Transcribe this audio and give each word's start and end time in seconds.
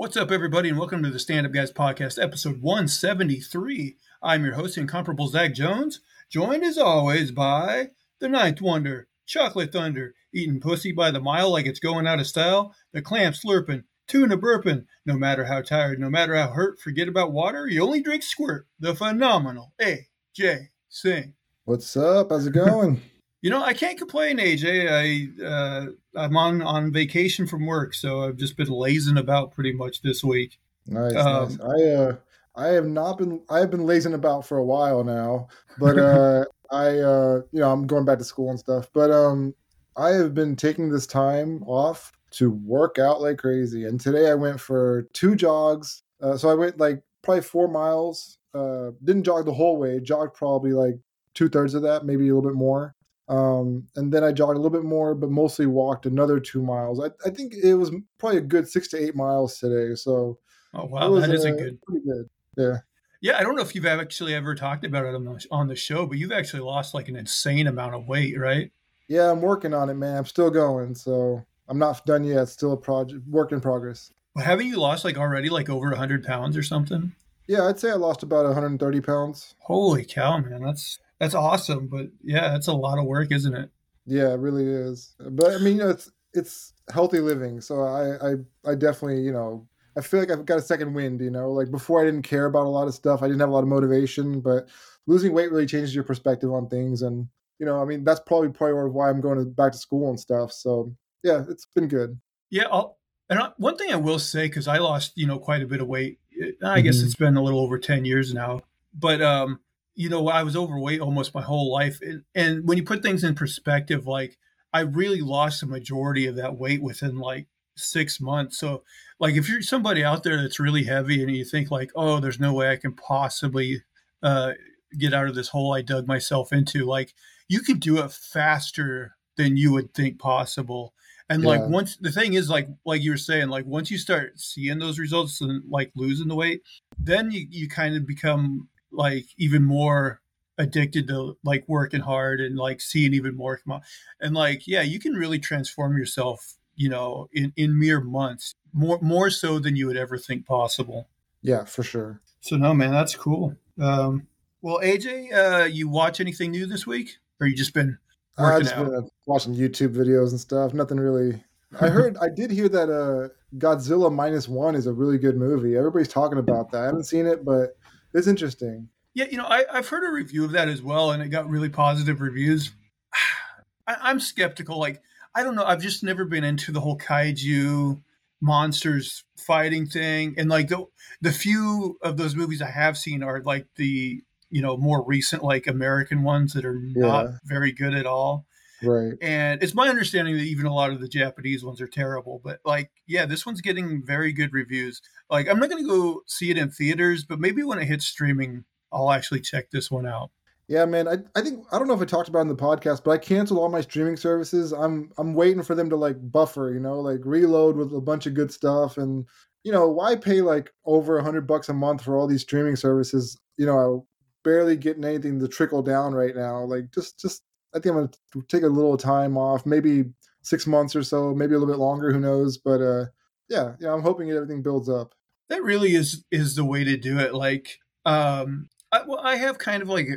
What's 0.00 0.16
up, 0.16 0.30
everybody, 0.30 0.70
and 0.70 0.78
welcome 0.78 1.02
to 1.02 1.10
the 1.10 1.18
Stand 1.18 1.44
Up 1.44 1.52
Guys 1.52 1.70
Podcast, 1.70 2.18
episode 2.18 2.62
173. 2.62 3.98
I'm 4.22 4.46
your 4.46 4.54
host, 4.54 4.78
Incomparable 4.78 5.28
Zach 5.28 5.52
Jones, 5.52 6.00
joined 6.30 6.64
as 6.64 6.78
always 6.78 7.32
by 7.32 7.90
the 8.18 8.26
Ninth 8.26 8.62
Wonder, 8.62 9.08
Chocolate 9.26 9.72
Thunder, 9.72 10.14
eating 10.32 10.58
pussy 10.58 10.90
by 10.90 11.10
the 11.10 11.20
mile 11.20 11.50
like 11.52 11.66
it's 11.66 11.80
going 11.80 12.06
out 12.06 12.18
of 12.18 12.26
style, 12.26 12.74
the 12.94 13.02
clam 13.02 13.34
slurping, 13.34 13.84
tuna 14.08 14.38
burping, 14.38 14.86
no 15.04 15.18
matter 15.18 15.44
how 15.44 15.60
tired, 15.60 16.00
no 16.00 16.08
matter 16.08 16.34
how 16.34 16.48
hurt, 16.48 16.80
forget 16.80 17.06
about 17.06 17.32
water, 17.32 17.66
you 17.66 17.82
only 17.82 18.00
drink 18.02 18.22
squirt, 18.22 18.66
the 18.78 18.94
phenomenal 18.94 19.74
AJ 19.82 20.68
Singh. 20.88 21.34
What's 21.66 21.94
up? 21.94 22.30
How's 22.30 22.46
it 22.46 22.54
going? 22.54 23.02
You 23.42 23.48
know, 23.48 23.62
I 23.62 23.72
can't 23.72 23.96
complain, 23.96 24.38
AJ. 24.38 24.90
I 24.90 25.44
uh, 25.44 25.86
I'm 26.14 26.36
on 26.36 26.60
on 26.60 26.92
vacation 26.92 27.46
from 27.46 27.66
work, 27.66 27.94
so 27.94 28.22
I've 28.22 28.36
just 28.36 28.56
been 28.56 28.68
lazing 28.68 29.16
about 29.16 29.52
pretty 29.52 29.72
much 29.72 30.02
this 30.02 30.22
week. 30.22 30.58
Nice, 30.86 31.16
um, 31.16 31.48
nice. 31.48 31.58
I 31.60 31.86
uh, 31.88 32.16
I 32.54 32.66
have 32.68 32.86
not 32.86 33.16
been. 33.16 33.40
I 33.48 33.60
have 33.60 33.70
been 33.70 33.86
lazing 33.86 34.12
about 34.12 34.46
for 34.46 34.58
a 34.58 34.64
while 34.64 35.04
now, 35.04 35.48
but 35.78 35.98
uh, 35.98 36.44
I 36.70 36.98
uh, 36.98 37.40
you 37.52 37.60
know, 37.60 37.72
I'm 37.72 37.86
going 37.86 38.04
back 38.04 38.18
to 38.18 38.24
school 38.24 38.50
and 38.50 38.58
stuff. 38.58 38.90
But 38.92 39.10
um, 39.10 39.54
I 39.96 40.10
have 40.10 40.34
been 40.34 40.54
taking 40.54 40.90
this 40.90 41.06
time 41.06 41.62
off 41.64 42.12
to 42.32 42.50
work 42.50 42.98
out 42.98 43.22
like 43.22 43.38
crazy, 43.38 43.86
and 43.86 43.98
today 43.98 44.30
I 44.30 44.34
went 44.34 44.60
for 44.60 45.08
two 45.14 45.34
jogs. 45.34 46.02
Uh, 46.20 46.36
so 46.36 46.50
I 46.50 46.54
went 46.54 46.78
like 46.78 47.02
probably 47.22 47.42
four 47.42 47.68
miles. 47.68 48.36
Uh, 48.52 48.90
didn't 49.02 49.24
jog 49.24 49.46
the 49.46 49.54
whole 49.54 49.78
way. 49.78 49.98
Jogged 50.00 50.34
probably 50.34 50.72
like 50.72 50.98
two 51.32 51.48
thirds 51.48 51.72
of 51.72 51.82
that, 51.82 52.04
maybe 52.04 52.28
a 52.28 52.34
little 52.34 52.50
bit 52.50 52.56
more. 52.56 52.94
Um, 53.30 53.86
and 53.94 54.12
then 54.12 54.24
I 54.24 54.32
jogged 54.32 54.58
a 54.58 54.60
little 54.60 54.76
bit 54.76 54.86
more, 54.86 55.14
but 55.14 55.30
mostly 55.30 55.64
walked 55.66 56.04
another 56.04 56.40
two 56.40 56.62
miles. 56.62 57.00
I, 57.00 57.10
I 57.24 57.30
think 57.30 57.54
it 57.54 57.74
was 57.74 57.92
probably 58.18 58.38
a 58.38 58.42
good 58.42 58.68
six 58.68 58.88
to 58.88 58.98
eight 59.00 59.14
miles 59.14 59.58
today. 59.58 59.94
So, 59.94 60.38
oh 60.74 60.84
wow, 60.86 61.14
that 61.20 61.30
is 61.30 61.44
a, 61.44 61.52
a 61.52 61.56
good, 61.56 61.80
pretty 61.82 62.04
good. 62.04 62.28
Yeah, 62.56 62.78
yeah. 63.20 63.38
I 63.38 63.42
don't 63.42 63.54
know 63.54 63.62
if 63.62 63.76
you've 63.76 63.86
actually 63.86 64.34
ever 64.34 64.56
talked 64.56 64.84
about 64.84 65.06
it 65.06 65.14
on 65.14 65.24
the 65.24 65.46
on 65.52 65.68
the 65.68 65.76
show, 65.76 66.06
but 66.06 66.18
you've 66.18 66.32
actually 66.32 66.62
lost 66.62 66.92
like 66.92 67.08
an 67.08 67.14
insane 67.14 67.68
amount 67.68 67.94
of 67.94 68.08
weight, 68.08 68.36
right? 68.36 68.72
Yeah, 69.06 69.30
I'm 69.30 69.40
working 69.40 69.74
on 69.74 69.90
it, 69.90 69.94
man. 69.94 70.16
I'm 70.16 70.26
still 70.26 70.50
going, 70.50 70.96
so 70.96 71.44
I'm 71.68 71.78
not 71.78 72.04
done 72.04 72.24
yet. 72.24 72.42
It's 72.42 72.52
still 72.52 72.72
a 72.72 72.76
project, 72.76 73.24
work 73.28 73.52
in 73.52 73.60
progress. 73.60 74.12
Well, 74.34 74.44
haven't 74.44 74.66
you 74.66 74.76
lost 74.76 75.04
like 75.04 75.16
already 75.16 75.50
like 75.50 75.68
over 75.68 75.94
hundred 75.94 76.24
pounds 76.24 76.56
or 76.56 76.64
something? 76.64 77.12
Yeah, 77.46 77.68
I'd 77.68 77.78
say 77.78 77.90
I 77.90 77.94
lost 77.94 78.22
about 78.22 78.44
130 78.44 79.00
pounds. 79.00 79.54
Holy 79.60 80.04
cow, 80.04 80.38
man! 80.38 80.62
That's 80.62 80.98
that's 81.20 81.34
awesome, 81.34 81.86
but 81.86 82.08
yeah, 82.22 82.48
that's 82.48 82.66
a 82.66 82.72
lot 82.72 82.98
of 82.98 83.04
work, 83.04 83.30
isn't 83.30 83.54
it? 83.54 83.70
Yeah, 84.06 84.32
it 84.32 84.38
really 84.38 84.66
is. 84.66 85.14
But 85.20 85.52
I 85.52 85.58
mean, 85.58 85.76
you 85.76 85.82
know, 85.84 85.90
it's 85.90 86.10
it's 86.32 86.72
healthy 86.92 87.20
living, 87.20 87.60
so 87.60 87.82
I 87.82 88.30
I 88.30 88.70
I 88.72 88.74
definitely 88.74 89.20
you 89.22 89.32
know 89.32 89.68
I 89.96 90.00
feel 90.00 90.20
like 90.20 90.30
I've 90.30 90.46
got 90.46 90.58
a 90.58 90.62
second 90.62 90.94
wind. 90.94 91.20
You 91.20 91.30
know, 91.30 91.52
like 91.52 91.70
before 91.70 92.00
I 92.00 92.06
didn't 92.06 92.22
care 92.22 92.46
about 92.46 92.64
a 92.64 92.70
lot 92.70 92.88
of 92.88 92.94
stuff, 92.94 93.22
I 93.22 93.26
didn't 93.26 93.40
have 93.40 93.50
a 93.50 93.52
lot 93.52 93.62
of 93.62 93.68
motivation, 93.68 94.40
but 94.40 94.68
losing 95.06 95.32
weight 95.32 95.52
really 95.52 95.66
changes 95.66 95.94
your 95.94 96.04
perspective 96.04 96.52
on 96.52 96.68
things, 96.68 97.02
and 97.02 97.28
you 97.58 97.66
know, 97.66 97.80
I 97.80 97.84
mean, 97.84 98.02
that's 98.02 98.20
probably 98.20 98.48
part 98.48 98.74
of 98.74 98.94
why 98.94 99.10
I'm 99.10 99.20
going 99.20 99.38
to, 99.38 99.44
back 99.44 99.72
to 99.72 99.78
school 99.78 100.08
and 100.08 100.18
stuff. 100.18 100.52
So 100.52 100.94
yeah, 101.22 101.44
it's 101.50 101.66
been 101.66 101.88
good. 101.88 102.18
Yeah, 102.48 102.64
I'll, 102.72 102.98
and 103.28 103.38
I, 103.38 103.50
one 103.58 103.76
thing 103.76 103.92
I 103.92 103.96
will 103.96 104.18
say 104.18 104.48
because 104.48 104.66
I 104.66 104.78
lost 104.78 105.12
you 105.16 105.26
know 105.26 105.38
quite 105.38 105.62
a 105.62 105.66
bit 105.66 105.82
of 105.82 105.86
weight. 105.86 106.18
I 106.32 106.44
mm-hmm. 106.44 106.84
guess 106.86 107.02
it's 107.02 107.14
been 107.14 107.36
a 107.36 107.42
little 107.42 107.60
over 107.60 107.78
ten 107.78 108.06
years 108.06 108.32
now, 108.32 108.62
but 108.94 109.20
um 109.20 109.60
you 110.00 110.08
know, 110.08 110.28
I 110.28 110.44
was 110.44 110.56
overweight 110.56 111.02
almost 111.02 111.34
my 111.34 111.42
whole 111.42 111.70
life. 111.70 112.00
And, 112.00 112.22
and 112.34 112.66
when 112.66 112.78
you 112.78 112.84
put 112.84 113.02
things 113.02 113.22
in 113.22 113.34
perspective, 113.34 114.06
like 114.06 114.38
I 114.72 114.80
really 114.80 115.20
lost 115.20 115.60
the 115.60 115.66
majority 115.66 116.26
of 116.26 116.36
that 116.36 116.56
weight 116.56 116.82
within 116.82 117.18
like 117.18 117.48
six 117.76 118.18
months. 118.18 118.56
So, 118.58 118.82
like, 119.18 119.34
if 119.34 119.46
you're 119.46 119.60
somebody 119.60 120.02
out 120.02 120.22
there 120.22 120.40
that's 120.40 120.58
really 120.58 120.84
heavy 120.84 121.22
and 121.22 121.36
you 121.36 121.44
think, 121.44 121.70
like, 121.70 121.90
oh, 121.94 122.18
there's 122.18 122.40
no 122.40 122.54
way 122.54 122.70
I 122.70 122.76
can 122.76 122.94
possibly 122.94 123.82
uh, 124.22 124.52
get 124.98 125.12
out 125.12 125.28
of 125.28 125.34
this 125.34 125.50
hole 125.50 125.74
I 125.74 125.82
dug 125.82 126.06
myself 126.06 126.50
into, 126.50 126.86
like, 126.86 127.12
you 127.46 127.60
can 127.60 127.78
do 127.78 127.98
it 127.98 128.10
faster 128.10 129.16
than 129.36 129.58
you 129.58 129.70
would 129.72 129.92
think 129.92 130.18
possible. 130.18 130.94
And 131.28 131.42
yeah. 131.42 131.48
like 131.50 131.68
once 131.68 131.96
the 131.98 132.10
thing 132.10 132.34
is 132.34 132.50
like 132.50 132.68
like 132.84 133.02
you 133.02 133.12
were 133.12 133.16
saying, 133.16 133.50
like 133.50 133.66
once 133.66 133.90
you 133.90 133.98
start 133.98 134.40
seeing 134.40 134.78
those 134.80 134.98
results 134.98 135.40
and 135.40 135.62
like 135.70 135.92
losing 135.94 136.26
the 136.26 136.34
weight, 136.34 136.62
then 136.98 137.30
you, 137.30 137.46
you 137.50 137.68
kind 137.68 137.94
of 137.96 138.04
become 138.04 138.68
like 138.92 139.26
even 139.36 139.64
more 139.64 140.20
addicted 140.58 141.08
to 141.08 141.36
like 141.42 141.64
working 141.66 142.00
hard 142.00 142.40
and 142.40 142.56
like 142.56 142.80
seeing 142.80 143.14
even 143.14 143.34
more 143.36 143.56
come 143.58 143.74
out. 143.74 143.82
And 144.20 144.34
like, 144.34 144.66
yeah, 144.66 144.82
you 144.82 145.00
can 145.00 145.14
really 145.14 145.38
transform 145.38 145.96
yourself, 145.96 146.54
you 146.76 146.88
know, 146.88 147.28
in, 147.32 147.52
in 147.56 147.78
mere 147.78 148.00
months, 148.00 148.54
more 148.72 148.98
more 149.00 149.30
so 149.30 149.58
than 149.58 149.76
you 149.76 149.86
would 149.86 149.96
ever 149.96 150.18
think 150.18 150.46
possible. 150.46 151.08
Yeah, 151.42 151.64
for 151.64 151.82
sure. 151.82 152.20
So 152.40 152.56
no, 152.56 152.74
man, 152.74 152.90
that's 152.90 153.14
cool. 153.14 153.56
Um, 153.80 154.26
well, 154.62 154.80
AJ, 154.82 155.32
uh, 155.32 155.64
you 155.64 155.88
watch 155.88 156.20
anything 156.20 156.50
new 156.50 156.66
this 156.66 156.86
week, 156.86 157.16
or 157.40 157.46
you 157.46 157.56
just 157.56 157.72
been 157.72 157.98
working 158.38 158.64
just 158.64 158.76
out? 158.76 158.86
Been, 158.86 158.94
uh, 158.94 159.02
watching 159.26 159.54
YouTube 159.54 159.94
videos 159.94 160.30
and 160.30 160.40
stuff. 160.40 160.74
Nothing 160.74 161.00
really. 161.00 161.42
I 161.80 161.88
heard, 161.88 162.16
I 162.20 162.28
did 162.28 162.50
hear 162.50 162.68
that 162.68 162.90
uh, 162.90 163.28
Godzilla 163.56 164.12
minus 164.12 164.48
one 164.48 164.74
is 164.74 164.86
a 164.86 164.92
really 164.92 165.18
good 165.18 165.36
movie. 165.36 165.76
Everybody's 165.76 166.08
talking 166.08 166.38
about 166.38 166.72
that. 166.72 166.82
I 166.82 166.86
haven't 166.86 167.04
seen 167.04 167.26
it, 167.26 167.44
but 167.44 167.76
it's 168.12 168.26
interesting. 168.26 168.88
Yeah, 169.14 169.26
you 169.30 169.36
know, 169.36 169.46
I, 169.46 169.64
have 169.72 169.88
heard 169.88 170.08
a 170.08 170.12
review 170.12 170.44
of 170.44 170.52
that 170.52 170.68
as 170.68 170.82
well, 170.82 171.10
and 171.10 171.22
it 171.22 171.28
got 171.28 171.48
really 171.48 171.68
positive 171.68 172.20
reviews. 172.20 172.70
I, 173.86 174.10
am 174.10 174.20
skeptical. 174.20 174.78
Like, 174.78 175.02
I 175.34 175.42
don't 175.42 175.56
know. 175.56 175.64
I've 175.64 175.82
just 175.82 176.04
never 176.04 176.24
been 176.24 176.44
into 176.44 176.70
the 176.70 176.80
whole 176.80 176.96
kaiju 176.96 178.00
monsters 178.40 179.24
fighting 179.36 179.86
thing, 179.86 180.34
and 180.38 180.48
like 180.48 180.68
the 180.68 180.86
the 181.20 181.32
few 181.32 181.98
of 182.02 182.16
those 182.16 182.36
movies 182.36 182.62
I 182.62 182.70
have 182.70 182.96
seen 182.96 183.22
are 183.22 183.40
like 183.40 183.66
the 183.76 184.22
you 184.50 184.62
know 184.62 184.76
more 184.76 185.04
recent 185.04 185.42
like 185.42 185.66
American 185.66 186.22
ones 186.22 186.52
that 186.52 186.64
are 186.64 186.80
not 186.80 187.24
yeah. 187.24 187.30
very 187.44 187.72
good 187.72 187.94
at 187.94 188.06
all. 188.06 188.46
Right. 188.82 189.12
And 189.20 189.62
it's 189.62 189.74
my 189.74 189.88
understanding 189.88 190.36
that 190.36 190.44
even 190.44 190.66
a 190.66 190.74
lot 190.74 190.90
of 190.90 191.00
the 191.00 191.08
Japanese 191.08 191.64
ones 191.64 191.80
are 191.80 191.86
terrible. 191.86 192.40
But 192.42 192.60
like, 192.64 192.90
yeah, 193.06 193.26
this 193.26 193.44
one's 193.44 193.60
getting 193.60 194.02
very 194.04 194.32
good 194.32 194.52
reviews. 194.52 195.02
Like, 195.28 195.48
I'm 195.48 195.58
not 195.58 195.70
going 195.70 195.82
to 195.82 195.88
go 195.88 196.22
see 196.26 196.50
it 196.50 196.58
in 196.58 196.70
theaters, 196.70 197.24
but 197.24 197.40
maybe 197.40 197.62
when 197.62 197.78
it 197.78 197.86
hits 197.86 198.06
streaming, 198.06 198.64
I'll 198.92 199.12
actually 199.12 199.40
check 199.40 199.70
this 199.70 199.90
one 199.90 200.06
out. 200.06 200.30
Yeah, 200.70 200.84
man. 200.84 201.08
I, 201.08 201.16
I 201.34 201.42
think 201.42 201.66
I 201.72 201.78
don't 201.78 201.88
know 201.88 201.94
if 201.94 202.00
I 202.00 202.04
talked 202.04 202.28
about 202.28 202.42
in 202.42 202.48
the 202.48 202.54
podcast, 202.54 203.02
but 203.02 203.10
I 203.10 203.18
canceled 203.18 203.58
all 203.58 203.68
my 203.68 203.80
streaming 203.80 204.16
services. 204.16 204.70
I'm 204.70 205.10
I'm 205.18 205.34
waiting 205.34 205.64
for 205.64 205.74
them 205.74 205.90
to 205.90 205.96
like 205.96 206.14
buffer, 206.30 206.70
you 206.72 206.78
know, 206.78 207.00
like 207.00 207.18
reload 207.24 207.76
with 207.76 207.92
a 207.92 208.00
bunch 208.00 208.26
of 208.26 208.34
good 208.34 208.52
stuff. 208.52 208.96
And 208.96 209.26
you 209.64 209.72
know, 209.72 209.88
why 209.88 210.14
pay 210.14 210.42
like 210.42 210.70
over 210.84 211.18
a 211.18 211.24
hundred 211.24 211.48
bucks 211.48 211.68
a 211.68 211.74
month 211.74 212.04
for 212.04 212.16
all 212.16 212.28
these 212.28 212.42
streaming 212.42 212.76
services? 212.76 213.36
You 213.56 213.66
know, 213.66 213.78
I'm 213.78 214.02
barely 214.44 214.76
getting 214.76 215.04
anything 215.04 215.40
to 215.40 215.48
trickle 215.48 215.82
down 215.82 216.14
right 216.14 216.36
now. 216.36 216.62
Like 216.62 216.92
just 216.94 217.18
just 217.18 217.42
I 217.74 217.78
think 217.78 217.94
I'm 217.94 218.10
gonna 218.34 218.46
take 218.48 218.62
a 218.62 218.68
little 218.68 218.96
time 218.96 219.36
off, 219.36 219.66
maybe 219.66 220.04
six 220.42 220.66
months 220.66 220.96
or 220.96 221.02
so, 221.02 221.34
maybe 221.34 221.54
a 221.54 221.58
little 221.58 221.72
bit 221.72 221.80
longer. 221.80 222.12
Who 222.12 222.20
knows? 222.20 222.58
But 222.58 222.80
uh, 222.80 223.06
yeah, 223.48 223.74
yeah, 223.80 223.92
I'm 223.92 224.02
hoping 224.02 224.30
everything 224.30 224.62
builds 224.62 224.88
up. 224.88 225.14
That 225.48 225.62
really 225.62 225.94
is 225.94 226.24
is 226.30 226.54
the 226.54 226.64
way 226.64 226.84
to 226.84 226.96
do 226.96 227.18
it. 227.18 227.34
Like, 227.34 227.78
um, 228.04 228.68
I, 228.92 229.02
well, 229.06 229.20
I 229.22 229.36
have 229.36 229.58
kind 229.58 229.82
of 229.82 229.88
like 229.88 230.08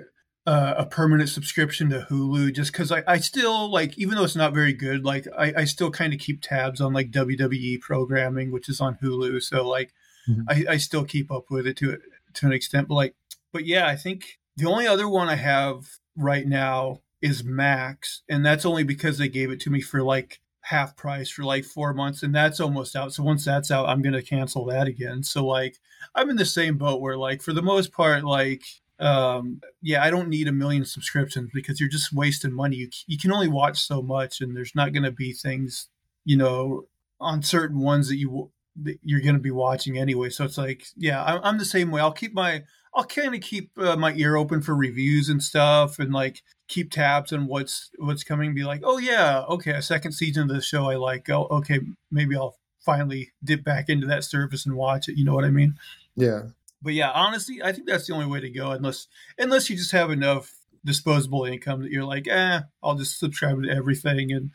a, 0.45 0.75
a 0.79 0.85
permanent 0.85 1.29
subscription 1.29 1.89
to 1.89 2.05
Hulu 2.09 2.53
just 2.53 2.71
because 2.71 2.91
I, 2.91 3.03
I 3.07 3.17
still 3.17 3.71
like, 3.71 3.97
even 3.97 4.15
though 4.15 4.23
it's 4.23 4.35
not 4.35 4.53
very 4.53 4.73
good, 4.73 5.05
like 5.05 5.27
I, 5.37 5.53
I 5.57 5.65
still 5.65 5.91
kind 5.91 6.13
of 6.13 6.19
keep 6.19 6.41
tabs 6.41 6.81
on 6.81 6.93
like 6.93 7.11
WWE 7.11 7.81
programming, 7.81 8.51
which 8.51 8.69
is 8.69 8.81
on 8.81 8.97
Hulu. 9.01 9.41
So 9.41 9.67
like, 9.67 9.93
mm-hmm. 10.29 10.41
I, 10.49 10.73
I 10.73 10.77
still 10.77 11.05
keep 11.05 11.31
up 11.31 11.45
with 11.49 11.67
it 11.67 11.77
to 11.77 11.97
to 12.35 12.45
an 12.45 12.53
extent. 12.53 12.87
But 12.87 12.95
like, 12.95 13.15
but 13.51 13.65
yeah, 13.65 13.87
I 13.87 13.95
think 13.95 14.39
the 14.57 14.69
only 14.69 14.87
other 14.87 15.07
one 15.07 15.29
I 15.29 15.35
have 15.35 15.85
right 16.15 16.45
now 16.45 17.01
is 17.23 17.43
Max, 17.43 18.21
and 18.29 18.45
that's 18.45 18.65
only 18.65 18.83
because 18.83 19.17
they 19.17 19.29
gave 19.29 19.49
it 19.49 19.61
to 19.61 19.69
me 19.69 19.79
for 19.79 20.03
like 20.03 20.41
half 20.61 20.95
price 20.95 21.29
for 21.29 21.43
like 21.43 21.63
four 21.63 21.93
months, 21.93 22.21
and 22.21 22.35
that's 22.35 22.59
almost 22.59 22.95
out. 22.95 23.13
So 23.13 23.23
once 23.23 23.45
that's 23.45 23.71
out, 23.71 23.87
I'm 23.87 24.01
gonna 24.01 24.21
cancel 24.21 24.65
that 24.65 24.87
again. 24.87 25.23
So 25.23 25.45
like 25.45 25.77
I'm 26.13 26.29
in 26.29 26.35
the 26.35 26.45
same 26.45 26.77
boat 26.77 27.01
where 27.01 27.17
like 27.17 27.41
for 27.41 27.53
the 27.53 27.61
most 27.61 27.93
part, 27.93 28.23
like 28.25 28.63
um 28.99 29.59
yeah 29.81 30.03
i 30.03 30.11
don't 30.11 30.29
need 30.29 30.47
a 30.47 30.51
million 30.51 30.85
subscriptions 30.85 31.49
because 31.51 31.79
you're 31.79 31.89
just 31.89 32.13
wasting 32.13 32.53
money 32.53 32.75
you, 32.75 32.89
you 33.07 33.17
can 33.17 33.31
only 33.31 33.47
watch 33.47 33.81
so 33.81 34.03
much 34.03 34.39
and 34.39 34.55
there's 34.55 34.75
not 34.75 34.93
going 34.93 35.03
to 35.03 35.11
be 35.11 35.33
things 35.33 35.89
you 36.25 36.37
know 36.37 36.85
on 37.19 37.41
certain 37.41 37.79
ones 37.79 38.07
that 38.07 38.17
you 38.17 38.51
that 38.75 38.99
you're 39.01 39.19
going 39.19 39.33
to 39.33 39.41
be 39.41 39.51
watching 39.51 39.97
anyway 39.97 40.29
so 40.29 40.45
it's 40.45 40.59
like 40.59 40.85
yeah 40.95 41.23
I'm, 41.23 41.39
I'm 41.43 41.57
the 41.57 41.65
same 41.65 41.89
way 41.89 42.01
i'll 42.01 42.11
keep 42.11 42.35
my 42.35 42.63
I'll 42.95 43.05
kind 43.05 43.33
of 43.33 43.41
keep 43.41 43.71
uh, 43.77 43.95
my 43.95 44.13
ear 44.13 44.35
open 44.35 44.61
for 44.61 44.75
reviews 44.75 45.29
and 45.29 45.41
stuff, 45.41 45.99
and 45.99 46.13
like 46.13 46.43
keep 46.67 46.91
tabs 46.91 47.33
on 47.33 47.47
what's 47.47 47.89
what's 47.97 48.23
coming. 48.23 48.53
Be 48.53 48.63
like, 48.63 48.81
oh 48.83 48.97
yeah, 48.97 49.41
okay, 49.49 49.71
a 49.71 49.81
second 49.81 50.11
season 50.11 50.43
of 50.43 50.55
the 50.55 50.61
show 50.61 50.89
I 50.89 50.95
like. 50.95 51.29
Oh, 51.29 51.47
okay, 51.49 51.79
maybe 52.11 52.35
I'll 52.35 52.57
finally 52.79 53.31
dip 53.43 53.63
back 53.63 53.89
into 53.89 54.07
that 54.07 54.23
service 54.23 54.65
and 54.65 54.75
watch 54.75 55.07
it. 55.07 55.17
You 55.17 55.25
know 55.25 55.33
what 55.33 55.45
I 55.45 55.49
mean? 55.49 55.75
Yeah. 56.15 56.43
But 56.81 56.93
yeah, 56.93 57.11
honestly, 57.11 57.61
I 57.63 57.71
think 57.71 57.87
that's 57.87 58.07
the 58.07 58.13
only 58.13 58.25
way 58.25 58.41
to 58.41 58.49
go, 58.49 58.71
unless 58.71 59.07
unless 59.37 59.69
you 59.69 59.75
just 59.75 59.93
have 59.93 60.11
enough 60.11 60.53
disposable 60.85 61.45
income 61.45 61.81
that 61.81 61.91
you're 61.91 62.03
like, 62.03 62.27
eh, 62.27 62.59
I'll 62.83 62.95
just 62.95 63.19
subscribe 63.19 63.63
to 63.63 63.69
everything. 63.69 64.31
And 64.31 64.51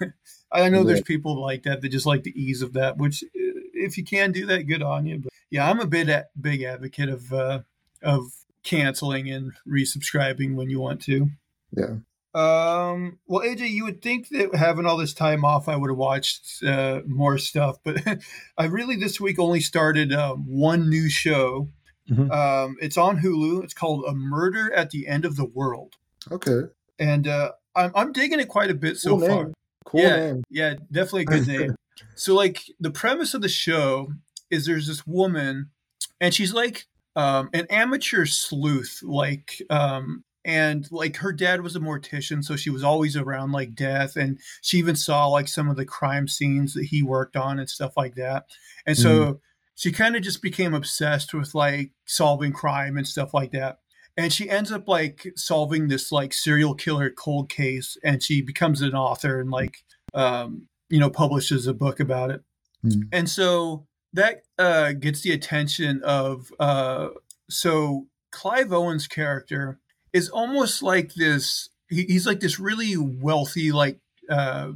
I 0.52 0.68
know 0.70 0.78
yeah. 0.78 0.84
there's 0.84 1.02
people 1.02 1.40
like 1.40 1.64
that 1.64 1.82
that 1.82 1.90
just 1.90 2.06
like 2.06 2.22
the 2.22 2.40
ease 2.40 2.62
of 2.62 2.72
that, 2.72 2.96
which 2.96 3.22
if 3.34 3.98
you 3.98 4.04
can 4.04 4.32
do 4.32 4.46
that, 4.46 4.66
good 4.66 4.82
on 4.82 5.06
you. 5.06 5.18
But 5.18 5.32
yeah, 5.54 5.70
I'm 5.70 5.78
a 5.78 5.86
bit 5.86 6.24
big 6.40 6.62
advocate 6.62 7.08
of 7.08 7.32
uh, 7.32 7.60
of 8.02 8.26
canceling 8.64 9.30
and 9.30 9.52
resubscribing 9.64 10.56
when 10.56 10.68
you 10.68 10.80
want 10.80 11.00
to. 11.02 11.28
Yeah. 11.70 11.98
Um, 12.34 13.20
well, 13.28 13.46
AJ, 13.46 13.70
you 13.70 13.84
would 13.84 14.02
think 14.02 14.30
that 14.30 14.56
having 14.56 14.84
all 14.84 14.96
this 14.96 15.14
time 15.14 15.44
off, 15.44 15.68
I 15.68 15.76
would 15.76 15.90
have 15.90 15.96
watched 15.96 16.64
uh, 16.64 17.02
more 17.06 17.38
stuff, 17.38 17.78
but 17.84 18.02
I 18.58 18.64
really 18.64 18.96
this 18.96 19.20
week 19.20 19.38
only 19.38 19.60
started 19.60 20.12
uh, 20.12 20.34
one 20.34 20.90
new 20.90 21.08
show. 21.08 21.68
Mm-hmm. 22.10 22.32
Um, 22.32 22.76
it's 22.80 22.98
on 22.98 23.20
Hulu. 23.20 23.62
It's 23.62 23.74
called 23.74 24.06
A 24.08 24.12
Murder 24.12 24.74
at 24.74 24.90
the 24.90 25.06
End 25.06 25.24
of 25.24 25.36
the 25.36 25.44
World. 25.44 25.94
Okay. 26.32 26.62
And 26.98 27.28
uh, 27.28 27.52
I'm 27.76 27.92
I'm 27.94 28.12
digging 28.12 28.40
it 28.40 28.48
quite 28.48 28.72
a 28.72 28.74
bit 28.74 28.98
cool 29.04 29.20
so 29.20 29.24
name. 29.24 29.30
far. 29.30 29.52
Cool 29.84 30.00
yeah, 30.00 30.16
name. 30.16 30.44
Yeah, 30.50 30.74
definitely 30.90 31.22
a 31.22 31.26
good 31.26 31.46
name. 31.46 31.76
so, 32.16 32.34
like, 32.34 32.60
the 32.80 32.90
premise 32.90 33.34
of 33.34 33.42
the 33.42 33.48
show 33.48 34.08
is 34.54 34.66
there's 34.66 34.86
this 34.86 35.06
woman, 35.06 35.70
and 36.20 36.32
she's 36.32 36.54
like 36.54 36.86
um, 37.16 37.50
an 37.52 37.66
amateur 37.70 38.26
sleuth, 38.26 39.00
like 39.02 39.62
um, 39.70 40.24
and 40.44 40.86
like 40.90 41.16
her 41.16 41.32
dad 41.32 41.62
was 41.62 41.74
a 41.74 41.80
mortician 41.80 42.44
so 42.44 42.54
she 42.56 42.70
was 42.70 42.84
always 42.84 43.16
around 43.16 43.52
like 43.52 43.74
death 43.74 44.16
and 44.16 44.38
she 44.60 44.78
even 44.78 44.94
saw 44.94 45.26
like 45.26 45.48
some 45.48 45.70
of 45.70 45.76
the 45.76 45.84
crime 45.84 46.28
scenes 46.28 46.74
that 46.74 46.84
he 46.84 47.02
worked 47.02 47.36
on 47.36 47.58
and 47.58 47.70
stuff 47.70 47.92
like 47.96 48.14
that 48.14 48.44
and 48.86 48.96
so 48.96 49.08
mm. 49.08 49.40
she 49.74 49.90
kind 49.90 50.16
of 50.16 50.22
just 50.22 50.42
became 50.42 50.74
obsessed 50.74 51.32
with 51.32 51.54
like 51.54 51.92
solving 52.04 52.52
crime 52.52 52.96
and 52.96 53.06
stuff 53.06 53.32
like 53.32 53.52
that 53.52 53.78
and 54.16 54.32
she 54.32 54.48
ends 54.48 54.70
up 54.70 54.86
like 54.86 55.26
solving 55.34 55.88
this 55.88 56.12
like 56.12 56.32
serial 56.32 56.74
killer 56.74 57.10
cold 57.10 57.48
case 57.48 57.96
and 58.04 58.22
she 58.22 58.42
becomes 58.42 58.82
an 58.82 58.94
author 58.94 59.40
and 59.40 59.50
like 59.50 59.78
um 60.12 60.68
you 60.90 61.00
know 61.00 61.10
publishes 61.10 61.66
a 61.66 61.74
book 61.74 62.00
about 62.00 62.30
it 62.30 62.42
mm. 62.84 63.02
and 63.12 63.30
so 63.30 63.86
that 64.14 64.42
uh 64.58 64.92
gets 64.92 65.20
the 65.20 65.32
attention 65.32 66.02
of 66.02 66.50
uh 66.58 67.08
so 67.50 68.06
clive 68.30 68.72
owen's 68.72 69.06
character 69.06 69.78
is 70.12 70.28
almost 70.28 70.82
like 70.82 71.14
this. 71.14 71.68
He, 71.88 72.04
he's 72.04 72.26
like 72.26 72.40
this 72.40 72.58
really 72.58 72.96
wealthy, 72.96 73.72
like 73.72 73.98
uh, 74.30 74.72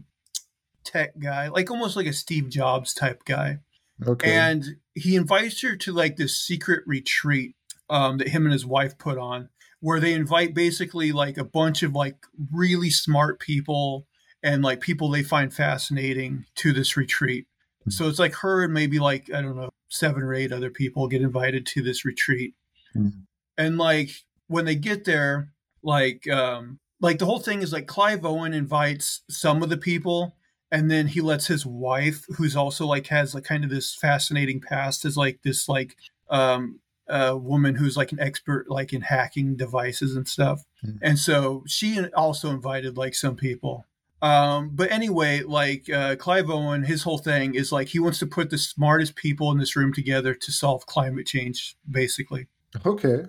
tech 0.85 1.19
guy, 1.19 1.49
like 1.49 1.70
almost 1.70 1.96
like 1.96 2.06
a 2.06 2.12
Steve 2.12 2.50
Jobs 2.50 2.94
type 2.94 3.25
guy. 3.25 3.61
Okay. 4.06 4.32
And 4.32 4.64
he 4.94 5.17
invites 5.17 5.62
her 5.62 5.76
to 5.76 5.93
like 5.93 6.17
this 6.17 6.38
secret 6.38 6.82
retreat 6.87 7.56
um, 7.90 8.19
that 8.19 8.29
him 8.29 8.44
and 8.44 8.52
his 8.52 8.67
wife 8.67 8.99
put 8.99 9.19
on, 9.19 9.49
where 9.81 10.00
they 10.00 10.12
invite 10.12 10.55
basically 10.55 11.12
like 11.12 11.37
a 11.37 11.44
bunch 11.44 11.82
of 11.82 11.94
like 11.94 12.17
really 12.52 12.90
smart 12.90 13.40
people 13.40 14.06
and 14.43 14.62
like 14.62 14.81
people 14.81 15.08
they 15.08 15.23
find 15.23 15.52
fascinating 15.52 16.44
to 16.56 16.73
this 16.73 16.96
retreat. 16.96 17.46
Mm-hmm. 17.83 17.91
So 17.91 18.09
it's 18.09 18.19
like 18.19 18.35
her 18.37 18.65
and 18.65 18.73
maybe 18.73 18.99
like 18.99 19.31
I 19.33 19.43
don't 19.43 19.57
know 19.57 19.71
seven 19.89 20.23
or 20.23 20.35
eight 20.35 20.53
other 20.53 20.71
people 20.71 21.09
get 21.09 21.23
invited 21.23 21.65
to 21.67 21.83
this 21.83 22.05
retreat, 22.05 22.55
mm-hmm. 22.95 23.21
and 23.57 23.79
like 23.79 24.11
when 24.49 24.65
they 24.65 24.75
get 24.75 25.05
there, 25.05 25.53
like 25.83 26.29
um, 26.29 26.79
like 27.01 27.19
the 27.19 27.27
whole 27.27 27.39
thing 27.39 27.63
is 27.63 27.73
like 27.73 27.87
Clive 27.87 28.25
Owen 28.25 28.53
invites 28.53 29.23
some 29.31 29.63
of 29.63 29.69
the 29.69 29.77
people, 29.77 30.37
and 30.71 30.91
then 30.91 31.07
he 31.07 31.21
lets 31.21 31.47
his 31.47 31.65
wife, 31.65 32.25
who's 32.37 32.57
also 32.57 32.87
like 32.87 33.07
has 33.09 33.35
like 33.35 33.45
kind 33.45 33.65
of 33.65 33.71
this 33.71 33.95
fascinating 33.95 34.61
past, 34.61 35.05
as 35.05 35.17
like 35.17 35.41
this 35.43 35.69
like 35.69 35.97
um, 36.31 36.81
a 37.09 37.37
woman 37.37 37.77
who's 37.77 37.97
like 37.97 38.13
an 38.13 38.21
expert 38.21 38.67
like 38.69 38.93
in 38.93 39.03
hacking 39.03 39.57
devices 39.57 40.17
and 40.17 40.27
stuff, 40.27 40.65
mm-hmm. 40.85 40.99
and 41.03 41.19
so 41.19 41.63
she 41.67 42.05
also 42.15 42.51
invited 42.51 42.97
like 42.97 43.15
some 43.15 43.37
people. 43.37 43.85
Um, 44.20 44.70
but 44.73 44.91
anyway, 44.91 45.43
like 45.43 45.88
uh, 45.91 46.17
Clive 46.17 46.50
Owen, 46.50 46.82
his 46.82 47.03
whole 47.03 47.19
thing 47.19 47.55
is 47.55 47.70
like 47.70 47.88
he 47.88 47.99
wants 47.99 48.19
to 48.19 48.26
put 48.26 48.50
the 48.50 48.59
smartest 48.59 49.15
people 49.15 49.50
in 49.53 49.59
this 49.59 49.76
room 49.76 49.93
together 49.93 50.35
to 50.35 50.53
solve 50.53 50.87
climate 50.87 51.26
change, 51.26 51.76
basically. 51.88 52.49
Okay. 52.85 53.25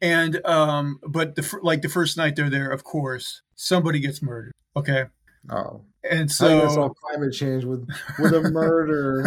And 0.00 0.44
um, 0.44 1.00
but 1.06 1.34
the 1.36 1.58
like 1.62 1.82
the 1.82 1.88
first 1.88 2.16
night 2.16 2.36
they're 2.36 2.50
there, 2.50 2.70
of 2.70 2.84
course, 2.84 3.42
somebody 3.54 4.00
gets 4.00 4.20
murdered. 4.20 4.52
Okay. 4.76 5.04
Oh. 5.48 5.84
And 6.08 6.30
so 6.30 6.68
all 6.68 6.90
climate 6.90 7.32
change 7.32 7.64
with 7.64 7.88
with 8.18 8.34
a 8.34 8.42
murder. 8.50 9.22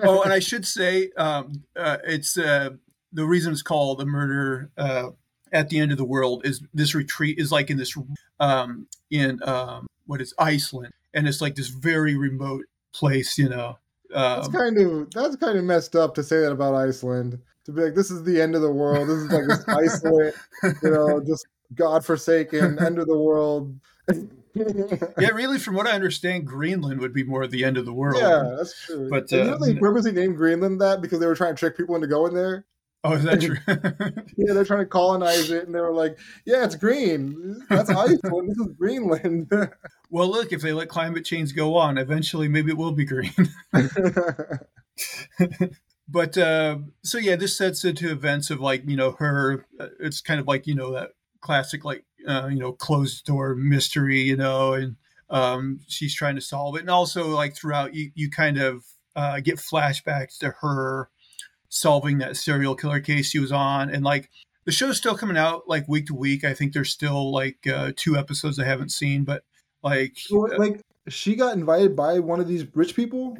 oh, 0.02 0.22
and 0.22 0.32
I 0.32 0.38
should 0.38 0.66
say, 0.66 1.10
um, 1.18 1.64
uh, 1.76 1.98
it's 2.04 2.38
uh, 2.38 2.70
the 3.12 3.26
reason 3.26 3.52
it's 3.52 3.62
called 3.62 4.00
a 4.00 4.06
murder 4.06 4.70
uh, 4.78 5.10
at 5.52 5.68
the 5.68 5.78
end 5.78 5.92
of 5.92 5.98
the 5.98 6.04
world 6.04 6.44
is 6.44 6.62
this 6.74 6.94
retreat 6.94 7.38
is 7.38 7.52
like 7.52 7.70
in 7.70 7.76
this 7.76 7.96
um, 8.40 8.86
in 9.10 9.40
um, 9.42 9.86
what 10.06 10.20
is 10.20 10.34
Iceland, 10.38 10.92
and 11.14 11.28
it's 11.28 11.40
like 11.40 11.54
this 11.54 11.68
very 11.68 12.16
remote 12.16 12.64
place, 12.92 13.38
you 13.38 13.48
know. 13.48 13.78
Um, 14.14 14.40
that's 14.40 14.48
kind 14.48 14.78
of 14.78 15.10
that's 15.10 15.36
kind 15.36 15.58
of 15.58 15.64
messed 15.64 15.94
up 15.94 16.14
to 16.14 16.22
say 16.22 16.40
that 16.40 16.52
about 16.52 16.74
Iceland 16.74 17.38
to 17.68 17.72
be 17.72 17.82
like, 17.82 17.94
this 17.94 18.10
is 18.10 18.24
the 18.24 18.40
end 18.40 18.54
of 18.54 18.62
the 18.62 18.72
world. 18.72 19.08
This 19.08 19.18
is 19.18 19.30
like 19.30 19.46
this 19.46 19.64
isolate, 19.68 20.34
you 20.82 20.90
know, 20.90 21.20
just 21.20 21.46
godforsaken 21.74 22.78
end 22.82 22.98
of 22.98 23.06
the 23.06 23.18
world. 23.18 23.78
yeah, 24.54 25.28
really, 25.34 25.58
from 25.58 25.74
what 25.74 25.86
I 25.86 25.90
understand, 25.90 26.46
Greenland 26.46 26.98
would 27.00 27.12
be 27.12 27.24
more 27.24 27.46
the 27.46 27.64
end 27.64 27.76
of 27.76 27.84
the 27.84 27.92
world. 27.92 28.22
Yeah, 28.22 28.56
that's 28.56 28.86
true. 28.86 29.10
But 29.10 29.30
uh, 29.34 29.44
know, 29.44 29.58
they 29.58 29.74
purposely 29.74 30.12
named 30.12 30.36
Greenland 30.36 30.80
that 30.80 31.02
because 31.02 31.20
they 31.20 31.26
were 31.26 31.34
trying 31.34 31.54
to 31.54 31.58
trick 31.58 31.76
people 31.76 31.94
into 31.94 32.06
going 32.06 32.32
there. 32.32 32.64
Oh, 33.04 33.12
is 33.12 33.22
that 33.22 33.40
true? 33.40 33.56
yeah, 34.36 34.54
they're 34.54 34.64
trying 34.64 34.80
to 34.80 34.86
colonize 34.86 35.50
it, 35.50 35.66
and 35.66 35.74
they 35.74 35.80
were 35.80 35.92
like, 35.92 36.18
"Yeah, 36.44 36.64
it's 36.64 36.74
green. 36.74 37.62
That's 37.68 37.90
Iceland. 37.90 38.50
this 38.50 38.58
is 38.58 38.74
Greenland." 38.76 39.50
well, 40.10 40.28
look, 40.28 40.52
if 40.52 40.62
they 40.62 40.72
let 40.72 40.88
climate 40.88 41.24
change 41.24 41.54
go 41.54 41.76
on, 41.76 41.96
eventually, 41.96 42.48
maybe 42.48 42.72
it 42.72 42.76
will 42.76 42.92
be 42.92 43.04
green 43.04 43.32
but 46.08 46.36
uh, 46.36 46.78
so 47.04 47.18
yeah, 47.18 47.36
this 47.36 47.56
sets 47.56 47.84
into 47.84 48.10
events 48.10 48.50
of 48.50 48.60
like 48.60 48.82
you 48.88 48.96
know 48.96 49.12
her. 49.12 49.66
Uh, 49.78 49.88
it's 50.00 50.20
kind 50.20 50.40
of 50.40 50.46
like 50.46 50.66
you 50.66 50.74
know 50.74 50.92
that 50.92 51.10
classic 51.40 51.84
like 51.84 52.04
uh, 52.26 52.48
you 52.50 52.58
know 52.58 52.72
closed 52.72 53.24
door 53.26 53.54
mystery, 53.54 54.22
you 54.22 54.36
know, 54.36 54.72
and 54.72 54.96
um, 55.30 55.80
she's 55.86 56.14
trying 56.14 56.34
to 56.34 56.40
solve 56.40 56.76
it, 56.76 56.80
and 56.80 56.90
also 56.90 57.28
like 57.28 57.54
throughout 57.54 57.94
you 57.94 58.10
you 58.14 58.30
kind 58.30 58.58
of 58.58 58.84
uh, 59.14 59.40
get 59.40 59.56
flashbacks 59.56 60.38
to 60.38 60.50
her 60.60 61.10
solving 61.68 62.18
that 62.18 62.36
serial 62.36 62.74
killer 62.74 63.00
case 63.00 63.30
she 63.30 63.38
was 63.38 63.52
on, 63.52 63.90
and 63.90 64.04
like 64.04 64.30
the 64.64 64.72
show's 64.72 64.96
still 64.96 65.16
coming 65.16 65.36
out 65.36 65.68
like 65.68 65.88
week 65.88 66.06
to 66.06 66.14
week. 66.14 66.44
I 66.44 66.54
think 66.54 66.72
there's 66.72 66.92
still 66.92 67.32
like 67.32 67.66
uh, 67.66 67.92
two 67.96 68.16
episodes 68.16 68.58
I 68.58 68.64
haven't 68.64 68.92
seen, 68.92 69.24
but 69.24 69.42
like 69.82 70.12
so, 70.16 70.40
like 70.40 70.80
she 71.08 71.36
got 71.36 71.56
invited 71.56 71.96
by 71.96 72.18
one 72.18 72.40
of 72.40 72.48
these 72.48 72.66
rich 72.74 72.94
people. 72.94 73.38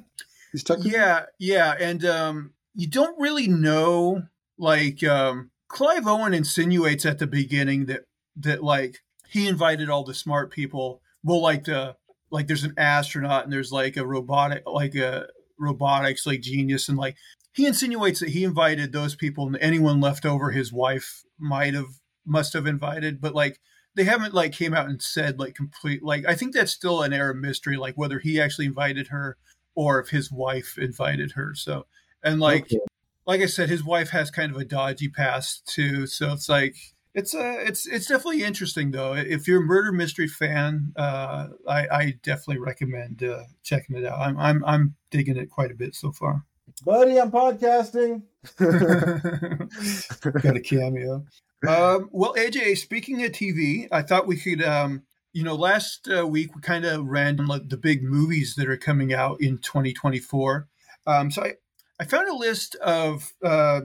These 0.53 0.65
yeah, 0.81 1.27
yeah, 1.39 1.75
and 1.79 2.05
um, 2.05 2.53
you 2.75 2.87
don't 2.87 3.19
really 3.21 3.49
know 3.49 4.23
like 4.59 5.05
um 5.05 5.51
Clive 5.69 6.07
Owen 6.07 6.35
insinuates 6.35 7.05
at 7.05 7.19
the 7.19 7.27
beginning 7.27 7.87
that 7.87 8.05
that 8.37 8.65
like 8.65 9.03
he 9.29 9.47
invited 9.47 9.91
all 9.91 10.05
the 10.05 10.15
smart 10.15 10.51
people. 10.51 11.03
Well, 11.23 11.43
like 11.43 11.65
the 11.65 11.97
like 12.31 12.47
there's 12.47 12.65
an 12.65 12.75
astronaut 12.77 13.45
and 13.45 13.53
there's 13.53 13.73
like 13.73 13.97
a 13.97 14.07
robotic 14.07 14.63
like 14.67 14.95
a 14.95 15.29
robotics 15.59 16.27
like 16.27 16.41
genius 16.41 16.89
and 16.89 16.97
like 16.97 17.17
he 17.53 17.67
insinuates 17.67 18.21
that 18.21 18.31
he 18.31 18.45
invited 18.45 18.93
those 18.93 19.15
people 19.15 19.47
and 19.47 19.57
anyone 19.61 20.01
left 20.01 20.25
over 20.25 20.51
his 20.51 20.73
wife 20.73 21.25
might 21.39 21.75
have 21.75 22.01
must 22.27 22.53
have 22.53 22.67
invited, 22.67 23.21
but 23.21 23.35
like 23.35 23.61
they 23.97 24.05
haven't 24.05 24.35
like 24.35 24.53
came 24.53 24.75
out 24.75 24.89
and 24.89 25.03
said 25.03 25.39
like 25.39 25.55
complete 25.55 26.03
like 26.03 26.25
I 26.27 26.35
think 26.35 26.55
that's 26.55 26.73
still 26.73 27.03
an 27.03 27.13
air 27.13 27.31
of 27.31 27.37
mystery 27.37 27.77
like 27.77 27.97
whether 27.97 28.19
he 28.19 28.41
actually 28.41 28.67
invited 28.67 29.09
her 29.09 29.37
or 29.75 30.01
if 30.01 30.11
his 30.11 30.31
wife 30.31 30.77
invited 30.79 31.33
her. 31.33 31.55
So 31.55 31.87
and 32.23 32.41
like 32.41 32.65
okay. 32.65 32.79
like 33.27 33.41
I 33.41 33.47
said, 33.47 33.69
his 33.69 33.85
wife 33.85 34.11
has 34.11 34.31
kind 34.31 34.55
of 34.55 34.61
a 34.61 34.65
dodgy 34.65 35.09
past 35.09 35.67
too. 35.67 36.07
So 36.07 36.33
it's 36.33 36.49
like 36.49 36.77
it's 37.15 37.35
a 37.35 37.41
uh, 37.41 37.57
it's 37.61 37.87
it's 37.87 38.07
definitely 38.07 38.45
interesting 38.45 38.91
though. 38.91 39.15
If 39.15 39.49
you're 39.49 39.63
a 39.63 39.67
murder 39.67 39.93
mystery 39.93 40.29
fan, 40.29 40.93
uh, 40.97 41.49
I, 41.67 41.89
I 41.91 42.15
definitely 42.23 42.59
recommend 42.59 43.23
uh, 43.23 43.45
checking 43.63 43.97
it 43.97 44.05
out. 44.05 44.21
I'm 44.21 44.39
I'm 44.39 44.65
I'm 44.65 44.95
digging 45.11 45.37
it 45.37 45.51
quite 45.51 45.71
a 45.71 45.75
bit 45.75 45.95
so 45.95 46.13
far. 46.13 46.45
Buddy, 46.85 47.21
I'm 47.21 47.31
podcasting. 47.31 48.23
Got 50.43 50.57
a 50.57 50.61
cameo. 50.61 51.25
Um, 51.67 52.09
well, 52.13 52.35
AJ, 52.35 52.79
speaking 52.79 53.25
of 53.25 53.33
TV, 53.33 53.89
I 53.91 54.03
thought 54.03 54.27
we 54.27 54.37
could, 54.37 54.63
um, 54.63 55.03
you 55.33 55.43
know, 55.43 55.55
last 55.55 56.09
uh, 56.09 56.27
week 56.27 56.55
we 56.55 56.61
kind 56.61 56.85
of 56.85 57.07
ran 57.07 57.37
the 57.37 57.79
big 57.81 58.03
movies 58.03 58.55
that 58.57 58.69
are 58.69 58.77
coming 58.77 59.13
out 59.13 59.41
in 59.41 59.59
2024. 59.59 60.69
Um, 61.07 61.31
so 61.31 61.43
I, 61.43 61.55
I 62.01 62.05
found 62.05 62.29
a 62.29 62.35
list 62.35 62.77
of 62.77 63.33
uh, 63.45 63.81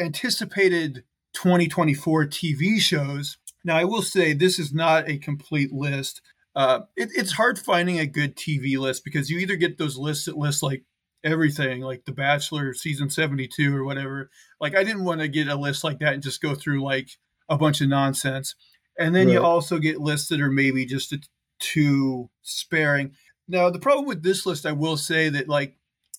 anticipated 0.00 1.04
2024 1.34 2.26
TV 2.26 2.78
shows. 2.78 3.38
Now, 3.64 3.76
I 3.76 3.84
will 3.84 4.02
say 4.02 4.32
this 4.32 4.58
is 4.58 4.72
not 4.72 5.08
a 5.08 5.18
complete 5.18 5.72
list. 5.72 6.22
Uh, 6.56 6.80
it, 6.96 7.10
it's 7.14 7.32
hard 7.32 7.58
finding 7.58 7.98
a 7.98 8.06
good 8.06 8.36
TV 8.36 8.78
list 8.78 9.04
because 9.04 9.30
you 9.30 9.38
either 9.38 9.56
get 9.56 9.78
those 9.78 9.98
lists 9.98 10.24
that 10.24 10.36
list 10.36 10.62
like 10.62 10.84
everything, 11.24 11.82
like 11.82 12.04
The 12.04 12.12
Bachelor 12.12 12.74
season 12.74 13.10
72 13.10 13.76
or 13.76 13.84
whatever. 13.84 14.30
Like, 14.60 14.74
I 14.74 14.84
didn't 14.84 15.04
want 15.04 15.20
to 15.20 15.28
get 15.28 15.48
a 15.48 15.54
list 15.54 15.84
like 15.84 15.98
that 16.00 16.14
and 16.14 16.22
just 16.22 16.42
go 16.42 16.54
through 16.54 16.82
like 16.82 17.10
a 17.48 17.56
bunch 17.56 17.80
of 17.80 17.88
nonsense. 17.88 18.54
And 18.98 19.14
then 19.14 19.26
right. 19.26 19.34
you 19.34 19.42
also 19.42 19.78
get 19.78 20.00
lists 20.00 20.28
that 20.28 20.40
are 20.40 20.50
maybe 20.50 20.84
just 20.84 21.12
a, 21.12 21.18
too 21.58 22.30
sparing. 22.42 23.12
Now, 23.48 23.70
the 23.70 23.78
problem 23.78 24.06
with 24.06 24.22
this 24.22 24.46
list, 24.46 24.66
I 24.66 24.72
will 24.72 24.96
say 24.96 25.28
that 25.28 25.48
like 25.48 25.76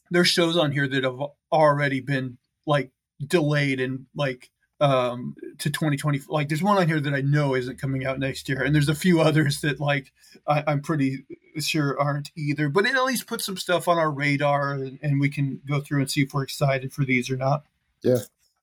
there's 0.09 0.27
shows 0.27 0.57
on 0.57 0.71
here 0.71 0.87
that 0.87 1.03
have 1.03 1.19
already 1.51 2.01
been 2.01 2.37
like 2.65 2.91
delayed 3.25 3.79
and 3.79 4.05
like 4.15 4.49
um 4.81 5.35
to 5.59 5.69
2020 5.69 6.21
like 6.27 6.49
there's 6.49 6.63
one 6.63 6.77
on 6.77 6.87
here 6.87 6.99
that 6.99 7.13
i 7.13 7.21
know 7.21 7.55
isn't 7.55 7.79
coming 7.79 8.03
out 8.05 8.17
next 8.19 8.49
year 8.49 8.63
and 8.63 8.73
there's 8.73 8.89
a 8.89 8.95
few 8.95 9.21
others 9.21 9.61
that 9.61 9.79
like 9.79 10.11
I, 10.47 10.63
i'm 10.67 10.81
pretty 10.81 11.23
sure 11.59 11.99
aren't 11.99 12.31
either 12.35 12.67
but 12.67 12.85
it 12.85 12.95
at 12.95 13.03
least 13.03 13.27
puts 13.27 13.45
some 13.45 13.57
stuff 13.57 13.87
on 13.87 13.97
our 13.99 14.09
radar 14.11 14.73
and, 14.73 14.97
and 15.03 15.19
we 15.19 15.29
can 15.29 15.61
go 15.67 15.79
through 15.81 15.99
and 16.01 16.09
see 16.11 16.21
if 16.23 16.33
we're 16.33 16.43
excited 16.43 16.91
for 16.93 17.05
these 17.05 17.29
or 17.29 17.37
not 17.37 17.63
Yeah. 18.01 18.17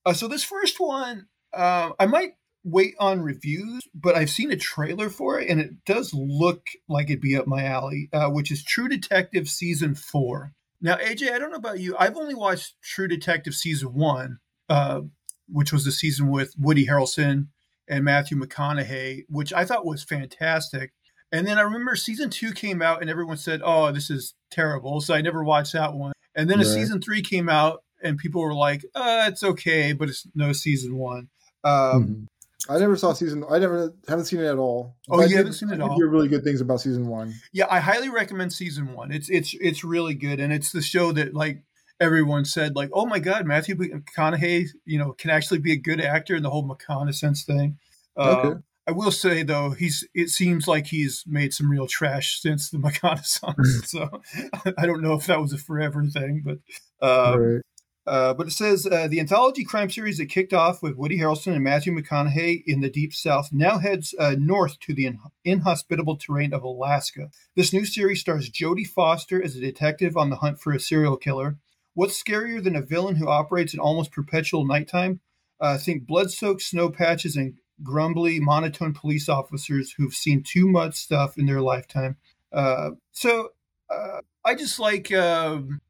uh, 0.04 0.12
so 0.12 0.26
this 0.26 0.42
first 0.42 0.80
one 0.80 1.28
uh, 1.54 1.90
i 2.00 2.06
might 2.06 2.32
wait 2.64 2.94
on 2.98 3.20
reviews 3.22 3.86
but 3.94 4.16
i've 4.16 4.28
seen 4.30 4.50
a 4.50 4.56
trailer 4.56 5.08
for 5.10 5.38
it 5.38 5.48
and 5.48 5.60
it 5.60 5.84
does 5.84 6.12
look 6.12 6.66
like 6.88 7.08
it'd 7.10 7.20
be 7.20 7.36
up 7.36 7.46
my 7.46 7.64
alley 7.64 8.08
uh, 8.12 8.28
which 8.28 8.50
is 8.50 8.64
true 8.64 8.88
detective 8.88 9.48
season 9.48 9.94
four 9.94 10.52
now 10.80 10.96
aj 10.96 11.30
i 11.32 11.38
don't 11.38 11.50
know 11.52 11.56
about 11.56 11.78
you 11.78 11.94
i've 11.96 12.16
only 12.16 12.34
watched 12.34 12.74
true 12.82 13.06
detective 13.06 13.54
season 13.54 13.94
one 13.94 14.38
uh, 14.68 15.00
which 15.50 15.72
was 15.72 15.84
the 15.84 15.92
season 15.92 16.28
with 16.30 16.54
Woody 16.58 16.86
Harrelson 16.86 17.48
and 17.88 18.04
Matthew 18.04 18.38
McConaughey, 18.38 19.24
which 19.28 19.52
I 19.52 19.64
thought 19.64 19.86
was 19.86 20.02
fantastic. 20.04 20.92
And 21.32 21.46
then 21.46 21.58
I 21.58 21.62
remember 21.62 21.94
season 21.96 22.30
two 22.30 22.52
came 22.52 22.80
out 22.80 23.00
and 23.00 23.10
everyone 23.10 23.36
said, 23.36 23.60
"Oh, 23.62 23.92
this 23.92 24.10
is 24.10 24.34
terrible," 24.50 25.00
so 25.00 25.14
I 25.14 25.20
never 25.20 25.44
watched 25.44 25.74
that 25.74 25.94
one. 25.94 26.12
And 26.34 26.48
then 26.48 26.60
a 26.60 26.64
season 26.64 27.00
three 27.00 27.20
came 27.22 27.48
out 27.48 27.82
and 28.02 28.16
people 28.16 28.40
were 28.40 28.54
like, 28.54 28.84
"Uh, 28.94 29.26
it's 29.28 29.42
okay, 29.42 29.92
but 29.92 30.08
it's 30.08 30.26
no 30.34 30.52
season 30.52 30.96
one." 30.96 31.28
Um, 31.64 32.04
Mhm. 32.04 32.26
I 32.68 32.78
never 32.78 32.96
saw 32.96 33.12
season. 33.12 33.44
I 33.48 33.58
never 33.58 33.94
haven't 34.08 34.26
seen 34.26 34.40
it 34.40 34.46
at 34.46 34.58
all. 34.58 34.96
Oh, 35.08 35.22
you 35.24 35.36
haven't 35.36 35.54
seen 35.54 35.70
it 35.70 35.80
I 35.80 35.84
all? 35.84 35.96
Hear 35.96 36.08
really 36.08 36.28
good 36.28 36.44
things 36.44 36.60
about 36.60 36.80
season 36.80 37.06
one. 37.06 37.34
Yeah, 37.52 37.66
I 37.70 37.80
highly 37.80 38.08
recommend 38.08 38.52
season 38.52 38.92
one. 38.94 39.10
It's 39.10 39.28
it's 39.30 39.54
it's 39.60 39.84
really 39.84 40.14
good, 40.14 40.40
and 40.40 40.52
it's 40.52 40.72
the 40.72 40.82
show 40.82 41.12
that 41.12 41.34
like 41.34 41.62
everyone 42.00 42.44
said, 42.44 42.76
like, 42.76 42.90
oh 42.92 43.06
my 43.06 43.18
god, 43.18 43.46
Matthew 43.46 43.74
McConaughey, 43.74 44.68
you 44.84 44.98
know, 44.98 45.12
can 45.12 45.30
actually 45.30 45.58
be 45.58 45.72
a 45.72 45.76
good 45.76 46.00
actor, 46.00 46.34
and 46.34 46.44
the 46.44 46.50
whole 46.50 46.68
McConaissance 46.68 47.44
thing. 47.44 47.78
Okay. 48.16 48.48
Um, 48.48 48.64
I 48.88 48.92
will 48.92 49.10
say 49.10 49.42
though, 49.42 49.72
he's 49.72 50.08
it 50.14 50.30
seems 50.30 50.66
like 50.66 50.86
he's 50.86 51.22
made 51.26 51.52
some 51.52 51.70
real 51.70 51.86
trash 51.86 52.40
since 52.40 52.70
the 52.70 52.78
McConaissance. 52.78 53.86
so 53.86 54.22
I 54.78 54.86
don't 54.86 55.02
know 55.02 55.12
if 55.12 55.26
that 55.26 55.42
was 55.42 55.52
a 55.52 55.58
forever 55.58 56.04
thing, 56.06 56.42
but 56.42 56.58
uh, 57.06 57.38
right. 57.38 57.62
uh, 58.06 58.32
but 58.32 58.46
it 58.46 58.52
says 58.52 58.86
uh, 58.86 59.06
the 59.06 59.20
anthology 59.20 59.62
crime 59.62 59.90
series 59.90 60.16
that 60.16 60.30
kicked 60.30 60.54
off 60.54 60.82
with 60.82 60.96
Woody 60.96 61.18
Harrelson 61.18 61.52
and 61.52 61.62
Matthew 61.62 61.94
McConaughey 61.94 62.62
in 62.66 62.80
the 62.80 62.88
Deep 62.88 63.12
South 63.12 63.50
now 63.52 63.76
heads 63.76 64.14
uh, 64.18 64.36
north 64.38 64.80
to 64.80 64.94
the 64.94 65.04
in- 65.04 65.20
inhospitable 65.44 66.16
terrain 66.16 66.54
of 66.54 66.62
Alaska. 66.62 67.28
This 67.56 67.74
new 67.74 67.84
series 67.84 68.20
stars 68.20 68.48
Jodie 68.48 68.86
Foster 68.86 69.42
as 69.42 69.54
a 69.54 69.60
detective 69.60 70.16
on 70.16 70.30
the 70.30 70.36
hunt 70.36 70.60
for 70.60 70.72
a 70.72 70.80
serial 70.80 71.18
killer. 71.18 71.58
What's 71.98 72.22
scarier 72.22 72.62
than 72.62 72.76
a 72.76 72.80
villain 72.80 73.16
who 73.16 73.28
operates 73.28 73.74
in 73.74 73.80
almost 73.80 74.12
perpetual 74.12 74.64
nighttime? 74.64 75.18
Uh, 75.60 75.76
think 75.76 76.06
blood-soaked 76.06 76.62
snow 76.62 76.90
patches 76.90 77.34
and 77.34 77.54
grumbly, 77.82 78.38
monotone 78.38 78.94
police 78.94 79.28
officers 79.28 79.92
who've 79.96 80.14
seen 80.14 80.44
too 80.44 80.68
much 80.68 80.94
stuff 80.94 81.36
in 81.36 81.46
their 81.46 81.60
lifetime. 81.60 82.16
Uh, 82.52 82.90
so 83.10 83.48
uh, 83.90 84.20
I 84.44 84.54
just 84.54 84.78
like. 84.78 85.12
Um, 85.12 85.80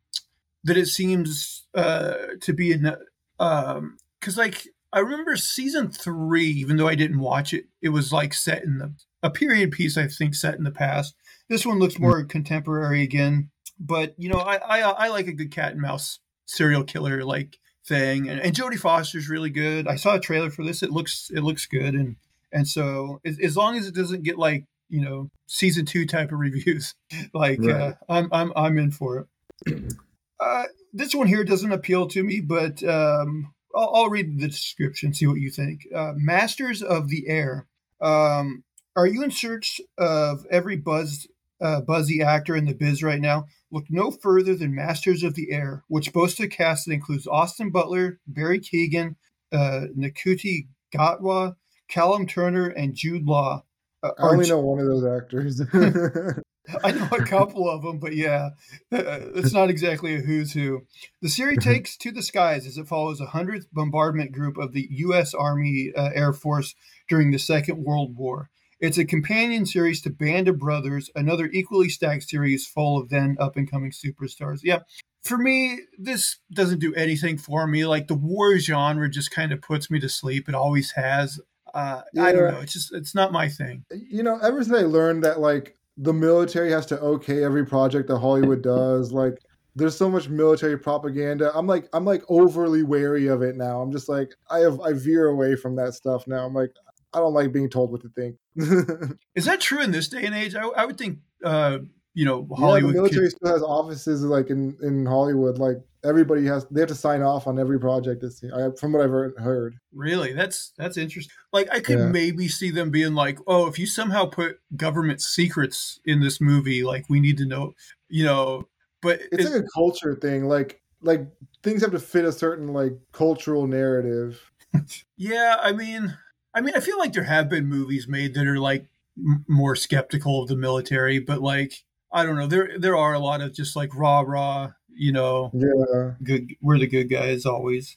that 0.64 0.76
it 0.76 0.86
seems 0.86 1.66
uh, 1.74 2.14
to 2.40 2.52
be 2.52 2.72
in 2.72 2.94
um 3.38 3.96
because 4.18 4.36
like 4.36 4.66
i 4.92 4.98
remember 4.98 5.36
season 5.36 5.88
three 5.90 6.48
even 6.48 6.76
though 6.76 6.88
i 6.88 6.96
didn't 6.96 7.20
watch 7.20 7.54
it 7.54 7.66
it 7.80 7.90
was 7.90 8.12
like 8.12 8.34
set 8.34 8.64
in 8.64 8.78
the 8.78 8.92
a 9.22 9.30
period 9.30 9.70
piece 9.70 9.96
i 9.96 10.08
think 10.08 10.34
set 10.34 10.56
in 10.56 10.64
the 10.64 10.72
past 10.72 11.14
this 11.48 11.64
one 11.64 11.78
looks 11.78 12.00
more 12.00 12.24
contemporary 12.24 13.02
again 13.02 13.48
but 13.78 14.14
you 14.18 14.28
know 14.28 14.38
i 14.38 14.56
i, 14.56 14.80
I 14.80 15.08
like 15.08 15.26
a 15.26 15.32
good 15.32 15.50
cat 15.50 15.72
and 15.72 15.80
mouse 15.80 16.20
serial 16.46 16.84
killer 16.84 17.24
like 17.24 17.58
thing 17.86 18.28
and, 18.28 18.40
and 18.40 18.54
jodie 18.54 18.78
foster's 18.78 19.28
really 19.28 19.50
good 19.50 19.88
i 19.88 19.96
saw 19.96 20.16
a 20.16 20.20
trailer 20.20 20.50
for 20.50 20.64
this 20.64 20.82
it 20.82 20.90
looks 20.90 21.30
it 21.34 21.40
looks 21.40 21.66
good 21.66 21.94
and 21.94 22.16
and 22.52 22.66
so 22.66 23.20
as, 23.24 23.38
as 23.40 23.56
long 23.56 23.76
as 23.76 23.86
it 23.86 23.94
doesn't 23.94 24.22
get 24.22 24.38
like 24.38 24.64
you 24.88 25.00
know 25.00 25.30
season 25.46 25.86
two 25.86 26.06
type 26.06 26.32
of 26.32 26.38
reviews 26.38 26.94
like 27.34 27.62
uh, 27.64 27.92
i'm 28.08 28.28
i'm 28.32 28.52
i'm 28.56 28.78
in 28.78 28.90
for 28.90 29.26
it 29.66 29.94
uh, 30.40 30.64
this 30.92 31.14
one 31.14 31.26
here 31.26 31.44
doesn't 31.44 31.72
appeal 31.72 32.06
to 32.08 32.22
me, 32.22 32.40
but 32.40 32.82
um, 32.84 33.52
I'll, 33.74 33.90
I'll 33.94 34.10
read 34.10 34.38
the 34.38 34.48
description, 34.48 35.14
see 35.14 35.26
what 35.26 35.40
you 35.40 35.50
think. 35.50 35.86
Uh, 35.94 36.12
Masters 36.16 36.82
of 36.82 37.08
the 37.08 37.28
Air. 37.28 37.66
Um, 38.00 38.64
are 38.96 39.06
you 39.06 39.22
in 39.22 39.30
search 39.30 39.80
of 39.96 40.46
every 40.50 40.76
buzz, 40.76 41.26
uh, 41.60 41.80
buzzy 41.80 42.22
actor 42.22 42.56
in 42.56 42.64
the 42.64 42.74
biz 42.74 43.02
right 43.02 43.20
now? 43.20 43.46
Look 43.70 43.84
no 43.90 44.10
further 44.10 44.54
than 44.54 44.74
Masters 44.74 45.22
of 45.22 45.34
the 45.34 45.52
Air, 45.52 45.84
which 45.88 46.12
boasts 46.12 46.40
a 46.40 46.48
cast 46.48 46.86
that 46.86 46.92
includes 46.92 47.26
Austin 47.26 47.70
Butler, 47.70 48.18
Barry 48.26 48.60
Keoghan, 48.60 49.16
uh, 49.52 49.86
Ncuti 49.96 50.68
Gatwa, 50.94 51.56
Callum 51.88 52.26
Turner, 52.26 52.68
and 52.68 52.94
Jude 52.94 53.24
Law. 53.24 53.64
Uh, 54.02 54.10
I 54.18 54.22
only 54.28 54.48
know 54.48 54.60
one 54.60 54.78
of 54.78 54.86
those 54.86 55.04
actors. 55.04 55.60
I 56.84 56.92
know 56.92 57.08
a 57.12 57.24
couple 57.24 57.68
of 57.68 57.82
them, 57.82 57.98
but 57.98 58.14
yeah, 58.14 58.50
uh, 58.92 59.20
it's 59.34 59.52
not 59.52 59.70
exactly 59.70 60.14
a 60.14 60.18
who's 60.18 60.52
who. 60.52 60.82
The 61.22 61.28
series 61.28 61.58
takes 61.62 61.96
to 61.98 62.10
the 62.10 62.22
skies 62.22 62.66
as 62.66 62.76
it 62.76 62.86
follows 62.86 63.20
a 63.20 63.26
100th 63.26 63.66
bombardment 63.72 64.32
group 64.32 64.58
of 64.58 64.72
the 64.72 64.86
U.S. 64.90 65.34
Army 65.34 65.92
uh, 65.96 66.10
Air 66.14 66.32
Force 66.32 66.74
during 67.08 67.30
the 67.30 67.38
Second 67.38 67.84
World 67.84 68.16
War. 68.16 68.50
It's 68.80 68.98
a 68.98 69.04
companion 69.04 69.66
series 69.66 70.00
to 70.02 70.10
Band 70.10 70.46
of 70.46 70.58
Brothers, 70.58 71.10
another 71.16 71.46
equally 71.52 71.88
stacked 71.88 72.28
series 72.28 72.66
full 72.66 73.00
of 73.00 73.08
then 73.08 73.36
up 73.40 73.56
and 73.56 73.68
coming 73.68 73.90
superstars. 73.90 74.60
Yeah, 74.62 74.80
for 75.22 75.36
me, 75.36 75.80
this 75.98 76.38
doesn't 76.52 76.78
do 76.78 76.94
anything 76.94 77.38
for 77.38 77.66
me. 77.66 77.86
Like 77.86 78.06
the 78.06 78.14
war 78.14 78.58
genre 78.58 79.10
just 79.10 79.30
kind 79.30 79.52
of 79.52 79.60
puts 79.60 79.90
me 79.90 79.98
to 80.00 80.08
sleep. 80.08 80.48
It 80.48 80.54
always 80.54 80.92
has. 80.92 81.40
Uh, 81.74 82.02
I 82.18 82.32
don't 82.32 82.52
know. 82.52 82.60
It's 82.60 82.72
just 82.72 82.94
it's 82.94 83.14
not 83.14 83.32
my 83.32 83.48
thing. 83.48 83.84
you 83.90 84.22
know, 84.22 84.38
ever 84.38 84.62
since 84.62 84.76
I 84.76 84.82
learned 84.82 85.24
that 85.24 85.40
like 85.40 85.76
the 85.96 86.12
military 86.12 86.70
has 86.70 86.86
to 86.86 87.00
okay 87.00 87.42
every 87.42 87.66
project 87.66 88.08
that 88.08 88.18
Hollywood 88.18 88.62
does, 88.62 89.12
like 89.12 89.38
there's 89.74 89.96
so 89.96 90.08
much 90.08 90.28
military 90.28 90.78
propaganda. 90.78 91.50
I'm 91.54 91.66
like 91.66 91.88
I'm 91.92 92.04
like 92.04 92.22
overly 92.28 92.84
wary 92.84 93.26
of 93.26 93.42
it 93.42 93.56
now. 93.56 93.80
I'm 93.80 93.92
just 93.92 94.08
like 94.08 94.34
I 94.50 94.60
have 94.60 94.80
I 94.80 94.92
veer 94.92 95.26
away 95.26 95.56
from 95.56 95.76
that 95.76 95.94
stuff 95.94 96.26
now. 96.26 96.46
I'm 96.46 96.54
like 96.54 96.70
I 97.12 97.18
don't 97.20 97.32
like 97.34 97.52
being 97.52 97.70
told 97.70 97.90
what 97.90 98.02
to 98.02 98.08
think. 98.10 98.36
Is 99.34 99.44
that 99.46 99.60
true 99.60 99.80
in 99.82 99.90
this 99.92 100.08
day 100.08 100.24
and 100.24 100.34
age? 100.34 100.54
I, 100.54 100.62
I 100.66 100.84
would 100.84 100.98
think, 100.98 101.18
uh, 101.44 101.78
you 102.14 102.24
know, 102.24 102.46
yeah, 102.50 102.56
Hollywood. 102.56 102.94
the 102.94 102.98
military 102.98 103.26
could, 103.26 103.36
still 103.36 103.52
has 103.52 103.62
offices 103.62 104.22
like 104.24 104.50
in 104.50 104.76
in 104.82 105.06
Hollywood. 105.06 105.58
Like 105.58 105.76
everybody 106.04 106.44
has, 106.46 106.66
they 106.70 106.80
have 106.80 106.88
to 106.88 106.94
sign 106.94 107.22
off 107.22 107.46
on 107.46 107.58
every 107.58 107.78
project. 107.80 108.24
I, 108.24 108.68
from 108.78 108.92
what 108.92 109.02
I've 109.02 109.10
heard. 109.10 109.76
really, 109.92 110.32
that's 110.32 110.72
that's 110.76 110.96
interesting. 110.96 111.32
Like, 111.52 111.68
I 111.72 111.80
could 111.80 111.98
Yeah. 111.98 112.08
maybe 112.08 112.48
see 112.48 112.70
them 112.70 112.90
being 112.90 113.14
like, 113.14 113.38
"Oh, 113.46 113.66
if 113.68 113.78
you 113.78 113.86
somehow 113.86 114.26
put 114.26 114.58
government 114.76 115.20
secrets 115.22 116.00
in 116.04 116.20
this 116.20 116.40
movie, 116.40 116.82
like 116.84 117.04
we 117.08 117.20
need 117.20 117.38
to 117.38 117.46
know," 117.46 117.74
you 118.08 118.24
know. 118.24 118.68
But 119.00 119.20
It's 119.32 119.44
it- 119.44 119.52
like 119.52 119.62
a 119.62 119.68
culture 119.74 120.14
thing. 120.14 120.46
Like 120.46 120.80
like 121.02 121.28
things 121.62 121.82
have 121.82 121.92
to 121.92 122.00
fit 122.00 122.24
a 122.24 122.32
certain 122.32 122.68
like 122.72 122.92
cultural 123.12 123.66
narrative. 123.68 124.40
yeah, 125.16 125.56
I 125.62 125.70
mean, 125.72 126.16
I 126.54 126.60
mean, 126.60 126.74
I 126.74 126.80
feel 126.80 126.98
like 126.98 127.12
there 127.12 127.24
have 127.24 127.48
been 127.48 127.66
movies 127.66 128.08
made 128.08 128.34
that 128.34 128.46
are 128.46 128.58
like 128.58 128.86
m- 129.16 129.44
more 129.48 129.76
skeptical 129.76 130.42
of 130.42 130.48
the 130.48 130.56
military, 130.56 131.18
but 131.18 131.40
like, 131.40 131.84
I 132.12 132.24
don't 132.24 132.36
know, 132.36 132.46
there 132.46 132.78
there 132.78 132.96
are 132.96 133.14
a 133.14 133.18
lot 133.18 133.40
of 133.40 133.52
just 133.54 133.76
like 133.76 133.94
rah 133.94 134.20
rah, 134.20 134.72
you 134.88 135.12
know, 135.12 135.50
Yeah. 135.54 136.14
good 136.22 136.54
we're 136.60 136.78
the 136.78 136.86
good 136.86 137.08
guys 137.10 137.44
always. 137.46 137.96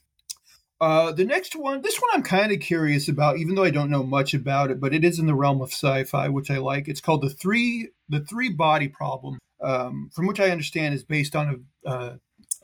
Uh 0.79 1.12
the 1.12 1.25
next 1.25 1.55
one 1.55 1.84
this 1.84 2.00
one 2.00 2.10
i'm 2.12 2.24
kind 2.24 2.51
of 2.51 2.60
curious 2.60 3.08
about 3.08 3.38
even 3.38 3.53
though 3.53 3.63
i 3.63 3.70
don't 3.70 3.91
know 3.91 4.01
much 4.01 4.34
about 4.34 4.72
it 4.72 4.79
but 4.79 4.96
it 4.96 5.03
is 5.05 5.20
in 5.20 5.27
the 5.27 5.36
realm 5.36 5.62
of 5.62 5.70
sci-fi 5.70 6.27
which 6.27 6.50
i 6.50 6.58
like. 6.58 6.88
It's 6.88 7.00
called 7.01 7.22
the 7.22 7.29
three 7.29 7.89
the 8.10 8.20
three 8.22 8.50
body 8.50 8.88
problem 8.88 9.38
um 9.62 10.10
from 10.12 10.25
which 10.25 10.39
i 10.39 10.50
understand 10.50 10.96
is 10.96 11.03
based 11.03 11.36
on 11.36 11.63
a 11.86 11.88
uh, 11.88 12.15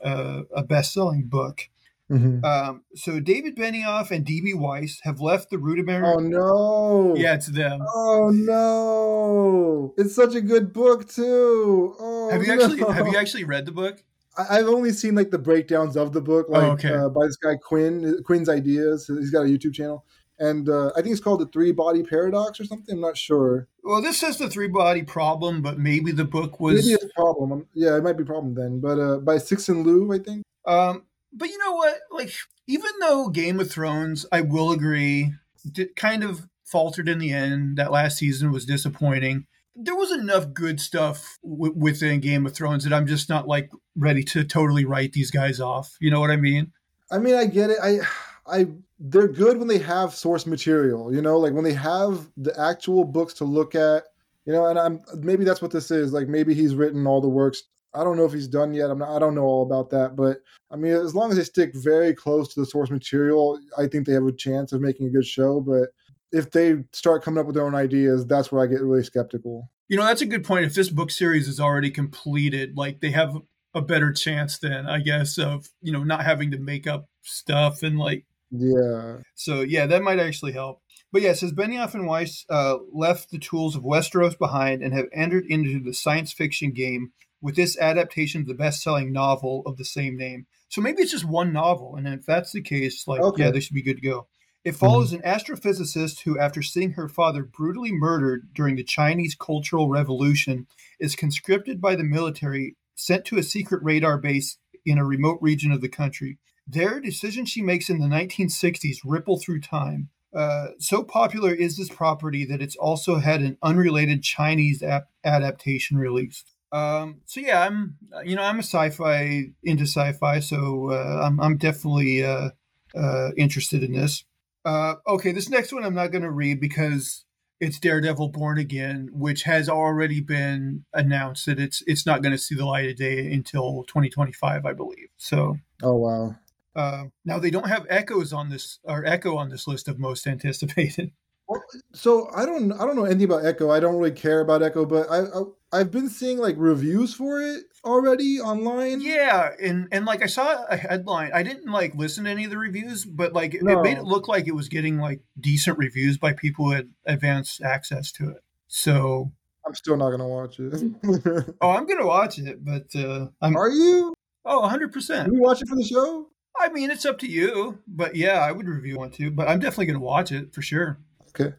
uh, 0.02 0.42
a 0.52 0.64
best-selling 0.64 1.28
book 1.28 1.68
Mhm. 2.10 2.42
um 2.42 2.82
so 2.94 3.20
david 3.20 3.54
benioff 3.56 4.10
and 4.10 4.24
db 4.24 4.54
weiss 4.54 4.98
have 5.02 5.20
left 5.20 5.50
the 5.50 5.58
rudimentary 5.58 6.08
Oh 6.08 6.20
no! 6.20 7.14
yeah 7.16 7.34
it's 7.34 7.48
them 7.48 7.80
Oh 7.94 8.30
no! 8.32 9.94
It's 9.98 10.14
such 10.14 10.34
a 10.34 10.40
good 10.40 10.72
book 10.72 11.08
too. 11.08 11.94
Oh, 11.98 12.30
have 12.30 12.42
you 12.44 12.52
actually 12.52 12.78
have 12.94 13.06
you 13.06 13.16
actually 13.22 13.44
read 13.44 13.66
the 13.66 13.72
book 13.72 14.02
I- 14.36 14.58
I've 14.58 14.68
only 14.68 14.92
seen 14.92 15.14
like 15.14 15.30
the 15.30 15.38
breakdowns 15.38 15.96
of 15.96 16.12
the 16.12 16.20
book, 16.20 16.46
like 16.48 16.62
Oh, 16.62 16.70
okay. 16.72 16.94
uh, 16.94 17.08
by 17.08 17.26
this 17.26 17.36
guy 17.36 17.56
Quinn. 17.56 18.22
Quinn's 18.24 18.48
Ideas. 18.48 19.06
He's 19.08 19.30
got 19.32 19.40
a 19.42 19.48
YouTube 19.48 19.74
channel, 19.74 20.04
and 20.38 20.68
uh, 20.68 20.92
I 20.96 21.02
think 21.02 21.10
it's 21.12 21.20
called 21.20 21.40
the 21.40 21.46
Three 21.46 21.72
Body 21.72 22.04
Paradox 22.04 22.60
or 22.60 22.64
something. 22.64 22.94
I'm 22.94 23.00
not 23.00 23.16
sure. 23.16 23.66
well 23.82 24.00
this 24.00 24.16
says 24.18 24.38
the 24.38 24.48
three 24.48 24.68
body 24.68 25.02
problem 25.02 25.60
but 25.62 25.78
maybe 25.78 26.12
the 26.12 26.24
book 26.24 26.60
was 26.60 26.76
Maybe 26.86 26.94
it's 26.94 27.04
a 27.04 27.08
problem. 27.20 27.66
Yeah, 27.74 27.96
it 27.96 28.04
might 28.04 28.16
be 28.16 28.22
a 28.22 28.26
problem 28.26 28.54
then. 28.54 28.80
But 28.80 28.98
uh, 29.00 29.18
by 29.18 29.36
Cixin 29.36 29.84
Liu, 29.84 30.12
I 30.12 30.18
think. 30.20 30.42
Um, 30.66 31.02
but 31.32 31.48
you 31.48 31.58
know 31.58 31.72
what? 31.72 31.98
Like, 32.10 32.32
even 32.66 32.90
though 33.00 33.28
Game 33.28 33.60
of 33.60 33.70
Thrones, 33.70 34.26
I 34.32 34.40
will 34.40 34.72
agree, 34.72 35.32
did, 35.70 35.96
kind 35.96 36.24
of 36.24 36.46
faltered 36.64 37.08
in 37.08 37.18
the 37.18 37.32
end. 37.32 37.76
That 37.76 37.92
last 37.92 38.18
season 38.18 38.52
was 38.52 38.66
disappointing. 38.66 39.46
There 39.74 39.96
was 39.96 40.10
enough 40.10 40.52
good 40.52 40.80
stuff 40.80 41.38
w- 41.42 41.74
within 41.76 42.20
Game 42.20 42.46
of 42.46 42.54
Thrones 42.54 42.84
that 42.84 42.92
I'm 42.92 43.06
just 43.06 43.28
not 43.28 43.46
like 43.46 43.70
ready 43.96 44.24
to 44.24 44.44
totally 44.44 44.84
write 44.84 45.12
these 45.12 45.30
guys 45.30 45.60
off. 45.60 45.96
You 46.00 46.10
know 46.10 46.20
what 46.20 46.30
I 46.30 46.36
mean? 46.36 46.72
I 47.10 47.18
mean, 47.18 47.34
I 47.34 47.46
get 47.46 47.70
it. 47.70 47.78
I, 47.82 48.00
I, 48.46 48.66
they're 48.98 49.28
good 49.28 49.58
when 49.58 49.68
they 49.68 49.78
have 49.78 50.14
source 50.14 50.46
material. 50.46 51.14
You 51.14 51.22
know, 51.22 51.38
like 51.38 51.52
when 51.52 51.64
they 51.64 51.74
have 51.74 52.28
the 52.36 52.58
actual 52.60 53.04
books 53.04 53.34
to 53.34 53.44
look 53.44 53.74
at. 53.74 54.04
You 54.44 54.54
know, 54.54 54.66
and 54.66 54.78
I'm 54.78 55.00
maybe 55.18 55.44
that's 55.44 55.60
what 55.60 55.70
this 55.70 55.90
is. 55.90 56.12
Like 56.12 56.26
maybe 56.26 56.54
he's 56.54 56.74
written 56.74 57.06
all 57.06 57.20
the 57.20 57.28
works. 57.28 57.64
I 57.94 58.04
don't 58.04 58.16
know 58.16 58.24
if 58.24 58.32
he's 58.32 58.48
done 58.48 58.74
yet. 58.74 58.90
I'm 58.90 58.98
not. 58.98 59.14
I 59.14 59.18
don't 59.18 59.34
know 59.34 59.44
all 59.44 59.62
about 59.62 59.90
that. 59.90 60.16
But 60.16 60.38
I 60.70 60.76
mean, 60.76 60.92
as 60.92 61.14
long 61.14 61.30
as 61.30 61.36
they 61.36 61.44
stick 61.44 61.72
very 61.74 62.14
close 62.14 62.52
to 62.54 62.60
the 62.60 62.66
source 62.66 62.90
material, 62.90 63.58
I 63.76 63.86
think 63.86 64.06
they 64.06 64.12
have 64.12 64.26
a 64.26 64.32
chance 64.32 64.72
of 64.72 64.80
making 64.80 65.06
a 65.06 65.10
good 65.10 65.26
show. 65.26 65.60
But 65.60 65.88
if 66.30 66.50
they 66.50 66.76
start 66.92 67.24
coming 67.24 67.40
up 67.40 67.46
with 67.46 67.54
their 67.54 67.66
own 67.66 67.74
ideas, 67.74 68.26
that's 68.26 68.52
where 68.52 68.62
I 68.62 68.66
get 68.66 68.82
really 68.82 69.04
skeptical. 69.04 69.70
You 69.88 69.96
know, 69.96 70.04
that's 70.04 70.20
a 70.20 70.26
good 70.26 70.44
point. 70.44 70.66
If 70.66 70.74
this 70.74 70.90
book 70.90 71.10
series 71.10 71.48
is 71.48 71.60
already 71.60 71.90
completed, 71.90 72.76
like 72.76 73.00
they 73.00 73.10
have 73.10 73.34
a 73.74 73.80
better 73.80 74.12
chance 74.12 74.58
then, 74.58 74.86
I 74.86 75.00
guess, 75.00 75.38
of, 75.38 75.68
you 75.80 75.92
know, 75.92 76.04
not 76.04 76.24
having 76.24 76.50
to 76.50 76.58
make 76.58 76.86
up 76.86 77.08
stuff 77.22 77.82
and 77.82 77.98
like. 77.98 78.26
Yeah. 78.50 79.18
So, 79.34 79.60
yeah, 79.60 79.86
that 79.86 80.02
might 80.02 80.18
actually 80.18 80.52
help. 80.52 80.82
But 81.10 81.22
yeah, 81.22 81.32
says 81.32 81.52
Benioff 81.52 81.94
and 81.94 82.06
Weiss 82.06 82.44
uh, 82.50 82.76
left 82.92 83.30
the 83.30 83.38
tools 83.38 83.74
of 83.74 83.82
Westeros 83.82 84.38
behind 84.38 84.82
and 84.82 84.92
have 84.92 85.06
entered 85.12 85.46
into 85.48 85.82
the 85.82 85.94
science 85.94 86.32
fiction 86.32 86.72
game 86.72 87.12
with 87.40 87.56
this 87.56 87.78
adaptation 87.78 88.40
of 88.40 88.46
the 88.46 88.54
best 88.54 88.82
selling 88.82 89.12
novel 89.12 89.62
of 89.66 89.76
the 89.76 89.84
same 89.84 90.16
name. 90.16 90.46
So 90.68 90.80
maybe 90.80 91.02
it's 91.02 91.12
just 91.12 91.24
one 91.24 91.52
novel. 91.52 91.96
And 91.96 92.06
if 92.06 92.26
that's 92.26 92.52
the 92.52 92.60
case, 92.60 93.06
like, 93.06 93.20
okay. 93.20 93.44
yeah, 93.44 93.50
they 93.50 93.60
should 93.60 93.74
be 93.74 93.82
good 93.82 93.96
to 93.96 94.08
go. 94.08 94.26
It 94.64 94.76
follows 94.76 95.12
mm-hmm. 95.12 95.26
an 95.26 95.38
astrophysicist 95.38 96.22
who, 96.22 96.38
after 96.38 96.62
seeing 96.62 96.92
her 96.92 97.08
father 97.08 97.42
brutally 97.44 97.92
murdered 97.92 98.52
during 98.52 98.76
the 98.76 98.84
Chinese 98.84 99.34
Cultural 99.34 99.88
Revolution, 99.88 100.66
is 100.98 101.16
conscripted 101.16 101.80
by 101.80 101.94
the 101.94 102.04
military, 102.04 102.76
sent 102.94 103.24
to 103.26 103.38
a 103.38 103.42
secret 103.42 103.82
radar 103.82 104.18
base 104.18 104.58
in 104.84 104.98
a 104.98 105.04
remote 105.04 105.38
region 105.40 105.72
of 105.72 105.80
the 105.80 105.88
country. 105.88 106.38
There, 106.66 107.00
decisions 107.00 107.48
she 107.48 107.62
makes 107.62 107.88
in 107.88 107.98
the 107.98 108.06
1960s 108.06 108.98
ripple 109.04 109.38
through 109.38 109.60
time. 109.60 110.10
Uh, 110.34 110.68
so 110.78 111.02
popular 111.02 111.54
is 111.54 111.76
this 111.76 111.88
property 111.88 112.44
that 112.44 112.60
it's 112.60 112.76
also 112.76 113.16
had 113.16 113.40
an 113.40 113.56
unrelated 113.62 114.22
Chinese 114.22 114.82
ap- 114.82 115.08
adaptation 115.24 115.96
released. 115.96 116.52
Um, 116.70 117.20
so 117.24 117.40
yeah, 117.40 117.62
I'm 117.62 117.96
you 118.24 118.36
know 118.36 118.42
I'm 118.42 118.58
a 118.58 118.62
sci-fi 118.62 119.52
into 119.62 119.84
sci-fi, 119.84 120.40
so 120.40 120.90
uh, 120.90 121.22
I'm 121.24 121.40
I'm 121.40 121.56
definitely 121.56 122.24
uh, 122.24 122.50
uh 122.94 123.30
interested 123.36 123.82
in 123.82 123.92
this. 123.92 124.24
Uh, 124.64 124.96
okay, 125.06 125.32
this 125.32 125.48
next 125.48 125.72
one 125.72 125.84
I'm 125.84 125.94
not 125.94 126.12
going 126.12 126.22
to 126.22 126.30
read 126.30 126.60
because 126.60 127.24
it's 127.60 127.78
Daredevil 127.78 128.28
Born 128.28 128.58
Again, 128.58 129.08
which 129.12 129.44
has 129.44 129.68
already 129.68 130.20
been 130.20 130.84
announced 130.92 131.46
that 131.46 131.58
it's 131.58 131.82
it's 131.86 132.06
not 132.06 132.22
going 132.22 132.32
to 132.32 132.38
see 132.38 132.54
the 132.54 132.66
light 132.66 132.88
of 132.90 132.96
day 132.96 133.32
until 133.32 133.84
2025, 133.84 134.66
I 134.66 134.72
believe. 134.72 135.08
So. 135.16 135.58
Oh 135.82 135.96
wow. 135.96 136.36
Uh, 136.76 137.04
now 137.24 137.38
they 137.38 137.50
don't 137.50 137.68
have 137.68 137.86
echoes 137.88 138.32
on 138.32 138.50
this 138.50 138.78
or 138.84 139.04
echo 139.04 139.36
on 139.36 139.48
this 139.48 139.66
list 139.66 139.88
of 139.88 139.98
most 139.98 140.26
anticipated. 140.28 141.12
Well, 141.48 141.62
so 141.94 142.28
I 142.34 142.44
don't 142.44 142.72
I 142.72 142.84
don't 142.84 142.94
know 142.94 143.04
anything 143.04 143.24
about 143.24 143.46
Echo. 143.46 143.70
I 143.70 143.80
don't 143.80 143.96
really 143.96 144.12
care 144.12 144.40
about 144.40 144.62
Echo, 144.62 144.84
but 144.84 145.10
I, 145.10 145.22
I 145.22 145.42
I've 145.80 145.90
been 145.90 146.10
seeing 146.10 146.38
like 146.38 146.56
reviews 146.58 147.14
for 147.14 147.40
it 147.40 147.64
already 147.84 148.38
online. 148.38 149.00
Yeah, 149.00 149.52
and 149.60 149.88
and 149.90 150.04
like 150.04 150.22
I 150.22 150.26
saw 150.26 150.64
a 150.68 150.76
headline. 150.76 151.30
I 151.32 151.42
didn't 151.42 151.70
like 151.70 151.94
listen 151.94 152.24
to 152.24 152.30
any 152.30 152.44
of 152.44 152.50
the 152.50 152.58
reviews, 152.58 153.06
but 153.06 153.32
like 153.32 153.56
no. 153.62 153.80
it 153.80 153.82
made 153.82 153.96
it 153.96 154.04
look 154.04 154.28
like 154.28 154.46
it 154.46 154.54
was 154.54 154.68
getting 154.68 154.98
like 154.98 155.20
decent 155.40 155.78
reviews 155.78 156.18
by 156.18 156.34
people 156.34 156.66
who 156.66 156.72
had 156.72 156.90
advanced 157.06 157.62
access 157.62 158.12
to 158.12 158.28
it. 158.30 158.42
So 158.66 159.32
I'm 159.66 159.74
still 159.74 159.96
not 159.96 160.10
gonna 160.10 160.28
watch 160.28 160.60
it. 160.60 160.74
oh, 161.62 161.70
I'm 161.70 161.86
gonna 161.86 162.06
watch 162.06 162.38
it, 162.38 162.62
but 162.62 162.94
uh, 162.94 163.28
I'm, 163.40 163.56
are 163.56 163.70
you? 163.70 164.12
Oh, 164.44 164.60
100. 164.60 164.92
percent 164.92 165.32
You 165.32 165.40
watch 165.40 165.62
it 165.62 165.68
for 165.68 165.76
the 165.76 165.84
show? 165.84 166.28
I 166.58 166.68
mean, 166.70 166.90
it's 166.90 167.06
up 167.06 167.18
to 167.20 167.26
you, 167.26 167.78
but 167.86 168.16
yeah, 168.16 168.40
I 168.40 168.52
would 168.52 168.66
review 168.66 168.96
one 168.96 169.10
too. 169.10 169.30
But 169.30 169.48
I'm 169.48 169.60
definitely 169.60 169.86
gonna 169.86 170.00
watch 170.00 170.32
it 170.32 170.54
for 170.54 170.60
sure. 170.60 170.98
Okay. 171.38 171.54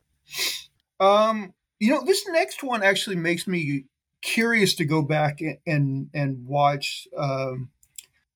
Um, 0.99 1.53
you 1.79 1.89
know, 1.89 2.03
this 2.03 2.27
next 2.27 2.63
one 2.63 2.83
actually 2.83 3.15
makes 3.15 3.47
me 3.47 3.85
curious 4.21 4.75
to 4.75 4.85
go 4.85 5.01
back 5.01 5.39
and 5.65 6.09
and, 6.13 6.45
watch. 6.45 7.07
Um, 7.15 7.69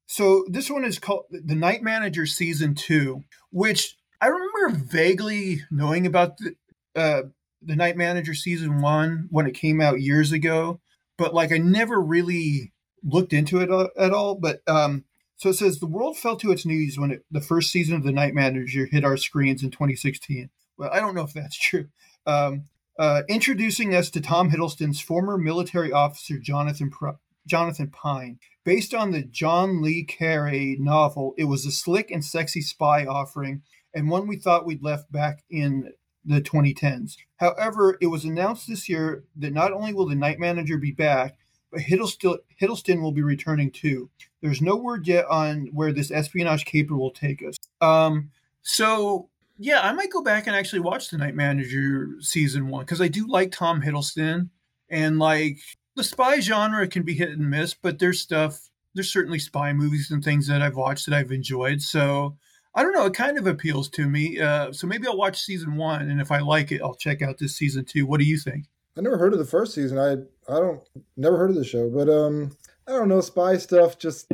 so 0.05 0.45
this 0.49 0.69
one 0.69 0.85
is 0.85 0.99
called 0.99 1.25
The 1.29 1.55
Night 1.55 1.81
Manager 1.81 2.25
season 2.25 2.75
two, 2.75 3.23
which 3.51 3.97
I 4.21 4.27
remember 4.27 4.77
vaguely 4.77 5.61
knowing 5.69 6.05
about 6.05 6.37
the 6.37 6.55
uh, 6.95 7.23
the 7.61 7.75
Night 7.75 7.97
Manager 7.97 8.33
season 8.33 8.81
one 8.81 9.27
when 9.29 9.47
it 9.47 9.53
came 9.53 9.81
out 9.81 10.01
years 10.01 10.31
ago, 10.31 10.79
but 11.17 11.33
like 11.33 11.51
I 11.51 11.57
never 11.57 11.99
really 11.99 12.71
looked 13.03 13.33
into 13.33 13.59
it 13.59 13.69
at 13.97 14.13
all. 14.13 14.35
But 14.35 14.61
um, 14.67 15.03
so 15.35 15.49
it 15.49 15.55
says 15.55 15.79
the 15.79 15.87
world 15.87 16.17
fell 16.17 16.37
to 16.37 16.51
its 16.51 16.65
knees 16.65 16.97
when 16.97 17.11
it, 17.11 17.25
the 17.29 17.41
first 17.41 17.71
season 17.71 17.95
of 17.95 18.03
The 18.03 18.11
Night 18.11 18.33
Manager 18.33 18.85
hit 18.85 19.03
our 19.03 19.17
screens 19.17 19.63
in 19.63 19.71
2016. 19.71 20.49
Well, 20.77 20.89
I 20.91 20.99
don't 20.99 21.15
know 21.15 21.23
if 21.23 21.33
that's 21.33 21.57
true. 21.59 21.87
Um, 22.25 22.65
uh, 22.97 23.23
introducing 23.27 23.95
us 23.95 24.09
to 24.11 24.21
Tom 24.21 24.51
Hiddleston's 24.51 25.01
former 25.01 25.37
military 25.37 25.91
officer 25.91 26.37
Jonathan 26.37 26.89
Pro- 26.89 27.17
Jonathan 27.47 27.89
Pine. 27.89 28.39
Based 28.63 28.93
on 28.93 29.11
the 29.11 29.23
John 29.23 29.81
le 29.81 30.05
Carré 30.05 30.79
novel, 30.79 31.33
it 31.37 31.45
was 31.45 31.65
a 31.65 31.71
slick 31.71 32.11
and 32.11 32.23
sexy 32.23 32.61
spy 32.61 33.05
offering, 33.05 33.63
and 33.93 34.09
one 34.09 34.27
we 34.27 34.37
thought 34.37 34.65
we'd 34.65 34.83
left 34.83 35.11
back 35.11 35.43
in 35.49 35.91
the 36.23 36.41
2010s. 36.41 37.17
However, 37.37 37.97
it 37.99 38.07
was 38.07 38.23
announced 38.23 38.67
this 38.67 38.87
year 38.87 39.25
that 39.35 39.51
not 39.51 39.73
only 39.73 39.93
will 39.93 40.07
the 40.07 40.15
Night 40.15 40.39
Manager 40.39 40.77
be 40.77 40.91
back, 40.91 41.35
but 41.71 41.81
Hiddleston, 41.81 42.37
Hiddleston 42.61 43.01
will 43.01 43.11
be 43.11 43.23
returning 43.23 43.71
too. 43.71 44.09
There's 44.41 44.61
no 44.61 44.75
word 44.75 45.07
yet 45.07 45.25
on 45.25 45.69
where 45.73 45.91
this 45.91 46.11
espionage 46.11 46.65
caper 46.65 46.95
will 46.95 47.11
take 47.11 47.43
us. 47.43 47.57
Um, 47.81 48.31
so 48.61 49.29
yeah, 49.57 49.81
I 49.81 49.91
might 49.93 50.11
go 50.11 50.21
back 50.21 50.47
and 50.47 50.55
actually 50.55 50.79
watch 50.79 51.09
The 51.09 51.17
Night 51.17 51.35
Manager 51.35 52.09
season 52.19 52.67
one 52.69 52.85
because 52.85 53.01
I 53.01 53.07
do 53.07 53.27
like 53.27 53.51
Tom 53.51 53.81
Hiddleston 53.81 54.49
and 54.89 55.19
like 55.19 55.59
the 55.95 56.03
spy 56.03 56.39
genre 56.39 56.87
can 56.87 57.03
be 57.03 57.13
hit 57.13 57.29
and 57.29 57.49
miss, 57.49 57.73
but 57.73 57.99
there's 57.99 58.19
stuff, 58.19 58.69
there's 58.93 59.11
certainly 59.11 59.39
spy 59.39 59.73
movies 59.73 60.09
and 60.11 60.23
things 60.23 60.47
that 60.47 60.61
I've 60.61 60.75
watched 60.75 61.05
that 61.05 61.15
I've 61.15 61.31
enjoyed. 61.31 61.81
So 61.81 62.37
I 62.75 62.81
don't 62.81 62.93
know, 62.93 63.05
it 63.05 63.13
kind 63.13 63.37
of 63.37 63.45
appeals 63.45 63.89
to 63.89 64.09
me. 64.09 64.39
Uh, 64.39 64.73
so 64.73 64.87
maybe 64.87 65.07
I'll 65.07 65.17
watch 65.17 65.41
season 65.41 65.75
one, 65.75 66.09
and 66.09 66.19
if 66.19 66.31
I 66.31 66.39
like 66.39 66.71
it, 66.71 66.81
I'll 66.81 66.95
check 66.95 67.21
out 67.21 67.37
this 67.37 67.55
season 67.55 67.85
two. 67.85 68.07
What 68.07 68.19
do 68.19 68.25
you 68.25 68.37
think? 68.37 68.65
I 68.97 69.01
never 69.01 69.17
heard 69.17 69.33
of 69.33 69.39
the 69.39 69.45
first 69.45 69.73
season. 69.73 69.97
I 69.97 70.13
I 70.51 70.59
don't 70.59 70.81
never 71.17 71.37
heard 71.37 71.49
of 71.51 71.55
the 71.55 71.65
show, 71.65 71.89
but 71.89 72.09
um, 72.09 72.55
I 72.87 72.91
don't 72.91 73.07
know 73.07 73.21
spy 73.21 73.57
stuff. 73.57 73.97
Just 73.97 74.31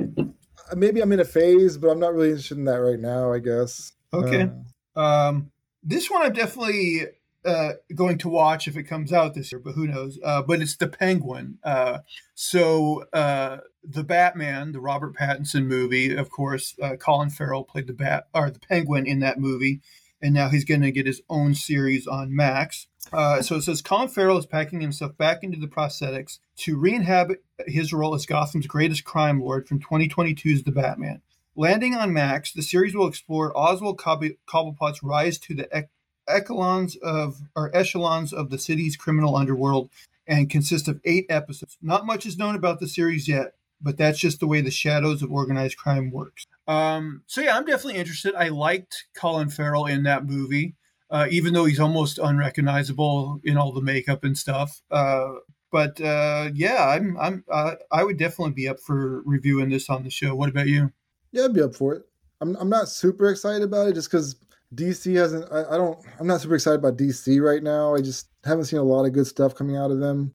maybe 0.76 1.02
I'm 1.02 1.12
in 1.12 1.20
a 1.20 1.26
phase, 1.26 1.78
but 1.78 1.90
I'm 1.90 2.00
not 2.00 2.14
really 2.14 2.30
interested 2.30 2.58
in 2.58 2.66
that 2.66 2.80
right 2.80 3.00
now. 3.00 3.32
I 3.32 3.40
guess. 3.40 3.94
Okay. 4.14 4.44
Uh, 4.44 4.50
um, 4.96 5.52
this 5.84 6.10
one 6.10 6.24
I'm 6.24 6.34
definitely 6.34 7.08
uh, 7.46 7.74
going 7.96 8.18
to 8.20 8.30
watch 8.30 8.68
if 8.68 8.76
it 8.76 8.84
comes 8.84 9.14
out 9.14 9.34
this 9.34 9.52
year, 9.52 9.60
but 9.60 9.74
who 9.74 9.88
knows? 9.88 10.20
Uh, 10.24 10.42
but 10.42 10.62
it's 10.62 10.76
the 10.76 10.88
Penguin. 10.88 11.58
Uh, 11.64 12.00
so 12.36 13.06
uh, 13.14 13.58
the 13.84 14.04
Batman, 14.04 14.72
the 14.72 14.82
Robert 14.82 15.16
Pattinson 15.16 15.66
movie, 15.66 16.16
of 16.16 16.30
course, 16.30 16.76
uh, 16.82 16.96
Colin 16.98 17.30
Farrell 17.30 17.64
played 17.64 17.88
the 17.88 17.94
Bat 17.94 18.28
or 18.34 18.50
the 18.50 18.60
Penguin 18.60 19.06
in 19.06 19.20
that 19.20 19.40
movie, 19.40 19.82
and 20.22 20.34
now 20.34 20.50
he's 20.50 20.66
going 20.66 20.82
to 20.82 20.92
get 20.92 21.08
his 21.08 21.22
own 21.30 21.56
series 21.56 22.08
on 22.08 22.36
Max. 22.36 22.88
Uh, 23.14 23.42
so 23.42 23.56
it 23.56 23.62
says 23.62 23.82
Colin 23.82 24.10
Farrell 24.10 24.38
is 24.38 24.46
packing 24.46 24.82
himself 24.82 25.18
back 25.18 25.44
into 25.44 25.60
the 25.60 25.68
prosthetics 25.68 26.40
to 26.58 26.78
re-inhabit 26.78 27.44
his 27.66 27.94
role 27.94 28.14
as 28.14 28.26
Gotham's 28.26 28.68
greatest 28.68 29.06
crime 29.06 29.42
lord 29.42 29.68
from 29.68 29.80
2022's 29.80 30.64
The 30.64 30.72
Batman. 30.72 31.22
Landing 31.60 31.94
on 31.94 32.14
Max, 32.14 32.54
the 32.54 32.62
series 32.62 32.96
will 32.96 33.10
explore 33.10 33.52
Oswald 33.54 33.98
Cobblepot's 33.98 35.04
rise 35.04 35.38
to 35.40 35.54
the 35.54 35.90
echelons 36.26 36.96
of 37.04 37.42
or 37.54 37.70
echelons 37.76 38.32
of 38.32 38.50
the 38.50 38.58
city's 38.58 38.96
criminal 38.96 39.36
underworld 39.36 39.90
and 40.26 40.50
consists 40.50 40.88
of 40.88 41.02
eight 41.04 41.26
episodes. 41.28 41.78
Not 41.82 42.06
much 42.06 42.26
is 42.26 42.38
known 42.38 42.56
about 42.56 42.80
the 42.80 42.88
series 42.88 43.28
yet, 43.28 43.56
but 43.82 43.98
that's 43.98 44.20
just 44.20 44.40
the 44.40 44.48
way 44.48 44.62
the 44.62 44.72
shadows 44.72 45.22
of 45.22 45.34
organized 45.34 45.76
crime 45.76 46.12
works. 46.12 46.46
Um, 46.66 47.24
so 47.28 47.42
yeah, 47.42 47.58
I'm 47.58 47.66
definitely 47.66 48.00
interested. 48.00 48.36
I 48.36 48.48
liked 48.48 49.08
Colin 49.14 49.50
Farrell 49.50 49.86
in 49.86 50.04
that 50.04 50.26
movie, 50.26 50.76
uh, 51.12 51.28
even 51.30 51.54
though 51.54 51.66
he's 51.66 51.82
almost 51.82 52.20
unrecognizable 52.20 53.42
in 53.44 53.58
all 53.58 53.74
the 53.74 53.82
makeup 53.82 54.24
and 54.24 54.38
stuff. 54.38 54.82
Uh, 54.90 55.34
but 55.74 56.00
uh, 56.00 56.52
yeah, 56.54 56.88
I'm 56.88 57.18
I'm 57.20 57.44
uh, 57.52 57.76
I 57.92 58.06
would 58.06 58.18
definitely 58.18 58.54
be 58.54 58.70
up 58.70 58.80
for 58.80 59.22
reviewing 59.26 59.72
this 59.72 59.90
on 59.90 60.04
the 60.04 60.10
show. 60.10 60.34
What 60.36 60.48
about 60.48 60.68
you? 60.68 60.94
Yeah, 61.32 61.46
I'd 61.46 61.54
be 61.54 61.62
up 61.62 61.76
for 61.76 61.94
it. 61.94 62.04
I'm 62.42 62.56
I'm 62.58 62.70
not 62.70 62.90
super 62.90 63.30
excited 63.30 63.64
about 63.64 63.88
it 63.88 63.94
just 63.94 64.10
because 64.10 64.36
DC 64.76 65.16
hasn't. 65.16 65.52
I, 65.52 65.64
I, 65.74 65.78
don't. 65.78 66.00
I'm 66.20 66.28
not 66.28 66.42
super 66.42 66.56
excited 66.56 66.80
about 66.80 66.98
DC 66.98 67.42
right 67.42 67.64
now. 67.64 67.96
I 67.96 68.02
just 68.02 68.28
haven't 68.44 68.66
seen 68.66 68.80
a 68.80 68.84
lot 68.84 69.06
of 69.06 69.14
good 69.14 69.28
stuff 69.28 69.56
coming 69.56 69.76
out 69.76 69.92
of 69.92 70.00
them. 70.00 70.34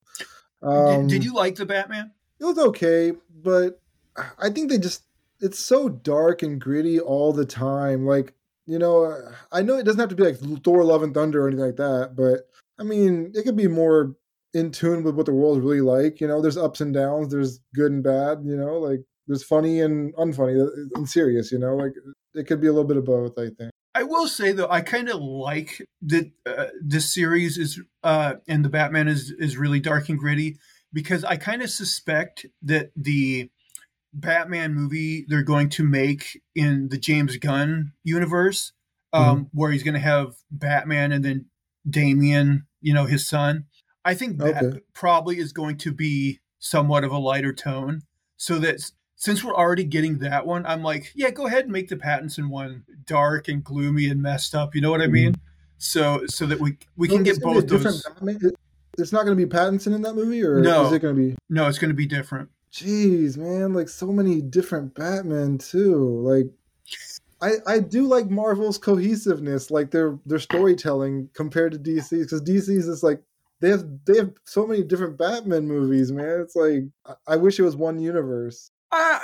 Um, 0.63 1.07
did, 1.07 1.21
did 1.21 1.25
you 1.25 1.35
like 1.35 1.57
the 1.57 1.67
Batman? 1.67 2.11
It 2.41 2.45
was 2.45 2.59
okay, 2.59 3.13
but 3.43 3.81
I 4.39 4.51
think 4.51 4.71
they 4.71 4.79
just. 4.79 5.05
It's 5.41 5.59
so 5.59 5.89
dark 5.89 6.43
and 6.43 6.61
gritty 6.61 7.01
all 7.01 7.33
the 7.33 7.45
time. 7.45 8.07
Like 8.07 8.35
you 8.67 8.79
know, 8.79 9.15
I 9.53 9.63
know 9.63 9.77
it 9.77 9.85
doesn't 9.85 10.01
have 10.01 10.09
to 10.09 10.17
be 10.17 10.25
like 10.25 10.39
Thor: 10.63 10.85
Love 10.85 11.03
and 11.03 11.15
Thunder 11.15 11.45
or 11.45 11.49
anything 11.49 11.67
like 11.67 11.77
that, 11.77 12.13
but 12.17 12.49
I 12.79 12.83
mean, 12.83 13.33
it 13.35 13.45
could 13.45 13.57
be 13.57 13.69
more 13.69 14.17
in 14.53 14.71
tune 14.71 15.03
with 15.03 15.17
what 15.17 15.27
the 15.27 15.35
world's 15.35 15.61
really 15.61 15.81
like. 15.81 16.21
You 16.21 16.29
know, 16.29 16.41
there's 16.41 16.57
ups 16.57 16.81
and 16.81 16.95
downs, 16.95 17.31
there's 17.31 17.61
good 17.75 17.93
and 17.93 18.03
bad. 18.03 18.43
You 18.45 18.57
know, 18.57 18.79
like 18.79 19.01
there's 19.27 19.45
funny 19.45 19.81
and 19.81 20.15
unfunny 20.17 20.61
uh, 20.61 20.71
and 20.95 21.09
serious. 21.09 21.53
You 21.53 21.59
know, 21.59 21.77
like 21.77 21.93
it 22.35 22.47
could 22.47 22.61
be 22.61 22.67
a 22.67 22.73
little 22.73 22.89
bit 22.89 22.97
of 22.97 23.05
both. 23.05 23.39
I 23.39 23.51
think. 23.57 23.71
I 23.95 24.03
will 24.03 24.27
say 24.27 24.53
though, 24.53 24.69
I 24.69 24.81
kind 24.81 25.09
of 25.09 25.21
like 25.21 25.87
that 26.03 26.31
uh, 26.47 26.67
this 26.83 27.13
series 27.13 27.59
is 27.59 27.81
uh, 28.03 28.35
and 28.49 28.65
the 28.65 28.69
Batman 28.69 29.09
is 29.09 29.33
is 29.39 29.57
really 29.57 29.81
dark 29.81 30.09
and 30.09 30.19
gritty 30.19 30.59
because 30.93 31.25
I 31.25 31.37
kind 31.37 31.63
of 31.63 31.71
suspect 31.71 32.47
that 32.63 32.91
the 32.97 33.51
Batman 34.13 34.75
movie 34.75 35.25
they're 35.29 35.43
going 35.43 35.69
to 35.71 35.85
make 35.85 36.43
in 36.55 36.89
the 36.89 36.99
James 36.99 37.37
Gunn 37.37 37.93
universe, 38.03 38.73
um, 39.13 39.25
mm-hmm. 39.25 39.43
where 39.53 39.71
he's 39.71 39.83
going 39.83 39.95
to 39.95 40.01
have 40.01 40.35
Batman 40.51 41.13
and 41.13 41.25
then 41.25 41.47
Damian, 41.89 42.67
you 42.81 42.95
know, 42.95 43.07
his 43.07 43.29
son. 43.29 43.67
I 44.05 44.15
think 44.15 44.39
that 44.39 44.63
okay. 44.63 44.81
probably 44.93 45.39
is 45.39 45.53
going 45.53 45.79
to 45.79 45.93
be 45.93 46.41
somewhat 46.59 47.05
of 47.05 47.13
a 47.13 47.19
lighter 47.19 47.53
tone, 47.53 48.03
so 48.37 48.59
that 48.59 48.91
since 49.25 49.43
we're 49.43 49.57
already 49.57 49.85
getting 49.85 50.19
that 50.19 50.47
one, 50.47 50.67
I'm 50.67 50.83
like, 50.83 51.11
yeah, 51.15 51.31
go 51.31 51.47
ahead 51.47 51.65
and 51.65 51.73
make 51.73 51.89
the 51.89 51.97
Pattinson 51.97 52.51
one 52.51 52.85
dark 53.07 53.49
and 53.49 53.65
gloomy 53.65 54.11
and 54.11 54.21
messed 54.21 54.55
up. 54.55 54.75
You 54.75 54.83
know 54.83 54.91
what 54.91 55.01
I 55.01 55.07
mean? 55.07 55.33
Mm-hmm. 55.33 55.41
So 55.79 56.27
so 56.27 56.45
that 56.45 56.61
we 56.61 56.77
we 56.97 57.09
can 57.09 57.23
get 57.23 57.41
both 57.41 57.67
those. 57.67 58.07
It's 58.99 59.13
not 59.13 59.25
going 59.25 59.37
to 59.37 59.47
be 59.47 59.51
Pattinson 59.51 59.95
in 59.95 60.03
that 60.03 60.15
movie, 60.15 60.45
or 60.45 60.61
no? 60.61 60.87
Is 60.87 60.93
it 60.93 60.99
going 60.99 61.17
to 61.17 61.21
be? 61.31 61.37
No, 61.49 61.67
it's 61.69 61.79
going 61.79 61.89
to 61.89 61.97
be 61.97 62.07
different. 62.07 62.51
Jeez, 62.71 63.39
man, 63.39 63.73
like 63.73 63.89
so 63.89 64.09
many 64.09 64.43
different 64.43 64.95
Batman 64.95 65.57
too. 65.57 66.21
Like 66.21 66.47
I 67.41 67.77
I 67.77 67.79
do 67.81 68.07
like 68.07 68.29
Marvel's 68.29 68.77
cohesiveness, 68.77 69.71
like 69.71 69.91
their 69.91 70.19
their 70.27 70.39
storytelling 70.39 71.31
compared 71.33 71.73
to 71.73 71.79
DC 71.79 72.11
because 72.11 72.43
DC's 72.43 72.89
is 72.89 73.03
like 73.03 73.23
they 73.61 73.71
have 73.71 73.85
they 74.05 74.19
have 74.19 74.33
so 74.45 74.67
many 74.67 74.83
different 74.83 75.17
Batman 75.17 75.67
movies, 75.67 76.13
man. 76.13 76.41
It's 76.43 76.57
like 76.57 76.85
I, 77.07 77.33
I 77.33 77.37
wish 77.37 77.59
it 77.59 77.63
was 77.63 77.75
one 77.75 77.99
universe. 77.99 78.71
Uh, 78.97 79.19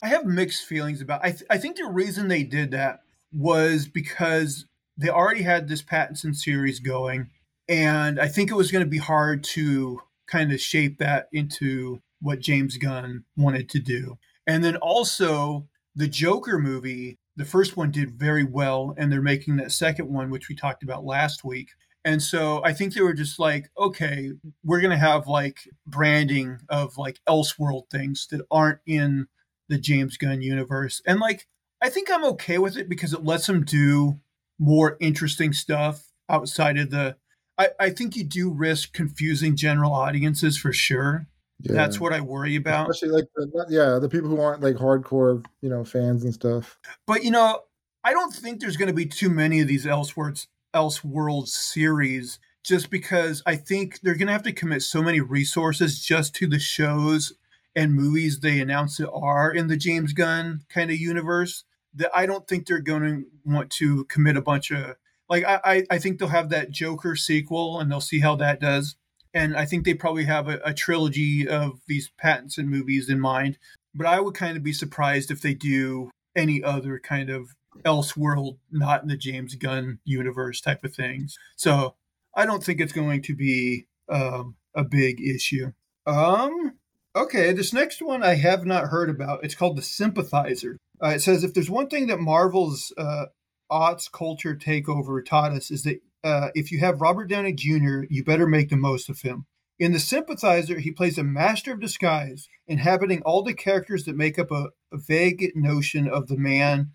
I 0.00 0.08
have 0.08 0.24
mixed 0.24 0.64
feelings 0.64 1.00
about. 1.00 1.24
I 1.24 1.30
th- 1.32 1.42
I 1.50 1.58
think 1.58 1.76
the 1.76 1.86
reason 1.86 2.28
they 2.28 2.44
did 2.44 2.70
that 2.70 3.00
was 3.32 3.88
because 3.88 4.66
they 4.96 5.08
already 5.08 5.42
had 5.42 5.66
this 5.66 5.82
Pattinson 5.82 6.36
series 6.36 6.78
going, 6.78 7.28
and 7.68 8.20
I 8.20 8.28
think 8.28 8.50
it 8.50 8.56
was 8.56 8.70
going 8.70 8.84
to 8.84 8.90
be 8.90 8.98
hard 8.98 9.42
to 9.44 10.00
kind 10.28 10.52
of 10.52 10.60
shape 10.60 10.98
that 10.98 11.28
into 11.32 12.00
what 12.20 12.38
James 12.38 12.76
Gunn 12.76 13.24
wanted 13.36 13.68
to 13.70 13.80
do. 13.80 14.18
And 14.46 14.62
then 14.62 14.76
also 14.76 15.66
the 15.96 16.06
Joker 16.06 16.60
movie, 16.60 17.18
the 17.34 17.44
first 17.44 17.76
one 17.76 17.90
did 17.90 18.12
very 18.12 18.44
well, 18.44 18.94
and 18.96 19.10
they're 19.10 19.20
making 19.20 19.56
that 19.56 19.72
second 19.72 20.12
one, 20.12 20.30
which 20.30 20.48
we 20.48 20.54
talked 20.54 20.84
about 20.84 21.04
last 21.04 21.42
week. 21.42 21.70
And 22.04 22.22
so 22.22 22.62
I 22.64 22.72
think 22.72 22.94
they 22.94 23.00
were 23.00 23.14
just 23.14 23.38
like, 23.38 23.70
okay, 23.78 24.32
we're 24.64 24.80
going 24.80 24.90
to 24.90 24.96
have 24.96 25.28
like 25.28 25.68
branding 25.86 26.58
of 26.68 26.98
like 26.98 27.20
Elseworld 27.28 27.90
things 27.90 28.26
that 28.30 28.44
aren't 28.50 28.80
in 28.86 29.28
the 29.68 29.78
James 29.78 30.16
Gunn 30.16 30.42
universe. 30.42 31.00
And 31.06 31.20
like, 31.20 31.46
I 31.80 31.88
think 31.88 32.10
I'm 32.10 32.24
okay 32.24 32.58
with 32.58 32.76
it 32.76 32.88
because 32.88 33.12
it 33.12 33.24
lets 33.24 33.46
them 33.46 33.64
do 33.64 34.18
more 34.58 34.96
interesting 35.00 35.52
stuff 35.52 36.12
outside 36.28 36.78
of 36.78 36.90
the. 36.90 37.16
I, 37.58 37.68
I 37.78 37.90
think 37.90 38.16
you 38.16 38.24
do 38.24 38.50
risk 38.50 38.92
confusing 38.92 39.56
general 39.56 39.92
audiences 39.92 40.56
for 40.56 40.72
sure. 40.72 41.26
Yeah. 41.60 41.74
That's 41.74 42.00
what 42.00 42.12
I 42.12 42.20
worry 42.20 42.56
about. 42.56 42.90
Especially 42.90 43.14
like, 43.14 43.28
the, 43.36 43.66
yeah, 43.68 43.98
the 44.00 44.08
people 44.08 44.28
who 44.28 44.40
aren't 44.40 44.62
like 44.62 44.76
hardcore, 44.76 45.44
you 45.60 45.68
know, 45.68 45.84
fans 45.84 46.24
and 46.24 46.34
stuff. 46.34 46.78
But 47.06 47.22
you 47.22 47.30
know, 47.30 47.60
I 48.02 48.12
don't 48.12 48.34
think 48.34 48.60
there's 48.60 48.76
going 48.76 48.88
to 48.88 48.94
be 48.94 49.06
too 49.06 49.30
many 49.30 49.60
of 49.60 49.68
these 49.68 49.86
Elseworlds 49.86 50.48
Elseworlds 50.74 51.48
series, 51.48 52.38
just 52.64 52.90
because 52.90 53.42
I 53.46 53.56
think 53.56 54.00
they're 54.00 54.14
going 54.14 54.26
to 54.26 54.32
have 54.32 54.42
to 54.44 54.52
commit 54.52 54.82
so 54.82 55.02
many 55.02 55.20
resources 55.20 56.04
just 56.04 56.34
to 56.36 56.46
the 56.46 56.58
shows 56.58 57.34
and 57.74 57.94
movies 57.94 58.40
they 58.40 58.60
announce 58.60 58.98
that 58.98 59.10
are 59.10 59.50
in 59.52 59.68
the 59.68 59.76
James 59.76 60.12
Gunn 60.12 60.62
kind 60.68 60.90
of 60.90 60.98
universe 60.98 61.64
that 61.94 62.10
I 62.14 62.26
don't 62.26 62.46
think 62.46 62.66
they're 62.66 62.80
going 62.80 63.02
to 63.02 63.24
want 63.44 63.70
to 63.70 64.04
commit 64.04 64.36
a 64.36 64.42
bunch 64.42 64.70
of 64.70 64.96
like 65.28 65.44
I 65.44 65.84
I 65.90 65.98
think 65.98 66.18
they'll 66.18 66.28
have 66.28 66.50
that 66.50 66.70
Joker 66.70 67.16
sequel 67.16 67.80
and 67.80 67.90
they'll 67.90 68.00
see 68.00 68.20
how 68.20 68.36
that 68.36 68.60
does 68.60 68.96
and 69.34 69.56
I 69.56 69.64
think 69.64 69.84
they 69.84 69.94
probably 69.94 70.24
have 70.24 70.48
a, 70.48 70.60
a 70.64 70.74
trilogy 70.74 71.48
of 71.48 71.80
these 71.86 72.10
Pattinson 72.22 72.66
movies 72.66 73.08
in 73.08 73.20
mind. 73.20 73.58
But 73.94 74.06
I 74.06 74.20
would 74.20 74.34
kind 74.34 74.56
of 74.56 74.62
be 74.62 74.72
surprised 74.72 75.30
if 75.30 75.40
they 75.40 75.54
do 75.54 76.10
any 76.34 76.62
other 76.62 76.98
kind 76.98 77.30
of 77.30 77.54
Elseworld, 77.84 78.58
not 78.70 79.02
in 79.02 79.08
the 79.08 79.16
James 79.16 79.54
Gunn 79.54 79.98
universe 80.04 80.60
type 80.60 80.84
of 80.84 80.94
things. 80.94 81.38
So 81.56 81.96
I 82.34 82.46
don't 82.46 82.62
think 82.62 82.80
it's 82.80 82.92
going 82.92 83.22
to 83.22 83.34
be 83.34 83.86
um, 84.08 84.56
a 84.74 84.84
big 84.84 85.20
issue. 85.20 85.72
Um, 86.06 86.74
okay, 87.14 87.52
this 87.52 87.72
next 87.72 88.02
one 88.02 88.22
I 88.22 88.34
have 88.34 88.64
not 88.64 88.88
heard 88.88 89.10
about. 89.10 89.44
It's 89.44 89.54
called 89.54 89.76
The 89.76 89.82
Sympathizer. 89.82 90.78
Uh, 91.02 91.08
it 91.08 91.22
says 91.22 91.44
if 91.44 91.54
there's 91.54 91.70
one 91.70 91.88
thing 91.88 92.06
that 92.06 92.20
Marvel's 92.20 92.92
uh, 92.96 93.26
aughts 93.70 94.10
culture 94.10 94.54
takeover 94.54 95.24
taught 95.24 95.52
us 95.52 95.70
is 95.70 95.82
that 95.82 96.00
uh, 96.24 96.48
if 96.54 96.70
you 96.70 96.78
have 96.78 97.00
Robert 97.00 97.28
Downey 97.28 97.52
Jr., 97.52 98.04
you 98.08 98.22
better 98.24 98.46
make 98.46 98.68
the 98.68 98.76
most 98.76 99.08
of 99.08 99.22
him. 99.22 99.46
In 99.78 99.92
The 99.92 99.98
Sympathizer, 99.98 100.78
he 100.78 100.92
plays 100.92 101.18
a 101.18 101.24
master 101.24 101.72
of 101.72 101.80
disguise, 101.80 102.48
inhabiting 102.68 103.22
all 103.22 103.42
the 103.42 103.54
characters 103.54 104.04
that 104.04 104.14
make 104.14 104.38
up 104.38 104.52
a, 104.52 104.68
a 104.92 104.98
vague 104.98 105.50
notion 105.56 106.06
of 106.06 106.28
the 106.28 106.36
man. 106.36 106.92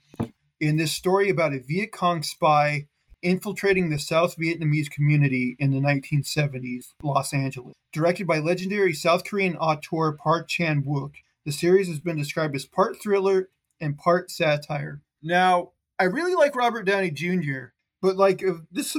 In 0.60 0.78
this 0.78 0.92
story 0.92 1.30
about 1.30 1.54
a 1.54 1.60
Viet 1.60 1.92
Cong 1.92 2.24
spy 2.24 2.88
infiltrating 3.22 3.90
the 3.90 4.00
South 4.00 4.36
Vietnamese 4.38 4.90
community 4.90 5.56
in 5.60 5.72
the 5.72 5.80
1970s, 5.80 6.94
Los 7.04 7.34
Angeles. 7.34 7.76
Directed 7.92 8.26
by 8.28 8.40
legendary 8.40 8.94
South 8.94 9.24
Korean 9.24 9.56
auteur 9.58 10.14
Park 10.14 10.48
Chan 10.48 10.84
Wook, 10.84 11.14
the 11.46 11.52
series 11.52 11.88
has 11.88 12.00
been 12.00 12.18
described 12.18 12.56
as 12.56 12.66
part 12.66 13.02
thriller 13.02 13.50
and 13.80 13.98
part 13.98 14.32
satire. 14.32 15.02
Now, 15.22 15.72
I 16.00 16.06
really 16.06 16.36
like 16.36 16.56
Robert 16.56 16.84
Downey 16.84 17.12
Jr., 17.12 17.68
but 18.02 18.18
like 18.18 18.44
this 18.72 18.96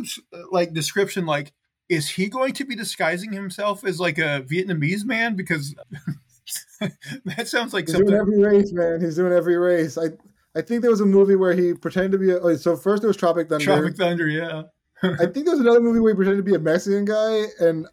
like 0.50 0.72
description, 0.72 1.26
like 1.26 1.52
is 1.88 2.10
he 2.10 2.28
going 2.28 2.52
to 2.54 2.64
be 2.64 2.74
disguising 2.76 3.32
himself 3.32 3.84
as 3.84 3.98
like 3.98 4.18
a 4.18 4.44
Vietnamese 4.48 5.04
man? 5.04 5.36
Because 5.36 5.74
that 7.24 7.48
sounds 7.48 7.72
like 7.72 7.86
He's 7.86 7.92
something. 7.94 8.10
doing 8.10 8.20
every 8.20 8.38
race, 8.38 8.72
man. 8.72 9.00
He's 9.00 9.16
doing 9.16 9.32
every 9.32 9.56
race. 9.56 9.96
I 9.96 10.08
I 10.58 10.62
think 10.62 10.82
there 10.82 10.90
was 10.90 11.00
a 11.00 11.06
movie 11.06 11.36
where 11.36 11.54
he 11.54 11.72
pretended 11.72 12.12
to 12.12 12.18
be. 12.18 12.30
A, 12.30 12.40
oh, 12.40 12.56
so 12.56 12.76
first 12.76 13.02
there 13.02 13.08
was 13.08 13.16
Tropic 13.16 13.48
Thunder. 13.48 13.64
Tropic 13.64 13.96
Thunder, 13.96 14.26
yeah. 14.26 14.62
I 15.04 15.26
think 15.26 15.46
there 15.46 15.52
was 15.52 15.60
another 15.60 15.80
movie 15.80 16.00
where 16.00 16.12
he 16.12 16.16
pretended 16.16 16.38
to 16.38 16.50
be 16.50 16.56
a 16.56 16.58
Mexican 16.58 17.04
guy, 17.04 17.44
and 17.60 17.86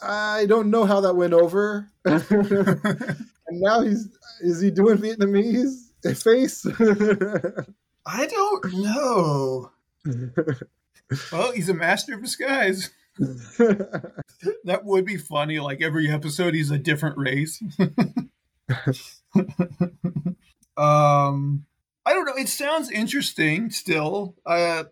I 0.00 0.46
don't 0.46 0.70
know 0.70 0.86
how 0.86 1.02
that 1.02 1.14
went 1.14 1.34
over. 1.34 1.90
and 2.06 3.16
now 3.50 3.82
he's 3.82 4.08
is 4.40 4.62
he 4.62 4.70
doing 4.70 4.96
Vietnamese 4.96 5.90
face? 6.22 6.64
I 8.06 8.26
don't 8.26 8.72
know 8.72 9.70
well, 11.32 11.52
he's 11.52 11.68
a 11.68 11.74
master 11.74 12.14
of 12.14 12.22
disguise. 12.22 12.90
that 13.18 14.80
would 14.84 15.04
be 15.04 15.18
funny. 15.18 15.58
Like 15.58 15.82
every 15.82 16.10
episode, 16.10 16.54
he's 16.54 16.70
a 16.70 16.78
different 16.78 17.18
race. 17.18 17.62
Um, 20.78 21.66
I 22.06 22.14
don't 22.14 22.24
know. 22.24 22.36
It 22.36 22.48
sounds 22.48 22.90
interesting. 22.90 23.70
Still, 23.70 24.34
uh, 24.46 24.84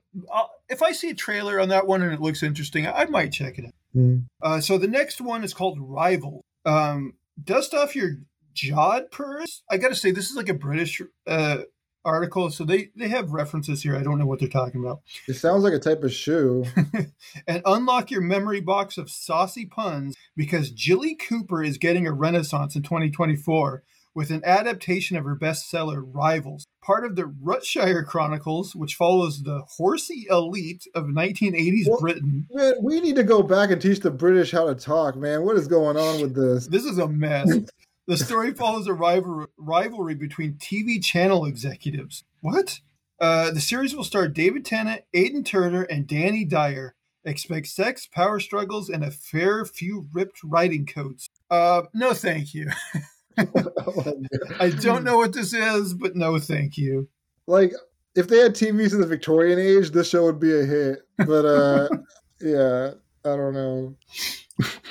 if 0.68 0.82
I 0.82 0.92
see 0.92 1.10
a 1.10 1.14
trailer 1.14 1.58
on 1.58 1.70
that 1.70 1.86
one 1.86 2.02
and 2.02 2.12
it 2.12 2.20
looks 2.20 2.42
interesting, 2.42 2.86
I, 2.86 3.06
might 3.06 3.32
check 3.32 3.58
it 3.58 3.66
out. 3.66 3.74
Mm. 3.96 4.24
Uh, 4.42 4.60
so 4.60 4.76
the 4.76 4.88
next 4.88 5.20
one 5.22 5.42
is 5.42 5.54
called 5.54 5.78
Rival. 5.80 6.44
Um, 6.66 7.14
dust 7.42 7.72
off 7.72 7.96
your 7.96 8.18
jodhpurs. 8.54 9.62
I 9.70 9.78
got 9.78 9.88
to 9.88 9.94
say, 9.94 10.10
this 10.10 10.28
is 10.28 10.36
like 10.36 10.50
a 10.50 10.54
British 10.54 11.00
uh, 11.26 11.58
article. 12.04 12.50
So 12.50 12.64
they, 12.64 12.90
they 12.96 13.08
have 13.08 13.30
references 13.30 13.82
here. 13.82 13.96
I 13.96 14.02
don't 14.02 14.18
know 14.18 14.26
what 14.26 14.40
they're 14.40 14.48
talking 14.48 14.82
about. 14.82 15.00
It 15.26 15.34
sounds 15.34 15.64
like 15.64 15.72
a 15.72 15.78
type 15.78 16.02
of 16.02 16.12
shoe. 16.12 16.66
and 17.46 17.62
unlock 17.64 18.10
your 18.10 18.20
memory 18.20 18.60
box 18.60 18.98
of 18.98 19.10
saucy 19.10 19.64
puns 19.64 20.16
because 20.36 20.70
Jilly 20.70 21.14
Cooper 21.14 21.62
is 21.62 21.78
getting 21.78 22.06
a 22.06 22.12
renaissance 22.12 22.76
in 22.76 22.82
2024 22.82 23.82
with 24.16 24.30
an 24.30 24.42
adaptation 24.46 25.14
of 25.18 25.24
her 25.24 25.36
bestseller 25.36 26.02
Rivals, 26.02 26.66
part 26.82 27.04
of 27.04 27.16
the 27.16 27.24
Rutshire 27.24 28.04
Chronicles, 28.06 28.74
which 28.74 28.94
follows 28.94 29.42
the 29.42 29.60
horsey 29.68 30.26
elite 30.30 30.86
of 30.94 31.04
1980s 31.04 31.86
well, 31.86 32.00
Britain. 32.00 32.46
Man, 32.50 32.72
we 32.80 32.98
need 33.02 33.16
to 33.16 33.22
go 33.22 33.42
back 33.42 33.70
and 33.70 33.80
teach 33.80 34.00
the 34.00 34.10
British 34.10 34.50
how 34.50 34.66
to 34.66 34.74
talk, 34.74 35.16
man. 35.16 35.44
What 35.44 35.56
is 35.56 35.68
going 35.68 35.98
on 35.98 36.22
with 36.22 36.34
this? 36.34 36.66
This 36.66 36.86
is 36.86 36.98
a 36.98 37.06
mess. 37.06 37.48
The 38.08 38.16
story 38.16 38.54
follows 38.54 38.86
a 38.86 38.94
rival- 38.94 39.46
rivalry 39.58 40.14
between 40.14 40.54
TV 40.54 41.02
channel 41.02 41.44
executives. 41.44 42.22
What? 42.40 42.78
Uh, 43.20 43.50
the 43.50 43.60
series 43.60 43.96
will 43.96 44.04
star 44.04 44.28
David 44.28 44.64
Tennant, 44.64 45.02
Aidan 45.12 45.42
Turner, 45.42 45.82
and 45.82 46.06
Danny 46.06 46.44
Dyer. 46.44 46.94
Expect 47.24 47.66
sex, 47.66 48.06
power 48.06 48.38
struggles, 48.38 48.88
and 48.88 49.02
a 49.02 49.10
fair 49.10 49.64
few 49.64 50.06
ripped 50.12 50.38
riding 50.44 50.86
coats. 50.86 51.28
Uh, 51.50 51.82
no, 51.92 52.14
thank 52.14 52.54
you. 52.54 52.70
I 54.60 54.70
don't 54.70 55.04
know 55.04 55.16
what 55.16 55.32
this 55.32 55.52
is, 55.52 55.94
but 55.94 56.16
no, 56.16 56.38
thank 56.38 56.76
you. 56.76 57.08
Like, 57.46 57.72
if 58.14 58.28
they 58.28 58.38
had 58.38 58.54
TVs 58.54 58.92
in 58.92 59.00
the 59.00 59.06
Victorian 59.06 59.58
age, 59.58 59.90
this 59.90 60.08
show 60.08 60.24
would 60.24 60.40
be 60.40 60.58
a 60.58 60.64
hit. 60.64 61.00
But 61.18 61.44
uh, 61.44 61.88
yeah, 62.40 62.92
I 63.24 63.36
don't 63.36 63.52
know. 63.52 63.96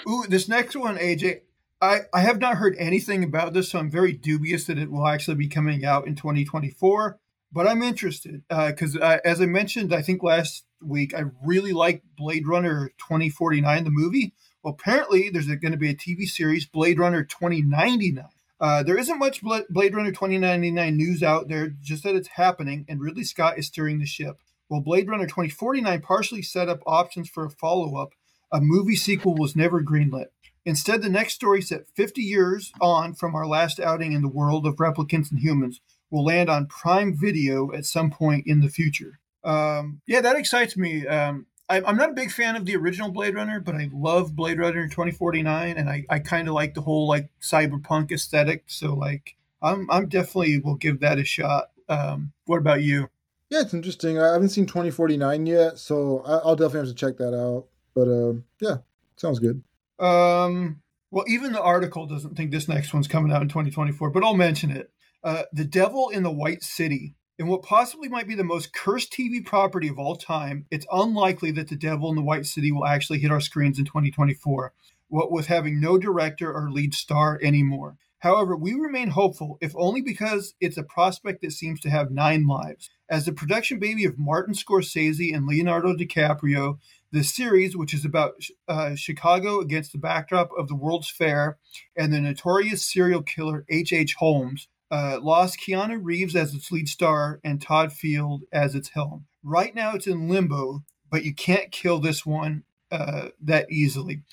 Ooh, 0.07 0.23
this 0.29 0.47
next 0.47 0.75
one, 0.75 0.97
AJ, 0.97 1.41
I, 1.81 2.01
I 2.13 2.21
have 2.21 2.39
not 2.39 2.57
heard 2.57 2.75
anything 2.77 3.23
about 3.23 3.53
this, 3.53 3.69
so 3.69 3.79
I'm 3.79 3.89
very 3.89 4.13
dubious 4.13 4.65
that 4.65 4.77
it 4.77 4.91
will 4.91 5.07
actually 5.07 5.35
be 5.35 5.47
coming 5.47 5.83
out 5.83 6.07
in 6.07 6.15
2024. 6.15 7.19
But 7.51 7.67
I'm 7.67 7.81
interested 7.81 8.43
because, 8.49 8.95
uh, 8.95 8.99
uh, 8.99 9.17
as 9.23 9.41
I 9.41 9.45
mentioned, 9.45 9.93
I 9.93 10.01
think 10.01 10.21
last 10.21 10.65
week, 10.83 11.13
I 11.13 11.23
really 11.43 11.73
like 11.73 12.03
Blade 12.17 12.47
Runner 12.47 12.91
2049, 12.97 13.83
the 13.83 13.89
movie. 13.89 14.33
Well, 14.61 14.75
apparently, 14.77 15.29
there's 15.29 15.47
going 15.47 15.71
to 15.71 15.77
be 15.77 15.89
a 15.89 15.95
TV 15.95 16.25
series, 16.25 16.65
Blade 16.65 16.99
Runner 16.99 17.23
2099. 17.23 18.25
Uh, 18.59 18.83
there 18.83 18.97
isn't 18.97 19.19
much 19.19 19.41
Blade 19.41 19.95
Runner 19.95 20.11
2099 20.11 20.95
news 20.95 21.21
out 21.21 21.49
there, 21.49 21.69
just 21.81 22.03
that 22.03 22.15
it's 22.15 22.29
happening, 22.29 22.85
and 22.87 23.01
Ridley 23.01 23.23
Scott 23.23 23.57
is 23.57 23.67
steering 23.67 23.99
the 23.99 24.05
ship. 24.05 24.37
While 24.67 24.81
Blade 24.81 25.07
Runner 25.07 25.25
2049 25.25 26.01
partially 26.01 26.41
set 26.41 26.69
up 26.69 26.81
options 26.85 27.29
for 27.29 27.45
a 27.45 27.49
follow 27.49 27.97
up, 27.97 28.13
a 28.51 28.61
movie 28.61 28.95
sequel 28.95 29.35
was 29.35 29.55
never 29.55 29.83
greenlit. 29.83 30.27
Instead, 30.65 31.01
the 31.01 31.09
next 31.09 31.33
story, 31.33 31.61
set 31.61 31.87
50 31.95 32.21
years 32.21 32.71
on 32.81 33.13
from 33.13 33.35
our 33.35 33.45
last 33.45 33.79
outing 33.79 34.13
in 34.13 34.23
the 34.23 34.27
world 34.27 34.65
of 34.65 34.77
replicants 34.77 35.29
and 35.29 35.39
humans, 35.39 35.81
will 36.09 36.25
land 36.25 36.49
on 36.49 36.65
Prime 36.65 37.15
Video 37.15 37.71
at 37.73 37.85
some 37.85 38.09
point 38.09 38.47
in 38.47 38.61
the 38.61 38.69
future. 38.69 39.19
Um, 39.43 40.01
yeah, 40.07 40.21
that 40.21 40.35
excites 40.35 40.75
me. 40.75 41.05
Um, 41.05 41.45
I, 41.67 41.77
am 41.77 41.97
not 41.97 42.11
a 42.11 42.13
big 42.13 42.31
fan 42.31 42.55
of 42.55 42.65
the 42.65 42.75
original 42.75 43.09
Blade 43.11 43.35
Runner, 43.35 43.59
but 43.59 43.75
I 43.75 43.89
love 43.91 44.35
Blade 44.35 44.59
Runner 44.59 44.87
2049, 44.87 45.77
and 45.77 45.89
I, 45.89 46.05
I 46.09 46.19
kind 46.19 46.47
of 46.47 46.53
like 46.53 46.73
the 46.75 46.81
whole 46.81 47.07
like 47.07 47.29
cyberpunk 47.41 48.11
aesthetic. 48.11 48.65
So 48.67 48.93
like, 48.93 49.35
I'm 49.61 49.89
I'm 49.89 50.07
definitely 50.07 50.59
will 50.59 50.75
give 50.75 50.99
that 50.99 51.17
a 51.17 51.25
shot. 51.25 51.71
Um, 51.89 52.33
what 52.45 52.57
about 52.57 52.83
you? 52.83 53.09
Yeah, 53.49 53.61
it's 53.61 53.73
interesting. 53.73 54.19
I 54.19 54.33
haven't 54.33 54.49
seen 54.49 54.65
2049 54.65 55.45
yet, 55.45 55.79
so 55.79 56.21
I'll 56.25 56.55
definitely 56.55 56.87
have 56.87 56.89
to 56.89 56.93
check 56.95 57.17
that 57.17 57.33
out. 57.33 57.67
But 57.93 58.07
uh, 58.07 58.33
yeah, 58.59 58.77
sounds 59.15 59.39
good. 59.39 59.63
Um, 59.99 60.81
well, 61.11 61.25
even 61.27 61.53
the 61.53 61.61
article 61.61 62.05
doesn't 62.05 62.35
think 62.35 62.51
this 62.51 62.67
next 62.67 62.93
one's 62.93 63.07
coming 63.07 63.31
out 63.31 63.41
in 63.41 63.47
2024, 63.47 64.09
but 64.09 64.23
I'll 64.23 64.35
mention 64.35 64.71
it. 64.71 64.91
Uh, 65.23 65.43
the 65.53 65.65
Devil 65.65 66.09
in 66.09 66.23
the 66.23 66.31
White 66.31 66.63
City. 66.63 67.15
In 67.37 67.47
what 67.47 67.63
possibly 67.63 68.07
might 68.07 68.29
be 68.29 68.35
the 68.35 68.45
most 68.45 68.71
cursed 68.71 69.11
TV 69.11 69.43
property 69.43 69.89
of 69.89 69.99
all 69.99 70.15
time, 70.15 70.67
it's 70.71 70.85
unlikely 70.89 71.51
that 71.51 71.67
The 71.67 71.75
Devil 71.75 72.09
in 72.09 72.15
the 72.15 72.21
White 72.21 72.45
City 72.45 72.71
will 72.71 72.85
actually 72.85 73.19
hit 73.19 73.29
our 73.31 73.41
screens 73.41 73.77
in 73.77 73.83
2024, 73.83 74.71
what 75.09 75.33
with 75.33 75.47
having 75.47 75.81
no 75.81 75.97
director 75.97 76.53
or 76.53 76.71
lead 76.71 76.93
star 76.93 77.37
anymore. 77.43 77.97
However, 78.19 78.55
we 78.55 78.73
remain 78.73 79.09
hopeful, 79.09 79.57
if 79.59 79.73
only 79.75 80.01
because 80.01 80.53
it's 80.61 80.77
a 80.77 80.83
prospect 80.83 81.41
that 81.41 81.51
seems 81.51 81.81
to 81.81 81.89
have 81.89 82.09
nine 82.09 82.47
lives. 82.47 82.89
As 83.09 83.25
the 83.25 83.33
production 83.33 83.79
baby 83.79 84.05
of 84.05 84.17
Martin 84.17 84.53
Scorsese 84.53 85.35
and 85.35 85.45
Leonardo 85.45 85.93
DiCaprio, 85.93 86.79
the 87.11 87.23
series, 87.23 87.75
which 87.75 87.93
is 87.93 88.05
about 88.05 88.35
uh, 88.69 88.95
Chicago 88.95 89.59
against 89.59 89.91
the 89.91 89.97
backdrop 89.97 90.51
of 90.57 90.69
the 90.69 90.75
World's 90.75 91.09
Fair 91.09 91.57
and 91.97 92.13
the 92.13 92.21
notorious 92.21 92.89
serial 92.89 93.21
killer 93.21 93.65
H.H. 93.69 94.15
Holmes, 94.15 94.69
uh, 94.91 95.19
lost 95.21 95.59
Keanu 95.59 95.99
Reeves 96.01 96.35
as 96.35 96.53
its 96.53 96.71
lead 96.71 96.87
star 96.87 97.39
and 97.43 97.61
Todd 97.61 97.93
Field 97.93 98.43
as 98.51 98.75
its 98.75 98.89
helm. 98.89 99.25
Right 99.43 99.73
now, 99.73 99.93
it's 99.93 100.07
in 100.07 100.29
limbo, 100.29 100.83
but 101.09 101.23
you 101.23 101.33
can't 101.33 101.71
kill 101.71 101.99
this 101.99 102.25
one 102.25 102.63
uh, 102.91 103.29
that 103.41 103.71
easily. 103.71 104.23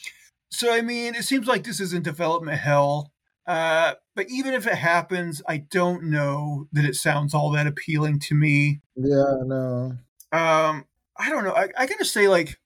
So, 0.50 0.72
I 0.72 0.82
mean, 0.82 1.14
it 1.14 1.24
seems 1.24 1.46
like 1.46 1.64
this 1.64 1.80
is 1.80 1.92
in 1.92 2.02
development 2.02 2.58
hell. 2.58 3.10
Uh, 3.46 3.94
but 4.14 4.26
even 4.30 4.54
if 4.54 4.66
it 4.66 4.74
happens, 4.74 5.42
I 5.48 5.58
don't 5.58 6.04
know 6.04 6.68
that 6.72 6.84
it 6.84 6.94
sounds 6.94 7.34
all 7.34 7.50
that 7.52 7.66
appealing 7.66 8.20
to 8.20 8.34
me. 8.34 8.80
Yeah, 8.94 9.34
no. 9.44 9.96
Um, 10.30 10.86
I 11.16 11.28
don't 11.28 11.44
know. 11.44 11.52
I, 11.52 11.68
I 11.76 11.86
gotta 11.86 12.04
say, 12.04 12.28
like, 12.28 12.58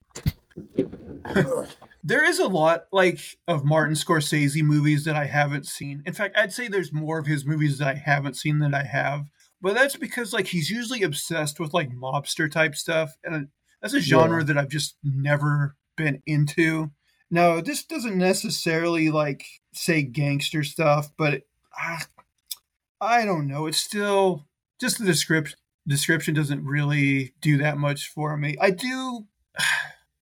there 2.06 2.24
is 2.24 2.38
a 2.38 2.46
lot 2.46 2.84
like 2.92 3.18
of 3.48 3.64
Martin 3.64 3.96
Scorsese 3.96 4.62
movies 4.62 5.04
that 5.04 5.16
I 5.16 5.24
haven't 5.24 5.66
seen. 5.66 6.04
In 6.06 6.12
fact, 6.12 6.36
I'd 6.38 6.52
say 6.52 6.68
there's 6.68 6.92
more 6.92 7.18
of 7.18 7.26
his 7.26 7.44
movies 7.44 7.78
that 7.78 7.88
I 7.88 7.94
haven't 7.94 8.36
seen 8.36 8.60
than 8.60 8.74
I 8.74 8.84
have. 8.84 9.26
But 9.60 9.74
that's 9.74 9.96
because 9.96 10.32
like 10.32 10.46
he's 10.46 10.70
usually 10.70 11.02
obsessed 11.02 11.58
with 11.58 11.74
like 11.74 11.90
mobster 11.90 12.48
type 12.48 12.76
stuff, 12.76 13.16
and 13.24 13.48
that's 13.82 13.94
a 13.94 14.00
genre 14.00 14.38
yeah. 14.38 14.44
that 14.44 14.58
I've 14.58 14.68
just 14.68 14.96
never 15.02 15.74
been 15.96 16.22
into. 16.26 16.92
Now, 17.28 17.60
this 17.60 17.84
doesn't 17.84 18.16
necessarily 18.16 19.10
like 19.10 19.44
say 19.72 20.02
gangster 20.02 20.62
stuff, 20.62 21.10
but 21.18 21.34
it, 21.34 21.46
ah, 21.76 22.06
I 23.00 23.24
don't 23.24 23.48
know. 23.48 23.66
It's 23.66 23.78
still 23.78 24.46
just 24.80 25.00
the 25.00 25.04
description. 25.04 25.58
Description 25.88 26.34
doesn't 26.34 26.64
really 26.64 27.34
do 27.40 27.58
that 27.58 27.78
much 27.78 28.08
for 28.08 28.36
me. 28.36 28.56
I 28.60 28.70
do 28.70 29.26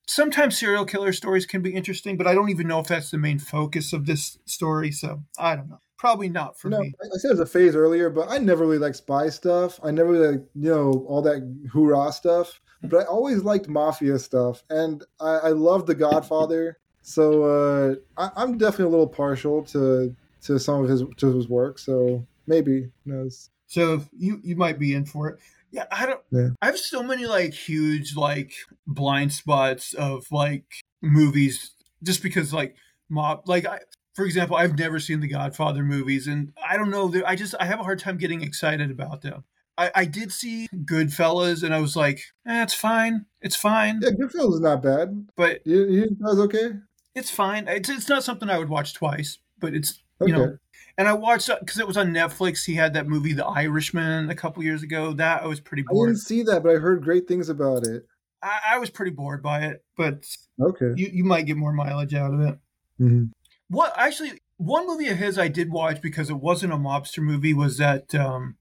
sometimes 0.07 0.59
serial 0.59 0.85
killer 0.85 1.13
stories 1.13 1.47
can 1.47 1.63
be 1.63 1.75
interesting, 1.75 2.17
but 2.17 2.27
I 2.27 2.35
don't 2.35 2.51
even 2.51 2.69
know 2.69 2.81
if 2.81 2.89
that's 2.89 3.11
the 3.11 3.19
main 3.19 3.39
focus 3.39 3.93
of 3.93 4.07
this 4.07 4.39
story. 4.45 4.91
So 4.91 5.23
I 5.39 5.57
don't 5.57 5.69
know. 5.69 5.81
Probably 5.97 6.29
not 6.29 6.59
for 6.59 6.69
no, 6.69 6.81
me. 6.81 6.93
I 7.03 7.17
said 7.17 7.31
it 7.31 7.39
was 7.39 7.41
a 7.41 7.47
phase 7.47 7.75
earlier, 7.75 8.11
but 8.11 8.29
I 8.29 8.39
never 8.39 8.65
really 8.67 8.79
liked 8.79 8.97
spy 8.97 9.31
stuff. 9.31 9.81
I 9.83 9.91
never 9.91 10.11
really, 10.11 10.33
like, 10.33 10.47
you 10.55 10.69
know, 10.69 11.07
all 11.09 11.23
that 11.23 11.69
hoorah 11.73 12.13
stuff. 12.13 12.61
But 12.83 13.03
I 13.03 13.05
always 13.05 13.43
liked 13.43 13.69
mafia 13.69 14.19
stuff, 14.19 14.63
and 14.69 15.03
I, 15.19 15.37
I 15.37 15.49
love 15.51 15.87
The 15.87 15.95
Godfather. 15.95 16.79
So 17.01 17.45
uh, 17.45 17.95
I, 18.19 18.43
am 18.43 18.59
definitely 18.59 18.87
a 18.87 18.89
little 18.89 19.09
partial 19.09 19.63
to 19.67 20.15
to 20.43 20.59
some 20.59 20.83
of 20.83 20.91
his 20.91 21.03
to 21.17 21.35
his 21.35 21.49
work. 21.49 21.79
So 21.79 22.27
maybe 22.47 22.91
knows. 23.07 23.49
So 23.67 24.03
you 24.17 24.41
you 24.43 24.57
might 24.57 24.79
be 24.79 24.95
in 24.95 25.07
for 25.07 25.29
it. 25.29 25.39
Yeah, 25.75 25.87
I 25.91 26.07
don't. 26.07 26.21
Yeah. 26.31 26.49
I 26.63 26.67
have 26.67 26.79
so 26.79 27.03
many 27.03 27.27
like 27.27 27.53
huge 27.53 28.15
like 28.15 28.53
blind 28.87 29.33
spots 29.33 29.93
of 29.93 30.25
like 30.31 30.65
movies 31.03 31.73
just 32.01 32.23
because 32.23 32.55
like 32.55 32.77
mob 33.11 33.43
like 33.49 33.67
I, 33.67 33.81
for 34.15 34.25
example, 34.25 34.57
I've 34.57 34.79
never 34.79 35.01
seen 35.01 35.19
the 35.19 35.27
Godfather 35.27 35.83
movies, 35.83 36.29
and 36.29 36.53
I 36.65 36.77
don't 36.77 36.91
know. 36.91 37.13
I 37.27 37.35
just 37.35 37.57
I 37.59 37.65
have 37.65 37.81
a 37.81 37.83
hard 37.83 37.99
time 37.99 38.19
getting 38.19 38.41
excited 38.41 38.89
about 38.93 39.23
them. 39.23 39.43
I, 39.77 39.91
I 39.97 40.05
did 40.05 40.31
see 40.31 40.69
Goodfellas, 40.73 41.65
and 41.65 41.75
I 41.75 41.81
was 41.81 41.97
like, 41.97 42.21
eh, 42.47 42.63
it's 42.63 42.75
fine, 42.75 43.27
it's 43.41 43.57
fine. 43.57 43.99
Yeah, 44.01 44.11
Goodfellas 44.11 44.55
is 44.55 44.61
not 44.61 44.81
bad, 44.81 45.27
but 45.35 45.67
you, 45.67 45.87
you 45.87 46.17
was 46.21 46.39
okay. 46.39 46.75
It's 47.17 47.31
fine. 47.31 47.67
It's, 47.67 47.89
it's 47.89 48.09
not 48.09 48.23
something 48.23 48.49
I 48.49 48.59
would 48.59 48.69
watch 48.69 48.95
twice, 48.95 49.39
but 49.59 49.75
it's 49.75 50.05
okay. 50.21 50.31
you 50.31 50.37
know 50.39 50.57
and 50.97 51.09
I 51.09 51.13
watched 51.13 51.51
because 51.61 51.79
it 51.79 51.87
was 51.87 51.97
on 51.97 52.13
Netflix. 52.13 52.65
He 52.65 52.75
had 52.75 52.95
that 52.95 53.09
movie, 53.09 53.33
The 53.33 53.47
Irishman, 53.47 54.31
a 54.31 54.35
couple 54.35 54.63
years 54.63 54.83
ago. 54.83 55.13
That 55.13 55.43
I 55.43 55.47
was 55.47 55.61
pretty 55.61 55.83
bored. 55.83 56.09
I 56.09 56.13
didn't 56.13 56.23
see 56.23 56.43
that, 56.45 56.63
but 56.63 56.75
I 56.75 56.79
heard 56.79 57.03
great 57.03 57.27
things 57.27 57.49
about 57.49 57.87
it. 57.87 58.07
I, 58.43 58.61
I 58.73 58.79
was 58.79 58.91
pretty 58.91 59.11
bored 59.11 59.43
by 59.43 59.63
it, 59.63 59.85
but 59.97 60.25
okay, 60.61 60.93
you 60.97 61.09
you 61.13 61.25
might 61.25 61.47
get 61.47 61.57
more 61.57 61.73
mileage 61.73 62.15
out 62.15 62.35
of 62.35 62.41
it. 62.41 62.59
Mm-hmm. 63.01 63.25
What 63.69 63.93
actually? 63.97 64.41
One 64.57 64.87
movie 64.87 65.09
of 65.09 65.19
his 65.19 65.37
I 65.37 65.49
did 65.49 65.73
watch 65.73 66.01
because 66.01 66.31
it 66.31 66.37
wasn't 66.37 66.73
a 66.73 66.77
mobster 66.77 67.23
movie. 67.23 67.55
Was 67.55 67.79
that? 67.79 68.15
Um, 68.15 68.57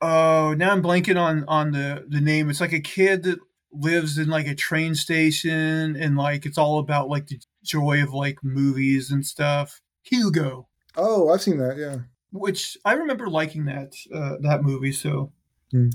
oh, 0.00 0.54
now 0.56 0.70
I'm 0.70 0.82
blanking 0.82 1.20
on 1.20 1.44
on 1.48 1.72
the 1.72 2.04
the 2.08 2.20
name. 2.20 2.50
It's 2.50 2.60
like 2.60 2.72
a 2.72 2.80
kid 2.80 3.24
that 3.24 3.40
lives 3.72 4.16
in 4.16 4.28
like 4.28 4.46
a 4.46 4.54
train 4.54 4.94
station, 4.94 5.96
and 5.96 6.16
like 6.16 6.46
it's 6.46 6.58
all 6.58 6.78
about 6.78 7.08
like 7.08 7.26
the 7.26 7.40
joy 7.64 8.00
of 8.02 8.14
like 8.14 8.44
movies 8.44 9.10
and 9.10 9.26
stuff. 9.26 9.80
Hugo. 10.02 10.68
Oh, 10.98 11.30
I've 11.30 11.40
seen 11.40 11.58
that. 11.58 11.78
Yeah. 11.78 11.98
Which 12.32 12.76
I 12.84 12.92
remember 12.92 13.28
liking 13.28 13.64
that 13.66 13.94
uh, 14.12 14.36
that 14.40 14.62
movie. 14.62 14.92
So, 14.92 15.32
mm. 15.72 15.92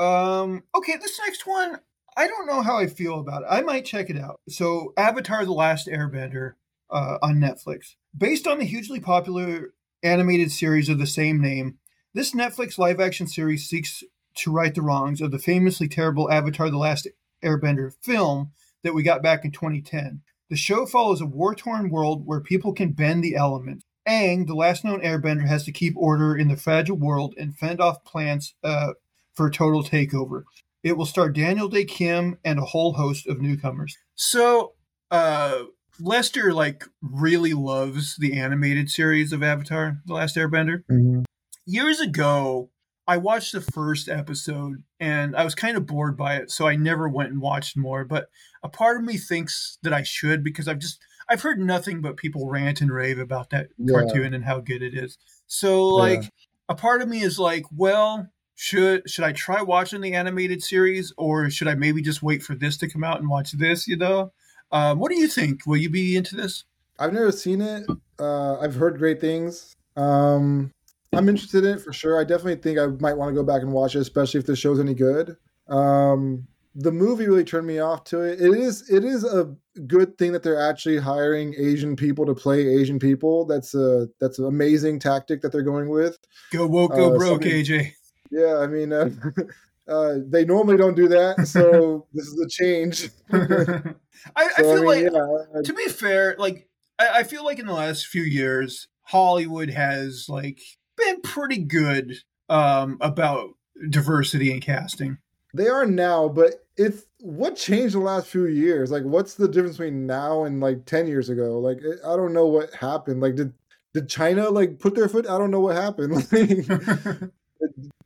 um, 0.00 0.64
okay, 0.74 0.96
this 0.96 1.20
next 1.24 1.46
one, 1.46 1.78
I 2.16 2.26
don't 2.26 2.46
know 2.46 2.62
how 2.62 2.78
I 2.78 2.86
feel 2.86 3.20
about 3.20 3.42
it. 3.42 3.48
I 3.48 3.60
might 3.60 3.84
check 3.84 4.10
it 4.10 4.18
out. 4.18 4.40
So, 4.48 4.92
Avatar: 4.96 5.44
The 5.44 5.52
Last 5.52 5.86
Airbender 5.86 6.54
uh, 6.90 7.18
on 7.22 7.36
Netflix, 7.36 7.94
based 8.16 8.48
on 8.48 8.58
the 8.58 8.64
hugely 8.64 8.98
popular 8.98 9.74
animated 10.02 10.50
series 10.50 10.88
of 10.88 10.98
the 10.98 11.06
same 11.06 11.40
name. 11.40 11.78
This 12.14 12.34
Netflix 12.34 12.78
live 12.78 12.98
action 12.98 13.26
series 13.26 13.68
seeks 13.68 14.02
to 14.36 14.50
right 14.50 14.74
the 14.74 14.82
wrongs 14.82 15.20
of 15.20 15.30
the 15.30 15.38
famously 15.38 15.86
terrible 15.86 16.30
Avatar: 16.32 16.70
The 16.70 16.78
Last 16.78 17.06
Airbender 17.44 17.92
film 18.02 18.52
that 18.82 18.94
we 18.94 19.02
got 19.02 19.22
back 19.22 19.44
in 19.44 19.52
2010. 19.52 20.22
The 20.48 20.56
show 20.56 20.86
follows 20.86 21.20
a 21.20 21.26
war 21.26 21.54
torn 21.54 21.90
world 21.90 22.26
where 22.26 22.40
people 22.40 22.72
can 22.72 22.92
bend 22.92 23.22
the 23.22 23.36
elements. 23.36 23.84
Aang, 24.06 24.46
the 24.46 24.54
last 24.54 24.84
known 24.84 25.00
airbender, 25.00 25.46
has 25.46 25.64
to 25.64 25.72
keep 25.72 25.96
order 25.96 26.36
in 26.36 26.48
the 26.48 26.56
fragile 26.56 26.96
world 26.96 27.34
and 27.36 27.56
fend 27.56 27.80
off 27.80 28.04
plans 28.04 28.54
uh, 28.62 28.92
for 29.34 29.46
a 29.46 29.52
total 29.52 29.82
takeover. 29.82 30.44
It 30.82 30.96
will 30.96 31.06
star 31.06 31.28
Daniel 31.30 31.68
Dae 31.68 31.84
Kim 31.84 32.38
and 32.44 32.58
a 32.58 32.64
whole 32.64 32.92
host 32.92 33.26
of 33.26 33.40
newcomers. 33.40 33.96
So, 34.14 34.74
uh, 35.10 35.64
Lester 35.98 36.52
like 36.52 36.84
really 37.00 37.54
loves 37.54 38.16
the 38.16 38.38
animated 38.38 38.90
series 38.90 39.32
of 39.32 39.42
Avatar: 39.42 39.98
The 40.06 40.14
Last 40.14 40.36
Airbender. 40.36 40.84
Mm-hmm. 40.90 41.22
Years 41.64 42.00
ago, 42.00 42.70
I 43.08 43.16
watched 43.16 43.52
the 43.52 43.60
first 43.60 44.08
episode 44.08 44.82
and 44.98 45.36
I 45.36 45.44
was 45.44 45.54
kind 45.54 45.76
of 45.76 45.86
bored 45.86 46.16
by 46.16 46.36
it, 46.36 46.50
so 46.50 46.66
I 46.66 46.76
never 46.76 47.08
went 47.08 47.30
and 47.30 47.40
watched 47.40 47.76
more. 47.76 48.04
But 48.04 48.28
a 48.62 48.68
part 48.68 48.96
of 48.96 49.04
me 49.04 49.16
thinks 49.16 49.78
that 49.82 49.92
I 49.92 50.02
should 50.02 50.42
because 50.42 50.66
I've 50.66 50.78
just 50.78 51.00
I've 51.28 51.42
heard 51.42 51.58
nothing 51.58 52.00
but 52.00 52.16
people 52.16 52.48
rant 52.48 52.80
and 52.80 52.90
rave 52.90 53.18
about 53.18 53.50
that 53.50 53.68
yeah. 53.78 53.92
cartoon 53.92 54.34
and 54.34 54.44
how 54.44 54.60
good 54.60 54.82
it 54.82 54.94
is. 54.94 55.18
So 55.46 55.86
like 55.86 56.22
yeah. 56.22 56.28
a 56.68 56.74
part 56.74 57.02
of 57.02 57.08
me 57.08 57.22
is 57.22 57.38
like, 57.38 57.64
well, 57.74 58.28
should 58.54 59.08
should 59.08 59.24
I 59.24 59.32
try 59.32 59.62
watching 59.62 60.00
the 60.00 60.14
animated 60.14 60.62
series 60.62 61.12
or 61.16 61.50
should 61.50 61.68
I 61.68 61.74
maybe 61.74 62.00
just 62.00 62.22
wait 62.22 62.42
for 62.42 62.54
this 62.54 62.76
to 62.78 62.88
come 62.88 63.04
out 63.04 63.18
and 63.18 63.28
watch 63.28 63.52
this, 63.52 63.86
you 63.86 63.96
know? 63.96 64.32
Um, 64.72 64.98
what 64.98 65.10
do 65.10 65.18
you 65.18 65.28
think? 65.28 65.66
Will 65.66 65.76
you 65.76 65.90
be 65.90 66.16
into 66.16 66.36
this? 66.36 66.64
I've 66.98 67.12
never 67.12 67.32
seen 67.32 67.60
it. 67.60 67.86
Uh, 68.18 68.58
I've 68.58 68.74
heard 68.74 68.98
great 68.98 69.20
things. 69.20 69.76
Um, 69.96 70.72
I'm 71.12 71.28
interested 71.28 71.64
in 71.64 71.76
it 71.76 71.80
for 71.80 71.92
sure. 71.92 72.20
I 72.20 72.24
definitely 72.24 72.56
think 72.56 72.78
I 72.78 72.86
might 72.86 73.16
want 73.16 73.30
to 73.30 73.34
go 73.34 73.44
back 73.44 73.62
and 73.62 73.72
watch 73.72 73.94
it, 73.94 74.00
especially 74.00 74.40
if 74.40 74.46
the 74.46 74.56
show's 74.56 74.80
any 74.80 74.94
good. 74.94 75.36
Um, 75.68 76.46
the 76.78 76.92
movie 76.92 77.26
really 77.26 77.44
turned 77.44 77.66
me 77.66 77.78
off 77.78 78.04
to 78.04 78.20
it. 78.20 78.40
It 78.40 78.54
is 78.54 78.88
it 78.90 79.02
is 79.02 79.24
a 79.24 79.54
good 79.86 80.18
thing 80.18 80.32
that 80.32 80.42
they're 80.42 80.60
actually 80.60 80.98
hiring 80.98 81.54
Asian 81.56 81.96
people 81.96 82.26
to 82.26 82.34
play 82.34 82.66
Asian 82.68 82.98
people. 82.98 83.46
That's 83.46 83.74
a 83.74 84.08
that's 84.20 84.38
an 84.38 84.44
amazing 84.44 84.98
tactic 84.98 85.40
that 85.40 85.52
they're 85.52 85.62
going 85.62 85.88
with. 85.88 86.18
Go 86.52 86.66
woke, 86.66 86.92
go 86.92 87.14
uh, 87.14 87.18
broke, 87.18 87.42
AJ. 87.42 87.92
Yeah, 88.30 88.58
I 88.58 88.66
mean, 88.66 88.92
uh, 88.92 89.08
uh, 89.88 90.16
they 90.26 90.44
normally 90.44 90.76
don't 90.76 90.96
do 90.96 91.08
that, 91.08 91.46
so 91.46 92.06
this 92.12 92.26
is 92.26 92.38
a 92.38 92.48
change. 92.48 93.10
I, 93.32 94.48
I, 94.58 94.62
feel 94.62 94.70
I 94.70 94.74
mean, 94.74 94.84
like, 94.84 95.12
yeah, 95.12 95.62
to 95.62 95.72
be 95.72 95.88
fair, 95.88 96.36
like 96.38 96.68
I, 96.98 97.20
I 97.20 97.22
feel 97.22 97.44
like 97.44 97.58
in 97.58 97.66
the 97.66 97.72
last 97.72 98.06
few 98.06 98.22
years, 98.22 98.88
Hollywood 99.02 99.70
has 99.70 100.26
like 100.28 100.60
been 100.98 101.22
pretty 101.22 101.58
good 101.58 102.18
um, 102.50 102.98
about 103.00 103.50
diversity 103.88 104.52
and 104.52 104.60
casting. 104.60 105.18
They 105.56 105.68
are 105.68 105.86
now, 105.86 106.28
but 106.28 106.66
it's 106.76 107.06
what 107.20 107.56
changed 107.56 107.94
the 107.94 108.00
last 108.00 108.26
few 108.26 108.46
years. 108.46 108.90
Like, 108.90 109.04
what's 109.04 109.34
the 109.34 109.48
difference 109.48 109.78
between 109.78 110.06
now 110.06 110.44
and 110.44 110.60
like 110.60 110.84
ten 110.84 111.06
years 111.06 111.30
ago? 111.30 111.58
Like, 111.58 111.78
I 112.04 112.16
don't 112.16 112.32
know 112.32 112.46
what 112.46 112.74
happened. 112.74 113.20
Like, 113.20 113.36
did 113.36 113.52
did 113.94 114.08
China 114.08 114.50
like 114.50 114.78
put 114.78 114.94
their 114.94 115.08
foot? 115.08 115.26
I 115.26 115.38
don't 115.38 115.50
know 115.50 115.60
what 115.60 115.76
happened. 115.76 116.14
the, 116.30 117.30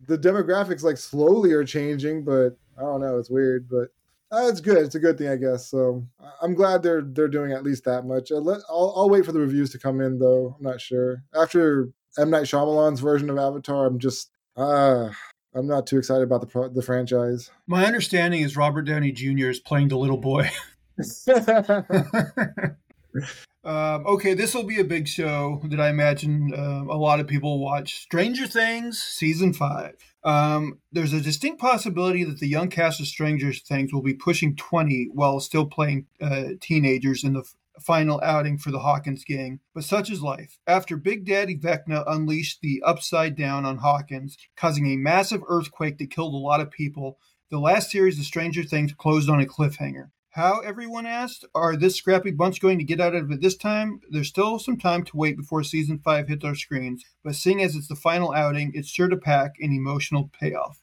the 0.07 0.19
demographics 0.19 0.85
like 0.85 0.97
slowly 0.97 1.53
are 1.53 1.65
changing, 1.65 2.25
but 2.25 2.57
I 2.79 2.83
don't 2.83 3.01
know. 3.01 3.19
It's 3.19 3.31
weird, 3.31 3.69
but 3.69 3.89
uh, 4.33 4.47
it's 4.49 4.61
good. 4.61 4.79
It's 4.79 4.95
a 4.95 5.01
good 5.01 5.19
thing, 5.19 5.29
I 5.29 5.37
guess. 5.37 5.67
So 5.67 6.07
I'm 6.41 6.55
glad 6.55 6.83
they're 6.83 7.03
they're 7.03 7.29
doing 7.29 7.53
at 7.53 7.65
least 7.65 7.85
that 7.85 8.07
much. 8.07 8.31
I'll, 8.31 8.49
I'll, 8.69 8.95
I'll 8.97 9.11
wait 9.11 9.27
for 9.27 9.33
the 9.33 9.41
reviews 9.41 9.71
to 9.73 9.79
come 9.79 10.01
in, 10.01 10.19
though. 10.19 10.55
I'm 10.57 10.65
not 10.65 10.81
sure. 10.81 11.25
After 11.35 11.89
M 12.17 12.31
Night 12.31 12.45
Shyamalan's 12.45 13.01
version 13.01 13.29
of 13.29 13.39
Avatar, 13.39 13.87
I'm 13.87 13.99
just 13.99 14.31
uh 14.57 15.11
I'm 15.55 15.67
not 15.67 15.87
too 15.87 15.99
excited 15.99 16.23
about 16.23 16.49
the 16.49 16.69
the 16.69 16.83
franchise. 16.83 17.51
My 17.67 17.85
understanding 17.85 18.43
is 18.43 18.57
Robert 18.57 18.83
Downey 18.83 19.13
Jr. 19.13 19.49
is 19.49 19.59
playing 19.59 19.89
the 19.89 19.99
little 19.99 20.19
boy. 20.19 20.51
um, 23.65 24.07
okay, 24.07 24.35
this 24.35 24.55
will 24.55 24.65
be 24.65 24.81
a 24.81 24.85
big 24.85 25.09
show 25.09 25.61
that 25.65 25.81
I 25.81 25.89
imagine 25.89 26.53
uh, 26.55 26.85
a 26.89 26.97
lot 26.97 27.21
of 27.21 27.27
people 27.27 27.59
watch. 27.59 28.01
Stranger 28.01 28.47
Things 28.47 29.01
season 29.01 29.53
five. 29.53 29.95
Um, 30.23 30.79
there's 30.93 31.15
a 31.15 31.21
distinct 31.21 31.61
possibility 31.61 32.25
that 32.25 32.41
the 32.41 32.49
young 32.49 32.69
cast 32.69 33.01
of 33.01 33.07
Stranger 33.07 33.53
Things 33.53 33.93
will 33.93 34.03
be 34.03 34.15
pushing 34.15 34.55
20 34.55 35.09
while 35.13 35.41
still 35.41 35.67
playing 35.67 36.07
uh, 36.21 36.51
teenagers 36.61 37.25
in 37.25 37.33
the 37.33 37.45
final 37.83 38.21
outing 38.23 38.59
for 38.59 38.71
the 38.71 38.81
Hawkins 38.81 39.25
gang, 39.25 39.61
but 39.75 39.85
such 39.85 40.11
is 40.11 40.23
life. 40.23 40.59
After 40.67 40.97
Big 40.97 41.25
Daddy 41.25 41.57
Vecna 41.57 42.05
unleashed 42.07 42.61
the 42.61 42.83
Upside 42.85 43.37
Down 43.37 43.65
on 43.65 43.79
Hawkins, 43.79 44.37
causing 44.57 44.87
a 44.87 44.97
massive 44.97 45.43
earthquake 45.49 45.99
that 45.99 46.11
killed 46.11 46.35
a 46.35 46.37
lot 46.37 46.61
of 46.61 46.71
people, 46.71 47.19
the 47.51 47.59
last 47.59 47.91
series 47.91 48.19
of 48.19 48.25
Stranger 48.25 48.63
Things 48.63 48.93
closed 48.93 49.29
on 49.29 49.41
a 49.41 49.47
cliffhanger. 49.47 50.11
How, 50.31 50.61
everyone 50.61 51.07
asked, 51.07 51.45
are 51.57 51.77
this 51.77 51.97
scrappy 51.97 52.31
bunch 52.31 52.61
going 52.61 52.79
to 52.79 52.85
get 52.85 53.01
out 53.01 53.17
of 53.17 53.33
it 53.33 53.41
this 53.41 53.57
time? 53.57 54.01
There's 54.11 54.29
still 54.29 54.61
some 54.61 54.79
time 54.79 55.03
to 55.05 55.17
wait 55.17 55.37
before 55.37 55.65
season 55.65 55.99
5 55.99 56.29
hits 56.29 56.45
our 56.45 56.55
screens, 56.55 57.05
but 57.25 57.35
seeing 57.35 57.61
as 57.61 57.75
it's 57.75 57.89
the 57.89 57.97
final 57.97 58.33
outing, 58.33 58.71
it's 58.75 58.89
sure 58.89 59.09
to 59.09 59.17
pack 59.17 59.55
an 59.61 59.73
emotional 59.73 60.31
payoff. 60.39 60.81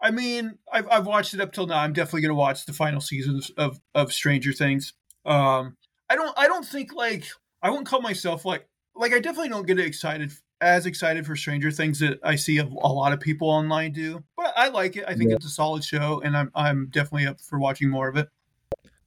I 0.00 0.10
mean, 0.10 0.58
I've, 0.70 0.86
I've 0.90 1.06
watched 1.06 1.32
it 1.32 1.40
up 1.40 1.52
till 1.52 1.66
now. 1.66 1.78
I'm 1.78 1.94
definitely 1.94 2.20
going 2.22 2.30
to 2.30 2.34
watch 2.34 2.66
the 2.66 2.72
final 2.72 3.00
seasons 3.00 3.50
of, 3.56 3.80
of 3.94 4.12
Stranger 4.12 4.52
Things. 4.52 4.92
Um, 5.24 5.76
I 6.10 6.16
don't 6.16 6.36
I 6.38 6.46
don't 6.46 6.64
think 6.64 6.94
like 6.94 7.24
I 7.62 7.70
wouldn't 7.70 7.86
call 7.86 8.00
myself 8.00 8.44
like 8.44 8.66
like 8.94 9.12
I 9.12 9.20
definitely 9.20 9.50
don't 9.50 9.66
get 9.66 9.78
excited 9.78 10.32
as 10.60 10.86
excited 10.86 11.24
for 11.24 11.36
Stranger 11.36 11.70
Things 11.70 12.00
that 12.00 12.18
I 12.22 12.36
see 12.36 12.58
a, 12.58 12.64
a 12.64 12.92
lot 12.92 13.12
of 13.12 13.20
people 13.20 13.48
online 13.48 13.92
do. 13.92 14.22
But 14.36 14.52
I 14.56 14.68
like 14.68 14.96
it. 14.96 15.04
I 15.06 15.14
think 15.14 15.30
yeah. 15.30 15.36
it's 15.36 15.46
a 15.46 15.50
solid 15.50 15.84
show, 15.84 16.20
and 16.24 16.36
I'm 16.36 16.50
I'm 16.54 16.88
definitely 16.90 17.26
up 17.26 17.40
for 17.40 17.58
watching 17.58 17.88
more 17.88 18.08
of 18.08 18.16
it. 18.16 18.28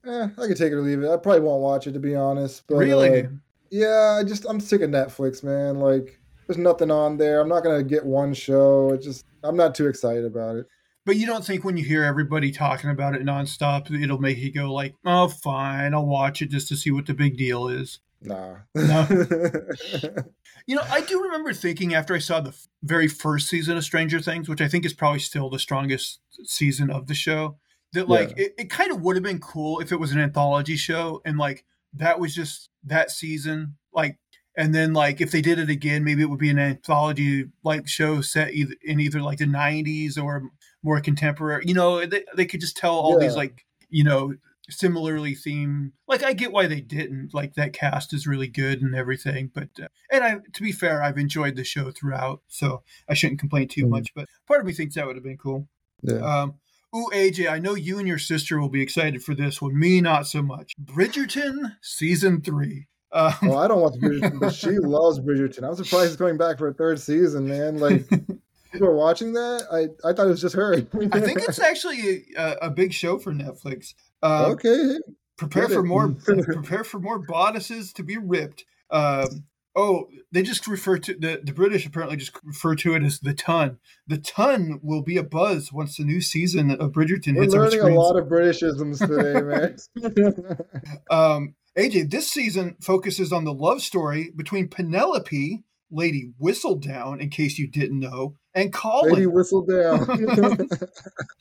Eh, 0.06 0.28
I 0.38 0.48
could 0.48 0.58
take 0.58 0.72
it 0.72 0.76
or 0.76 0.82
leave 0.82 1.04
it. 1.04 1.10
I 1.10 1.18
probably 1.18 1.42
won't 1.42 1.62
watch 1.62 1.88
it 1.88 1.92
to 1.94 2.00
be 2.00 2.16
honest. 2.16 2.64
But 2.68 2.76
really, 2.76 3.24
uh, 3.24 3.30
yeah, 3.70 4.18
I 4.20 4.24
just 4.24 4.46
I'm 4.48 4.60
sick 4.60 4.82
of 4.82 4.90
Netflix, 4.90 5.44
man. 5.44 5.80
Like, 5.80 6.20
there's 6.48 6.58
nothing 6.58 6.92
on 6.92 7.18
there. 7.18 7.42
I'm 7.42 7.50
not 7.50 7.64
gonna 7.64 7.84
get 7.84 8.06
one 8.06 8.34
show. 8.34 8.94
It 8.94 9.02
just 9.02 9.26
I'm 9.44 9.58
not 9.58 9.76
too 9.76 9.88
excited 9.88 10.26
about 10.26 10.56
it. 10.56 10.68
But 11.06 11.16
you 11.16 11.26
don't 11.26 11.46
think 11.46 11.64
when 11.64 11.78
you 11.78 11.84
hear 11.84 12.04
everybody 12.04 12.52
talking 12.52 12.90
about 12.90 13.16
it 13.16 13.24
nonstop, 13.24 13.92
it'll 13.92 14.20
make 14.20 14.38
you 14.38 14.52
go 14.52 14.72
like, 14.72 14.96
"Oh, 15.04 15.28
fine, 15.28 15.94
I'll 15.94 16.06
watch 16.06 16.42
it 16.42 16.50
just 16.52 16.68
to 16.70 16.78
see 16.78 16.92
what 16.92 17.08
the 17.08 17.14
big 17.14 17.38
deal 17.38 17.68
is." 17.68 18.00
Nah. 18.22 18.58
No. 18.76 19.08
you 20.68 20.76
know, 20.76 20.84
I 20.90 21.02
do 21.02 21.24
remember 21.24 21.54
thinking 21.54 21.96
after 21.96 22.14
I 22.14 22.20
saw 22.20 22.40
the 22.40 22.56
very 22.84 23.08
first 23.08 23.48
season 23.48 23.78
of 23.78 23.84
Stranger 23.84 24.20
Things, 24.20 24.48
which 24.48 24.62
I 24.62 24.68
think 24.68 24.86
is 24.86 24.94
probably 24.94 25.20
still 25.20 25.50
the 25.50 25.58
strongest 25.58 26.20
season 26.44 26.92
of 26.92 27.08
the 27.08 27.16
show, 27.16 27.58
that 27.94 28.08
like 28.08 28.30
yeah. 28.38 28.46
it, 28.46 28.54
it 28.60 28.70
kind 28.70 28.92
of 28.92 29.02
would 29.02 29.16
have 29.16 29.24
been 29.24 29.40
cool 29.40 29.80
if 29.80 29.92
it 29.92 30.00
was 30.00 30.12
an 30.12 30.20
anthology 30.20 30.76
show 30.76 31.22
and 31.26 31.38
like 31.38 31.66
that 31.94 32.20
was 32.20 32.36
just 32.36 32.70
that 32.84 33.10
season, 33.10 33.76
like 33.92 34.18
and 34.56 34.76
then 34.76 34.94
like 34.94 35.22
if 35.22 35.32
they 35.32 35.42
did 35.42 35.60
it 35.60 35.70
again 35.70 36.04
maybe 36.04 36.22
it 36.22 36.30
would 36.30 36.40
be 36.40 36.50
an 36.50 36.60
anthology 36.60 37.46
like 37.64 37.88
show 37.88 38.22
set 38.22 38.54
either 38.54 38.76
in 38.84 39.00
either 39.00 39.22
like 39.22 39.38
the 39.38 39.46
90s 39.46 40.22
or 40.22 40.52
more 40.84 41.00
contemporary. 41.02 41.64
You 41.66 41.74
know, 41.74 42.06
they, 42.06 42.24
they 42.36 42.46
could 42.46 42.62
just 42.62 42.78
tell 42.78 42.96
all 42.96 43.20
yeah. 43.20 43.28
these 43.28 43.36
like 43.36 43.66
you 43.90 44.04
know 44.04 44.34
similarly 44.70 45.36
themed. 45.36 45.92
Like 46.08 46.24
I 46.24 46.34
get 46.34 46.52
why 46.52 46.68
they 46.68 46.82
didn't. 46.82 47.34
Like 47.34 47.56
that 47.56 47.74
cast 47.74 48.14
is 48.14 48.28
really 48.28 48.48
good 48.48 48.82
and 48.82 48.96
everything. 48.96 49.52
But 49.54 49.70
uh, 49.82 49.88
and 50.12 50.24
I 50.24 50.38
to 50.54 50.62
be 50.62 50.72
fair, 50.72 51.04
I've 51.04 51.18
enjoyed 51.18 51.56
the 51.56 51.64
show 51.64 51.92
throughout, 51.92 52.42
so 52.48 52.84
I 53.10 53.14
shouldn't 53.14 53.40
complain 53.40 53.68
too 53.68 53.82
mm-hmm. 53.82 53.92
much. 53.92 54.14
But 54.14 54.28
part 54.48 54.60
of 54.60 54.66
me 54.66 54.74
thinks 54.74 54.96
that 54.96 55.08
would 55.08 55.16
have 55.16 55.24
been 55.24 55.38
cool. 55.38 55.68
Yeah. 56.04 56.16
Um, 56.18 56.56
Ooh, 56.94 57.10
AJ, 57.14 57.50
I 57.50 57.60
know 57.60 57.74
you 57.74 58.00
and 58.00 58.08
your 58.08 58.18
sister 58.18 58.60
will 58.60 58.70
be 58.70 58.82
excited 58.82 59.24
for 59.24 59.34
this 59.34 59.62
one. 59.62 59.80
Me, 59.80 60.02
not 60.02 60.28
so 60.28 60.42
much. 60.42 60.74
Bridgerton 60.84 61.78
season 61.82 62.42
three. 62.42 62.88
Um, 63.14 63.34
well, 63.44 63.58
I 63.60 63.68
don't 63.70 63.80
watch 63.80 63.94
Bridgerton, 63.94 64.40
but 64.42 64.54
she 64.54 64.70
loves 64.80 65.20
Bridgerton. 65.20 65.64
I'm 65.64 65.76
surprised 65.76 66.08
it's 66.08 66.16
going 66.18 66.38
back 66.38 66.58
for 66.58 66.68
a 66.68 66.74
third 66.74 67.00
season, 67.00 67.48
man. 67.48 67.78
Like, 67.78 68.06
you 68.74 68.86
were 68.86 68.96
watching 68.96 69.34
that? 69.34 69.64
I, 69.72 70.08
I 70.08 70.14
thought 70.14 70.28
it 70.28 70.30
was 70.30 70.42
just 70.42 70.56
her. 70.56 70.74
I 70.76 71.20
think 71.20 71.42
it's 71.42 71.60
actually 71.72 72.26
a, 72.38 72.58
a 72.64 72.70
big 72.70 72.94
show 72.94 73.18
for 73.18 73.34
Netflix. 73.34 73.94
Uh, 74.22 74.48
okay. 74.52 74.98
Prepare 75.38 75.70
for 75.70 75.84
more. 75.84 76.14
prepare 76.24 76.84
for 76.84 77.00
more 77.00 77.20
bodices 77.20 77.94
to 77.94 78.04
be 78.04 78.18
ripped. 78.18 78.66
Um, 78.92 79.46
oh, 79.76 80.08
they 80.32 80.44
just 80.44 80.68
refer 80.68 81.00
to 81.00 81.14
the 81.16 81.42
the 81.44 81.54
British 81.54 81.86
apparently 81.86 82.18
just 82.18 82.38
refer 82.44 82.76
to 82.76 82.94
it 82.96 83.04
as 83.04 83.20
the 83.20 83.34
ton. 83.34 83.80
The 84.08 84.18
ton 84.18 84.80
will 84.84 85.02
be 85.02 85.18
a 85.18 85.24
buzz 85.24 85.74
once 85.74 85.98
the 85.98 86.04
new 86.04 86.22
season 86.22 86.72
of 86.72 86.92
Bridgerton 86.92 87.36
We're 87.36 87.44
hits. 87.44 87.54
Learning 87.56 87.80
a 87.80 88.00
lot 88.00 88.18
of 88.18 88.28
Britishisms 88.28 89.00
today, 89.00 89.42
man. 89.42 90.58
um, 91.10 91.56
AJ, 91.78 92.12
this 92.12 92.30
season 92.30 92.76
focuses 92.82 93.32
on 93.32 93.46
the 93.46 93.54
love 93.54 93.82
story 93.82 94.32
between 94.36 94.68
Penelope, 94.68 95.64
Lady 95.92 96.32
Whistledown, 96.42 97.20
in 97.20 97.30
case 97.30 97.60
you 97.60 97.68
didn't 97.68 98.00
know, 98.00 98.36
and 98.54 98.74
Colin. 98.74 99.14
Lady 99.14 99.26
Whistledown. 99.26 100.80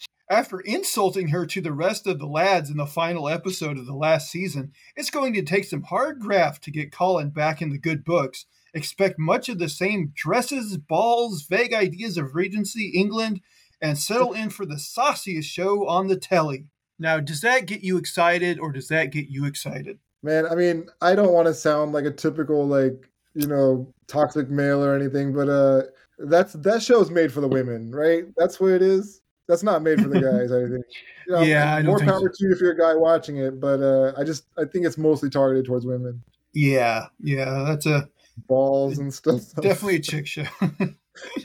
After 0.31 0.61
insulting 0.61 1.29
her 1.29 1.45
to 1.47 1.61
the 1.61 1.73
rest 1.73 2.07
of 2.07 2.19
the 2.19 2.27
lads 2.27 2.71
in 2.71 2.77
the 2.77 2.87
final 2.87 3.29
episode 3.29 3.79
of 3.79 3.87
the 3.87 3.97
last 3.97 4.31
season, 4.31 4.73
it's 4.95 5.11
going 5.11 5.35
to 5.35 5.43
take 5.43 5.65
some 5.65 5.83
hard 5.83 6.21
graft 6.21 6.63
to 6.65 6.71
get 6.71 6.93
Colin 6.93 7.31
back 7.31 7.61
in 7.61 7.71
the 7.71 7.79
good 7.79 8.05
books. 8.05 8.47
Expect 8.73 9.19
much 9.19 9.49
of 9.49 9.59
the 9.59 9.69
same 9.69 10.13
dresses, 10.15 10.77
balls, 10.77 11.43
vague 11.43 11.75
ideas 11.75 12.17
of 12.17 12.37
Regency 12.37 12.93
England, 12.95 13.41
and 13.83 13.99
settle 13.99 14.33
in 14.33 14.51
for 14.51 14.65
the 14.65 14.79
sauciest 14.79 15.49
show 15.49 15.89
on 15.89 16.07
the 16.07 16.17
telly. 16.17 16.67
Now, 16.99 17.19
does 17.19 17.41
that 17.41 17.67
get 17.67 17.83
you 17.83 17.97
excited 17.97 18.61
or 18.61 18.71
does 18.71 18.89
that 18.89 19.07
get 19.07 19.29
you 19.29 19.47
excited? 19.47 19.99
Man, 20.23 20.47
I 20.47 20.55
mean, 20.55 20.87
I 21.01 21.15
don't 21.15 21.33
want 21.33 21.47
to 21.47 21.55
sound 21.55 21.93
like 21.93 22.05
a 22.05 22.11
typical 22.11 22.67
like, 22.69 23.11
you 23.41 23.49
know, 23.49 23.93
toxic 24.07 24.51
male 24.51 24.85
or 24.85 24.95
anything, 24.95 25.33
but 25.33 25.49
uh 25.49 25.83
that's 26.19 26.53
that 26.55 26.83
show's 26.83 27.11
made 27.11 27.33
for 27.33 27.41
the 27.41 27.49
women, 27.49 27.91
right? 27.91 28.25
That's 28.37 28.61
what 28.61 28.73
it 28.73 28.83
is. 28.83 29.23
That's 29.49 29.63
not 29.63 29.83
made 29.83 30.01
for 30.01 30.09
the 30.09 30.21
guys. 30.21 30.53
I 30.53 30.63
think. 30.63 30.85
You 31.27 31.33
know, 31.33 31.43
yeah, 31.43 31.75
I 31.77 31.83
more 31.83 31.99
power 31.99 32.21
so. 32.21 32.27
to 32.27 32.35
you 32.41 32.53
if 32.53 32.61
you're 32.61 32.73
a 32.73 32.79
guy 32.79 32.95
watching 32.95 33.39
it, 33.39 33.61
but 33.61 33.81
uh, 33.81 34.13
I 34.17 34.25
just 34.25 34.45
I 34.59 34.65
think 34.65 34.87
it's 34.87 34.99
mostly 34.99 35.31
targeted 35.31 35.65
towards 35.65 35.87
women. 35.87 36.23
Yeah, 36.53 37.07
yeah, 37.21 37.65
that's 37.67 37.87
a 37.87 38.09
balls 38.49 38.99
and 38.99 39.13
stuff. 39.13 39.41
Definitely 39.61 39.97
a 39.97 40.01
chick 40.01 40.27
show. 40.27 40.45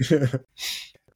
yeah. 0.10 0.28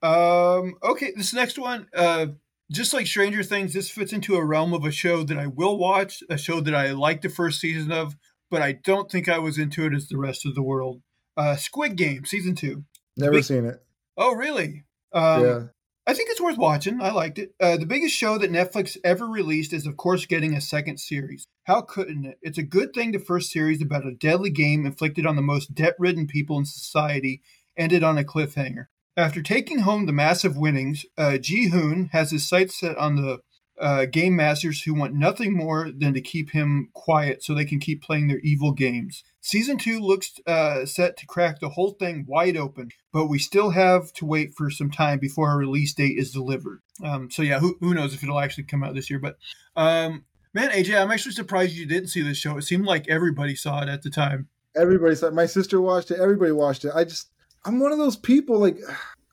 Um. 0.01 0.75
Okay, 0.81 1.11
this 1.13 1.33
next 1.33 1.59
one. 1.59 1.87
Uh, 1.93 2.27
just 2.71 2.93
like 2.93 3.05
Stranger 3.05 3.43
Things, 3.43 3.73
this 3.73 3.89
fits 3.89 4.13
into 4.13 4.35
a 4.35 4.45
realm 4.45 4.73
of 4.73 4.85
a 4.85 4.91
show 4.91 5.23
that 5.23 5.37
I 5.37 5.47
will 5.47 5.77
watch, 5.77 6.23
a 6.29 6.37
show 6.37 6.61
that 6.61 6.73
I 6.73 6.91
liked 6.91 7.23
the 7.23 7.29
first 7.29 7.59
season 7.59 7.91
of, 7.91 8.15
but 8.49 8.61
I 8.61 8.73
don't 8.73 9.11
think 9.11 9.29
I 9.29 9.39
was 9.39 9.57
into 9.57 9.85
it 9.85 9.93
as 9.93 10.07
the 10.07 10.17
rest 10.17 10.45
of 10.45 10.55
the 10.55 10.63
world. 10.63 11.01
Uh, 11.37 11.55
Squid 11.55 11.95
Game 11.95 12.25
season 12.25 12.55
two. 12.55 12.83
Never 13.15 13.33
Big, 13.33 13.43
seen 13.43 13.65
it. 13.65 13.81
Oh, 14.17 14.33
really? 14.35 14.83
Um, 15.13 15.43
yeah. 15.43 15.59
I 16.07 16.13
think 16.13 16.29
it's 16.31 16.41
worth 16.41 16.57
watching. 16.57 17.01
I 17.01 17.11
liked 17.11 17.37
it. 17.37 17.53
Uh, 17.59 17.77
the 17.77 17.85
biggest 17.85 18.15
show 18.15 18.37
that 18.39 18.51
Netflix 18.51 18.97
ever 19.03 19.27
released 19.27 19.73
is, 19.73 19.85
of 19.85 19.95
course, 19.95 20.25
getting 20.25 20.55
a 20.55 20.61
second 20.61 20.99
series. 20.99 21.45
How 21.65 21.81
couldn't 21.81 22.25
it? 22.25 22.39
It's 22.41 22.57
a 22.57 22.63
good 22.63 22.93
thing 22.93 23.11
the 23.11 23.19
first 23.19 23.51
series 23.51 23.81
about 23.81 24.07
a 24.07 24.15
deadly 24.15 24.49
game 24.49 24.85
inflicted 24.85 25.27
on 25.27 25.35
the 25.35 25.43
most 25.43 25.75
debt 25.75 25.93
ridden 25.99 26.25
people 26.25 26.57
in 26.57 26.65
society 26.65 27.41
ended 27.77 28.03
on 28.03 28.17
a 28.17 28.23
cliffhanger. 28.23 28.87
After 29.15 29.41
taking 29.41 29.79
home 29.79 30.05
the 30.05 30.11
massive 30.11 30.57
winnings, 30.57 31.05
uh, 31.17 31.37
Gi-hun 31.37 32.09
has 32.11 32.31
his 32.31 32.47
sights 32.47 32.79
set 32.79 32.97
on 32.97 33.15
the 33.15 33.39
uh, 33.79 34.05
game 34.05 34.35
masters 34.35 34.81
who 34.81 34.93
want 34.93 35.13
nothing 35.13 35.55
more 35.55 35.89
than 35.91 36.13
to 36.13 36.21
keep 36.21 36.51
him 36.51 36.89
quiet 36.93 37.43
so 37.43 37.53
they 37.53 37.65
can 37.65 37.79
keep 37.79 38.03
playing 38.03 38.27
their 38.27 38.39
evil 38.39 38.71
games. 38.71 39.23
Season 39.41 39.77
2 39.77 39.99
looks 39.99 40.39
uh, 40.45 40.85
set 40.85 41.17
to 41.17 41.25
crack 41.25 41.59
the 41.59 41.69
whole 41.69 41.91
thing 41.91 42.25
wide 42.27 42.57
open, 42.57 42.89
but 43.13 43.27
we 43.27 43.39
still 43.39 43.69
have 43.71 44.11
to 44.13 44.25
wait 44.25 44.53
for 44.55 44.69
some 44.69 44.91
time 44.91 45.19
before 45.19 45.49
our 45.49 45.57
release 45.57 45.93
date 45.93 46.17
is 46.17 46.31
delivered. 46.31 46.81
Um, 47.03 47.31
so, 47.31 47.41
yeah, 47.41 47.59
who, 47.59 47.77
who 47.79 47.93
knows 47.93 48.13
if 48.13 48.23
it'll 48.23 48.39
actually 48.39 48.65
come 48.65 48.83
out 48.83 48.95
this 48.95 49.09
year. 49.09 49.19
But, 49.19 49.37
um, 49.75 50.25
man, 50.53 50.71
AJ, 50.71 51.01
I'm 51.01 51.11
actually 51.11 51.31
surprised 51.31 51.73
you 51.73 51.85
didn't 51.85 52.09
see 52.09 52.21
this 52.21 52.37
show. 52.37 52.57
It 52.57 52.63
seemed 52.63 52.85
like 52.85 53.07
everybody 53.07 53.55
saw 53.55 53.81
it 53.81 53.89
at 53.89 54.01
the 54.01 54.09
time. 54.09 54.49
Everybody 54.75 55.15
saw 55.15 55.27
it. 55.27 55.33
My 55.33 55.45
sister 55.45 55.79
watched 55.79 56.11
it. 56.11 56.19
Everybody 56.19 56.51
watched 56.51 56.85
it. 56.85 56.91
I 56.93 57.05
just, 57.05 57.29
I'm 57.65 57.79
one 57.79 57.93
of 57.93 57.97
those 57.97 58.17
people, 58.17 58.59
like, 58.59 58.77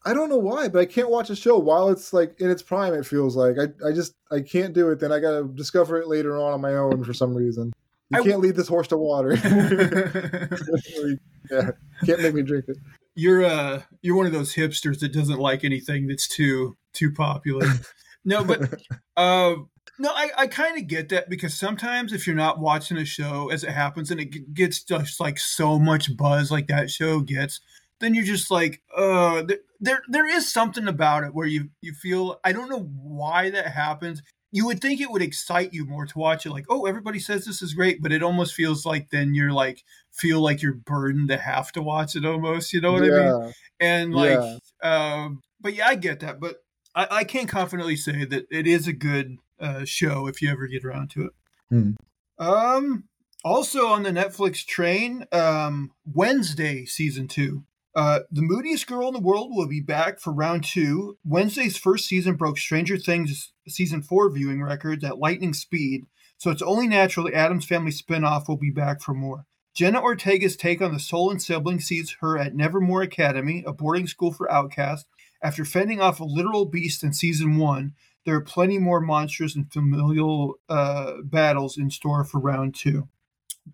I 0.07 0.15
don't 0.15 0.29
know 0.29 0.39
why, 0.39 0.69
but 0.69 0.79
I 0.79 0.87
can't 0.87 1.11
watch 1.11 1.31
a 1.31 1.37
show 1.37 1.59
while 1.59 1.89
it's 1.89 2.13
like 2.13 2.41
in 2.41 2.49
its 2.49 2.63
prime. 2.63 2.95
It 2.95 3.05
feels 3.05 3.35
like 3.35 3.57
I, 3.59 3.65
I 3.89 3.93
just 3.93 4.15
I 4.31 4.41
can't 4.41 4.73
do 4.73 4.91
it. 4.91 5.01
Then 5.01 5.11
I 5.11 5.19
gotta 5.19 5.49
discover 5.53 6.01
it 6.01 6.07
later 6.07 6.39
on 6.39 6.53
on 6.53 6.61
my 6.61 6.75
own 6.75 7.03
for 7.03 7.13
some 7.13 7.35
reason. 7.35 7.73
You 8.11 8.21
I, 8.21 8.23
can't 8.23 8.39
lead 8.39 8.55
this 8.55 8.69
horse 8.69 8.87
to 8.89 8.97
water. 8.97 9.33
yeah, 11.51 11.71
can't 12.05 12.23
make 12.23 12.35
me 12.35 12.43
drink 12.43 12.67
it. 12.69 12.77
You're 13.17 13.45
uh 13.45 13.83
you're 14.01 14.17
one 14.17 14.27
of 14.27 14.33
those 14.33 14.55
hipsters 14.55 15.01
that 15.01 15.13
doesn't 15.13 15.41
like 15.41 15.65
anything 15.65 16.07
that's 16.07 16.29
too 16.29 16.77
too 16.93 17.13
popular. 17.13 17.67
no, 18.25 18.45
but 18.45 18.81
uh 19.17 19.57
no, 19.99 20.11
I, 20.11 20.31
I 20.39 20.47
kind 20.47 20.79
of 20.79 20.87
get 20.87 21.09
that 21.09 21.29
because 21.29 21.55
sometimes 21.55 22.13
if 22.13 22.29
you're 22.29 22.37
not 22.37 22.61
watching 22.61 22.97
a 22.97 23.05
show 23.05 23.49
as 23.51 23.65
it 23.65 23.71
happens 23.71 24.13
and 24.13 24.21
it 24.21 24.55
gets 24.55 24.85
just 24.85 25.19
like 25.19 25.39
so 25.41 25.81
much 25.81 26.17
buzz 26.17 26.53
like 26.53 26.69
that 26.69 26.91
show 26.91 27.21
gets, 27.21 27.61
then 28.01 28.15
you're 28.15 28.25
just 28.25 28.51
like, 28.51 28.83
uh, 28.97 29.45
there 29.81 30.03
there 30.09 30.27
is 30.27 30.53
something 30.53 30.89
about 30.89 31.25
it 31.25 31.35
where 31.35 31.47
you 31.47 31.71
you 31.81 31.93
feel 31.93 32.41
I 32.45 32.53
don't 32.53 32.71
know 32.71 32.91
why 33.03 33.51
that 33.51 33.69
happens. 33.69 34.23
You 34.53 34.67
would 34.67 34.81
think 34.81 35.01
it 35.01 35.11
would 35.11 35.23
excite 35.23 35.75
you 35.75 35.85
more 35.85 36.07
to 36.07 36.19
watch 36.19 36.47
it, 36.47 36.51
like, 36.51 36.67
oh, 36.71 36.87
everybody 36.87 37.19
says 37.19 37.45
this 37.45 37.61
is 37.61 37.75
great, 37.75 38.01
but 38.01 38.13
it 38.13 38.23
almost 38.23 38.55
feels 38.55 38.87
like 38.87 39.11
then 39.11 39.35
you're 39.35 39.53
like 39.53 39.83
feel 40.13 40.41
like 40.41 40.63
you're 40.63 40.73
burdened 40.73 41.29
to 41.29 41.37
have 41.37 41.73
to 41.73 41.83
watch 41.83 42.17
it 42.17 42.25
almost. 42.25 42.73
You 42.73 42.81
know 42.81 42.93
what 42.93 43.05
yeah. 43.05 43.13
I 43.13 43.39
mean? 43.41 43.53
And 43.81 44.15
like, 44.15 44.39
yeah. 44.83 45.15
um, 45.15 45.43
but 45.61 45.75
yeah, 45.75 45.89
I 45.89 45.95
get 45.95 46.21
that, 46.21 46.41
but 46.41 46.57
I, 46.95 47.07
I 47.11 47.25
can't 47.25 47.49
confidently 47.49 47.97
say 47.97 48.25
that 48.25 48.47
it 48.51 48.67
is 48.67 48.87
a 48.87 48.93
good 48.93 49.37
uh, 49.61 49.85
show 49.85 50.27
if 50.27 50.41
you 50.41 50.51
ever 50.51 50.67
get 50.67 50.85
around 50.85 51.11
to 51.11 51.27
it. 51.27 51.33
Hmm. 51.69 51.91
Um, 52.39 53.05
also 53.45 53.87
on 53.87 54.03
the 54.03 54.11
Netflix 54.11 54.65
train, 54.65 55.27
um, 55.33 55.93
Wednesday 56.05 56.85
season 56.85 57.29
two. 57.29 57.65
Uh, 57.97 58.21
the 58.31 58.43
moodiest 58.43 58.87
girl 58.87 59.09
in 59.09 59.15
the 59.15 59.21
world 59.21 59.49
will 59.51 59.67
be 59.67 59.81
back 59.81 60.21
for 60.21 60.31
round 60.31 60.63
two. 60.63 61.17
Wednesday's 61.25 61.79
first 61.79 62.07
season 62.07 62.35
broke 62.35 62.59
Stranger 62.59 62.99
Things 62.99 63.55
season 63.67 64.03
four 64.03 64.31
viewing 64.31 64.63
records 64.63 65.03
at 65.03 65.19
lightning 65.19 65.55
speed, 65.55 66.05
so 66.37 66.51
it's 66.51 66.61
only 66.61 66.87
natural 66.87 67.25
the 67.25 67.35
Addams 67.35 67.65
Family 67.65 67.91
spinoff 67.91 68.49
will 68.49 68.59
be 68.59 68.71
back 68.71 69.01
for 69.01 69.15
more. 69.15 69.47
Jenna 69.75 69.99
Ortega's 69.99 70.57
take 70.57 70.83
on 70.83 70.93
the 70.93 71.01
soul 71.01 71.31
and 71.31 71.41
sibling 71.41 71.81
sees 71.81 72.17
her 72.21 72.37
at 72.37 72.55
Nevermore 72.55 73.01
Academy, 73.01 73.65
a 73.67 73.73
boarding 73.73 74.07
school 74.07 74.31
for 74.31 74.51
outcasts. 74.53 75.09
After 75.43 75.65
fending 75.65 76.01
off 76.01 76.21
a 76.21 76.25
literal 76.25 76.67
beast 76.67 77.03
in 77.03 77.15
season 77.15 77.57
one, 77.57 77.95
there 78.27 78.35
are 78.35 78.43
plenty 78.43 78.79
more 78.79 79.01
monstrous 79.01 79.57
and 79.57 79.73
familial 79.73 80.59
uh, 80.69 81.23
battles 81.25 81.79
in 81.79 81.91
store 81.91 82.25
for 82.25 82.41
round 82.41 82.75
two. 82.75 83.09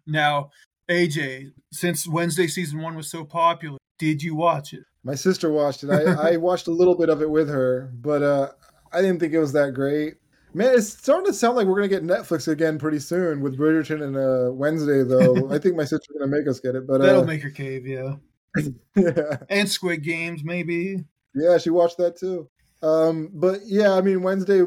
Now, 0.07 0.51
AJ, 0.89 1.53
since 1.73 2.07
Wednesday 2.07 2.47
season 2.47 2.81
one 2.81 2.95
was 2.95 3.11
so 3.11 3.25
popular, 3.25 3.79
did 4.03 4.21
you 4.21 4.35
watch 4.35 4.73
it? 4.73 4.83
My 5.05 5.15
sister 5.15 5.53
watched 5.53 5.85
it. 5.85 5.91
I, 5.91 6.33
I 6.33 6.37
watched 6.49 6.67
a 6.67 6.73
little 6.73 6.97
bit 6.97 7.09
of 7.09 7.23
it 7.23 7.31
with 7.31 7.49
her, 7.49 7.93
but 7.95 8.21
uh, 8.21 8.49
I 8.93 9.01
didn't 9.01 9.21
think 9.21 9.33
it 9.33 9.39
was 9.39 9.53
that 9.53 9.75
great. 9.75 10.15
Man, 10.55 10.75
it's 10.75 10.93
starting 10.93 11.27
to 11.27 11.33
sound 11.33 11.55
like 11.55 11.69
we're 11.69 11.77
gonna 11.77 11.87
get 11.87 12.03
Netflix 12.03 12.49
again 12.49 12.81
pretty 12.81 12.99
soon 12.99 13.41
with 13.41 13.57
Bridgerton 13.57 14.03
and 14.03 14.17
uh, 14.17 14.53
Wednesday, 14.53 15.05
though. 15.05 15.49
I 15.53 15.61
think 15.61 15.77
my 15.77 15.85
sister's 15.85 16.17
gonna 16.19 16.37
make 16.37 16.49
us 16.49 16.59
get 16.59 16.75
it, 16.75 16.85
but 16.85 17.01
that'll 17.01 17.23
uh, 17.23 17.25
make 17.25 17.43
her 17.43 17.51
cave, 17.51 17.87
yeah. 17.87 18.17
yeah. 18.97 19.37
And 19.49 19.69
Squid 19.69 20.03
Games, 20.03 20.43
maybe. 20.43 20.97
Yeah, 21.33 21.59
she 21.59 21.71
watched 21.71 21.99
that 21.99 22.17
too. 22.17 22.51
Um, 22.83 23.31
but 23.33 23.61
yeah, 23.65 23.93
I 23.93 24.01
mean 24.01 24.21
Wednesday 24.23 24.63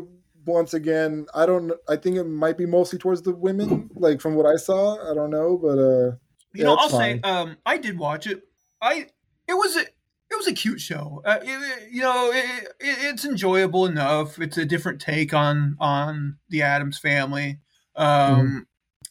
once 0.45 0.73
again. 0.73 1.25
I 1.35 1.45
don't. 1.45 1.73
I 1.89 1.97
think 1.97 2.15
it 2.15 2.23
might 2.23 2.57
be 2.57 2.65
mostly 2.65 2.99
towards 2.99 3.21
the 3.21 3.35
women, 3.35 3.89
like 3.95 4.21
from 4.21 4.35
what 4.35 4.45
I 4.45 4.55
saw. 4.55 5.11
I 5.11 5.13
don't 5.13 5.29
know, 5.29 5.59
but 5.61 5.77
uh, 5.77 6.15
you 6.53 6.63
yeah, 6.63 6.63
know, 6.63 6.75
I'll 6.75 6.87
fine. 6.87 7.21
say 7.21 7.29
um, 7.29 7.57
I 7.65 7.77
did 7.77 7.99
watch 7.99 8.27
it. 8.27 8.43
I 8.81 9.07
it 9.47 9.53
was 9.53 9.75
a 9.75 9.81
it 9.81 10.35
was 10.37 10.47
a 10.47 10.53
cute 10.53 10.81
show. 10.81 11.21
Uh, 11.23 11.39
it, 11.41 11.89
you 11.91 12.01
know, 12.01 12.31
it, 12.31 12.65
it, 12.79 12.97
it's 13.01 13.25
enjoyable 13.25 13.85
enough. 13.85 14.39
It's 14.39 14.57
a 14.57 14.65
different 14.65 14.99
take 14.99 15.33
on 15.33 15.77
on 15.79 16.37
the 16.49 16.61
Addams 16.61 16.97
family. 16.97 17.59
Um, 17.95 18.07
mm-hmm. 18.07 18.57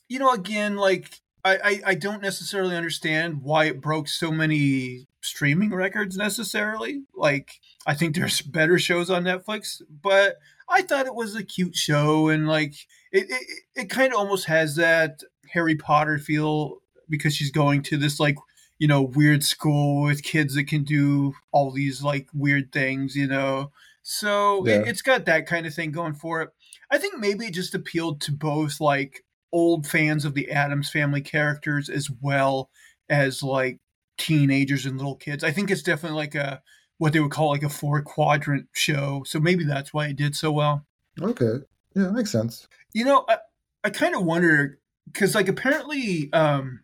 You 0.08 0.18
know, 0.18 0.32
again, 0.32 0.76
like 0.76 1.20
I, 1.44 1.56
I, 1.56 1.80
I 1.86 1.94
don't 1.94 2.22
necessarily 2.22 2.76
understand 2.76 3.42
why 3.42 3.66
it 3.66 3.80
broke 3.80 4.08
so 4.08 4.30
many 4.30 5.06
streaming 5.20 5.70
records 5.70 6.16
necessarily. 6.16 7.02
Like 7.14 7.60
I 7.86 7.94
think 7.94 8.14
there's 8.14 8.40
better 8.42 8.78
shows 8.78 9.10
on 9.10 9.24
Netflix, 9.24 9.82
but 10.02 10.38
I 10.68 10.82
thought 10.82 11.06
it 11.06 11.14
was 11.14 11.36
a 11.36 11.44
cute 11.44 11.76
show 11.76 12.28
and 12.28 12.48
like 12.48 12.74
it 13.12 13.26
it, 13.30 13.46
it 13.76 13.90
kind 13.90 14.12
of 14.12 14.18
almost 14.18 14.46
has 14.46 14.76
that 14.76 15.20
Harry 15.52 15.76
Potter 15.76 16.18
feel 16.18 16.78
because 17.08 17.34
she's 17.34 17.50
going 17.50 17.82
to 17.82 17.96
this 17.96 18.18
like 18.18 18.36
you 18.78 18.88
know, 18.88 19.02
weird 19.02 19.44
school 19.44 20.04
with 20.04 20.22
kids 20.22 20.54
that 20.54 20.64
can 20.64 20.84
do 20.84 21.34
all 21.52 21.70
these 21.70 22.02
like 22.02 22.28
weird 22.34 22.72
things, 22.72 23.14
you 23.16 23.26
know. 23.26 23.70
So 24.02 24.66
yeah. 24.66 24.80
it, 24.80 24.88
it's 24.88 25.02
got 25.02 25.24
that 25.26 25.46
kind 25.46 25.66
of 25.66 25.74
thing 25.74 25.92
going 25.92 26.14
for 26.14 26.42
it. 26.42 26.50
I 26.90 26.98
think 26.98 27.18
maybe 27.18 27.46
it 27.46 27.54
just 27.54 27.74
appealed 27.74 28.20
to 28.22 28.32
both 28.32 28.80
like 28.80 29.24
old 29.52 29.86
fans 29.86 30.24
of 30.24 30.34
the 30.34 30.50
addams 30.50 30.90
family 30.90 31.20
characters 31.20 31.88
as 31.88 32.10
well 32.20 32.70
as 33.08 33.42
like 33.42 33.78
teenagers 34.18 34.84
and 34.84 34.96
little 34.96 35.16
kids. 35.16 35.44
I 35.44 35.52
think 35.52 35.70
it's 35.70 35.82
definitely 35.82 36.18
like 36.18 36.34
a 36.34 36.62
what 36.98 37.12
they 37.12 37.20
would 37.20 37.30
call 37.30 37.50
like 37.50 37.62
a 37.62 37.68
four 37.68 38.02
quadrant 38.02 38.66
show. 38.72 39.22
So 39.26 39.40
maybe 39.40 39.64
that's 39.64 39.92
why 39.92 40.08
it 40.08 40.16
did 40.16 40.36
so 40.36 40.52
well. 40.52 40.86
Okay. 41.20 41.64
Yeah, 41.94 42.10
makes 42.10 42.30
sense. 42.30 42.68
You 42.92 43.04
know, 43.04 43.24
I, 43.28 43.38
I 43.84 43.90
kind 43.90 44.14
of 44.14 44.24
wonder 44.24 44.78
because 45.06 45.34
like 45.34 45.48
apparently 45.48 46.32
um 46.32 46.80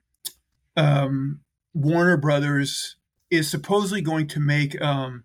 um 0.76 1.40
Warner 1.74 2.16
Brothers 2.16 2.96
is 3.30 3.48
supposedly 3.48 4.02
going 4.02 4.26
to 4.28 4.40
make 4.40 4.80
um, 4.80 5.24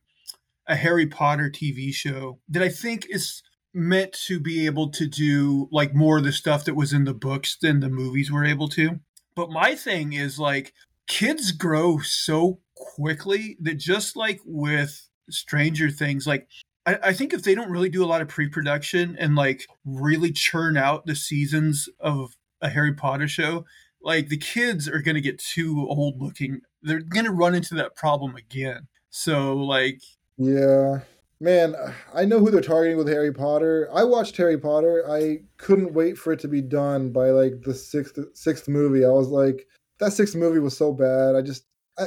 a 0.67 0.75
Harry 0.75 1.07
Potter 1.07 1.49
TV 1.49 1.93
show 1.93 2.39
that 2.49 2.61
I 2.61 2.69
think 2.69 3.07
is 3.09 3.41
meant 3.73 4.13
to 4.27 4.39
be 4.39 4.65
able 4.65 4.89
to 4.89 5.05
do 5.05 5.67
like 5.71 5.93
more 5.93 6.19
of 6.19 6.23
the 6.23 6.31
stuff 6.31 6.63
that 6.65 6.75
was 6.75 6.93
in 6.93 7.03
the 7.03 7.13
books 7.13 7.57
than 7.61 7.79
the 7.79 7.89
movies 7.89 8.31
were 8.31 8.45
able 8.45 8.69
to. 8.69 8.99
But 9.35 9.49
my 9.49 9.75
thing 9.75 10.13
is 10.13 10.39
like 10.39 10.73
kids 11.07 11.51
grow 11.51 11.99
so 11.99 12.59
quickly 12.75 13.57
that 13.59 13.75
just 13.75 14.15
like 14.15 14.39
with 14.45 15.09
Stranger 15.29 15.89
Things, 15.89 16.25
like 16.25 16.47
I, 16.85 16.99
I 17.03 17.13
think 17.13 17.33
if 17.33 17.43
they 17.43 17.53
don't 17.53 17.71
really 17.71 17.89
do 17.89 18.03
a 18.03 18.07
lot 18.07 18.21
of 18.21 18.29
pre-production 18.29 19.17
and 19.19 19.35
like 19.35 19.67
really 19.83 20.31
churn 20.31 20.77
out 20.77 21.05
the 21.05 21.15
seasons 21.15 21.89
of 21.99 22.37
a 22.61 22.69
Harry 22.69 22.93
Potter 22.93 23.27
show, 23.27 23.65
like 24.05 24.29
the 24.29 24.37
kids 24.37 24.87
are 24.87 25.01
going 25.01 25.15
to 25.15 25.21
get 25.21 25.39
too 25.39 25.85
old 25.89 26.21
looking. 26.21 26.61
They're 26.83 27.01
going 27.01 27.25
to 27.25 27.31
run 27.31 27.55
into 27.55 27.73
that 27.75 27.95
problem 27.95 28.35
again. 28.35 28.87
So 29.09 29.53
like 29.55 30.01
yeah. 30.37 30.99
Man, 31.41 31.75
I 32.13 32.23
know 32.23 32.39
who 32.39 32.49
they're 32.49 32.61
targeting 32.61 32.97
with 32.97 33.09
Harry 33.09 33.33
Potter. 33.33 33.89
I 33.91 34.05
watched 34.05 34.37
Harry 34.37 34.57
Potter. 34.57 35.03
I 35.09 35.39
couldn't 35.57 35.93
wait 35.93 36.17
for 36.17 36.31
it 36.31 36.39
to 36.39 36.47
be 36.47 36.61
done 36.61 37.11
by 37.11 37.31
like 37.31 37.61
the 37.63 37.73
sixth 37.73 38.17
sixth 38.33 38.69
movie. 38.69 39.03
I 39.03 39.09
was 39.09 39.27
like, 39.27 39.67
that 39.99 40.13
sixth 40.13 40.35
movie 40.35 40.59
was 40.59 40.77
so 40.77 40.93
bad. 40.93 41.35
I 41.35 41.41
just 41.41 41.65
I 41.97 42.05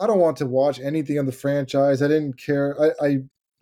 I 0.00 0.06
don't 0.06 0.18
want 0.18 0.38
to 0.38 0.46
watch 0.46 0.80
anything 0.80 1.18
on 1.18 1.26
the 1.26 1.32
franchise. 1.32 2.02
I 2.02 2.08
didn't 2.08 2.38
care. 2.38 2.74
I 2.80 3.06
I, 3.06 3.18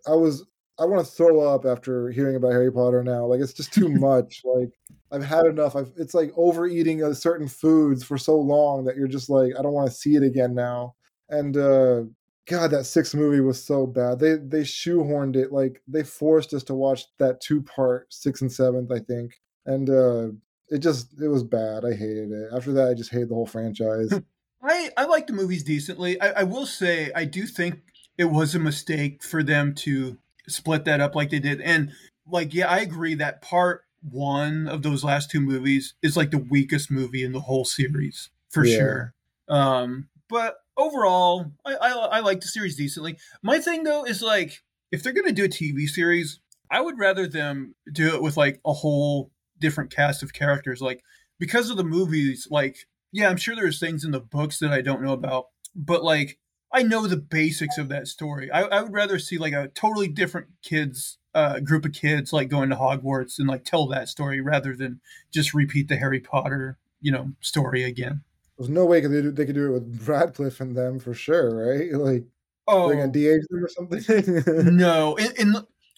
I 0.07 0.15
was 0.15 0.45
I 0.79 0.85
want 0.85 1.05
to 1.05 1.11
throw 1.11 1.41
up 1.41 1.65
after 1.65 2.09
hearing 2.09 2.35
about 2.35 2.51
Harry 2.51 2.71
Potter 2.71 3.03
now. 3.03 3.25
Like 3.25 3.41
it's 3.41 3.53
just 3.53 3.73
too 3.73 3.89
much. 3.99 4.41
Like 4.43 4.71
I've 5.11 5.23
had 5.23 5.45
enough. 5.45 5.75
I've, 5.75 5.91
it's 5.97 6.13
like 6.13 6.31
overeating 6.35 7.03
a 7.03 7.13
certain 7.13 7.47
foods 7.47 8.03
for 8.03 8.17
so 8.17 8.37
long 8.37 8.85
that 8.85 8.95
you're 8.95 9.07
just 9.07 9.29
like, 9.29 9.53
I 9.57 9.61
don't 9.61 9.73
want 9.73 9.89
to 9.89 9.95
see 9.95 10.15
it 10.15 10.23
again 10.23 10.55
now. 10.55 10.95
And 11.29 11.55
uh, 11.55 12.03
God, 12.47 12.71
that 12.71 12.85
sixth 12.85 13.15
movie 13.15 13.39
was 13.39 13.63
so 13.63 13.85
bad. 13.87 14.19
They 14.19 14.35
they 14.35 14.61
shoehorned 14.61 15.35
it 15.35 15.51
like 15.51 15.81
they 15.87 16.03
forced 16.03 16.53
us 16.53 16.63
to 16.63 16.73
watch 16.73 17.05
that 17.19 17.39
two 17.39 17.61
part 17.61 18.11
sixth 18.13 18.41
and 18.41 18.51
seventh, 18.51 18.91
I 18.91 18.99
think. 18.99 19.39
And 19.65 19.89
uh, 19.89 20.29
it 20.69 20.79
just 20.79 21.13
it 21.21 21.27
was 21.27 21.43
bad. 21.43 21.85
I 21.85 21.93
hated 21.93 22.31
it. 22.31 22.49
After 22.53 22.73
that, 22.73 22.89
I 22.89 22.93
just 22.95 23.11
hated 23.11 23.29
the 23.29 23.35
whole 23.35 23.45
franchise. 23.45 24.11
I 24.63 24.89
I 24.97 25.05
like 25.05 25.27
the 25.27 25.33
movies 25.33 25.63
decently. 25.63 26.19
I, 26.19 26.41
I 26.41 26.43
will 26.43 26.65
say 26.65 27.11
I 27.15 27.25
do 27.25 27.45
think 27.45 27.81
it 28.17 28.25
was 28.25 28.55
a 28.55 28.59
mistake 28.59 29.23
for 29.23 29.43
them 29.43 29.73
to 29.75 30.17
split 30.47 30.85
that 30.85 31.01
up 31.01 31.15
like 31.15 31.29
they 31.29 31.39
did. 31.39 31.61
And 31.61 31.91
like, 32.27 32.53
yeah, 32.53 32.67
I 32.69 32.79
agree 32.79 33.15
that 33.15 33.41
part 33.41 33.83
one 34.01 34.67
of 34.67 34.81
those 34.83 35.03
last 35.03 35.31
two 35.31 35.39
movies 35.39 35.95
is 36.01 36.17
like 36.17 36.31
the 36.31 36.37
weakest 36.37 36.91
movie 36.91 37.23
in 37.23 37.31
the 37.31 37.41
whole 37.41 37.65
series 37.65 38.29
for 38.49 38.65
Yeah. 38.65 38.77
sure. 38.77 39.13
Um, 39.47 40.09
but 40.29 40.57
overall, 40.77 41.51
I, 41.65 41.75
I 41.75 41.89
I 41.91 42.19
like 42.19 42.41
the 42.41 42.47
series 42.47 42.75
decently. 42.75 43.17
My 43.41 43.59
thing 43.59 43.83
though 43.83 44.05
is 44.05 44.21
like, 44.21 44.63
if 44.91 45.03
they're 45.03 45.13
gonna 45.13 45.31
do 45.31 45.45
a 45.45 45.49
TV 45.49 45.87
series, 45.87 46.39
I 46.69 46.81
would 46.81 46.97
rather 46.97 47.27
them 47.27 47.75
do 47.91 48.13
it 48.15 48.21
with 48.21 48.37
like 48.37 48.59
a 48.65 48.73
whole 48.73 49.31
different 49.59 49.91
cast 49.91 50.23
of 50.23 50.33
characters. 50.33 50.81
Like 50.81 51.03
because 51.39 51.69
of 51.69 51.77
the 51.77 51.83
movies, 51.83 52.47
like 52.49 52.77
yeah, 53.11 53.29
I'm 53.29 53.37
sure 53.37 53.55
there's 53.55 53.79
things 53.79 54.03
in 54.03 54.11
the 54.11 54.19
books 54.19 54.59
that 54.59 54.73
I 54.73 54.81
don't 54.81 55.03
know 55.03 55.13
about, 55.13 55.45
but 55.75 56.03
like 56.03 56.39
I 56.73 56.83
know 56.83 57.05
the 57.07 57.17
basics 57.17 57.77
of 57.77 57.89
that 57.89 58.07
story. 58.07 58.49
I, 58.51 58.63
I 58.63 58.81
would 58.81 58.93
rather 58.93 59.19
see 59.19 59.37
like 59.37 59.53
a 59.53 59.67
totally 59.69 60.07
different 60.07 60.47
kids 60.63 61.19
uh, 61.35 61.59
group 61.59 61.85
of 61.85 61.93
kids 61.93 62.31
like 62.31 62.49
going 62.49 62.69
to 62.69 62.75
Hogwarts 62.75 63.39
and 63.39 63.47
like 63.47 63.63
tell 63.63 63.87
that 63.87 64.09
story 64.09 64.41
rather 64.41 64.75
than 64.75 65.01
just 65.31 65.53
repeat 65.53 65.87
the 65.87 65.95
Harry 65.95 66.19
Potter 66.19 66.77
you 67.03 67.11
know 67.11 67.31
story 67.41 67.83
again. 67.83 68.23
There's 68.57 68.69
no 68.69 68.85
way 68.85 69.01
could 69.01 69.11
they, 69.11 69.21
do, 69.21 69.31
they 69.31 69.45
could 69.45 69.55
do 69.55 69.67
it 69.67 69.79
with 69.79 70.07
Radcliffe 70.07 70.61
and 70.61 70.75
them 70.75 70.99
for 70.99 71.13
sure, 71.13 71.53
right? 71.53 71.91
Like 71.99 72.23
Oh 72.65 72.87
they're 72.87 72.97
gonna 72.97 73.11
de-age 73.11 73.41
them 73.49 73.65
or 73.65 73.67
something. 73.67 74.75
no, 74.77 75.15
in, 75.15 75.31
in 75.37 75.55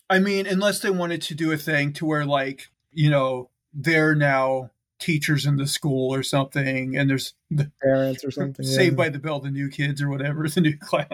I 0.09 0.17
mean, 0.17 0.47
unless 0.47 0.79
they 0.79 0.89
wanted 0.89 1.21
to 1.23 1.35
do 1.35 1.51
a 1.51 1.57
thing 1.57 1.93
to 1.93 2.05
where 2.05 2.25
like 2.25 2.69
you 2.91 3.09
know 3.09 3.49
they're 3.73 4.15
now 4.15 4.71
teachers 4.99 5.45
in 5.45 5.57
the 5.57 5.67
school 5.67 6.13
or 6.13 6.23
something, 6.23 6.95
and 6.97 7.09
there's 7.09 7.33
the, 7.51 7.71
Parents 7.83 8.23
or 8.23 8.31
something. 8.31 8.65
Saved 8.65 8.93
yeah. 8.93 8.97
by 8.97 9.09
the 9.09 9.19
Bell, 9.19 9.39
the 9.39 9.51
new 9.51 9.69
kids 9.69 10.01
or 10.01 10.09
whatever, 10.09 10.47
the 10.47 10.61
new 10.61 10.77
class. 10.79 11.07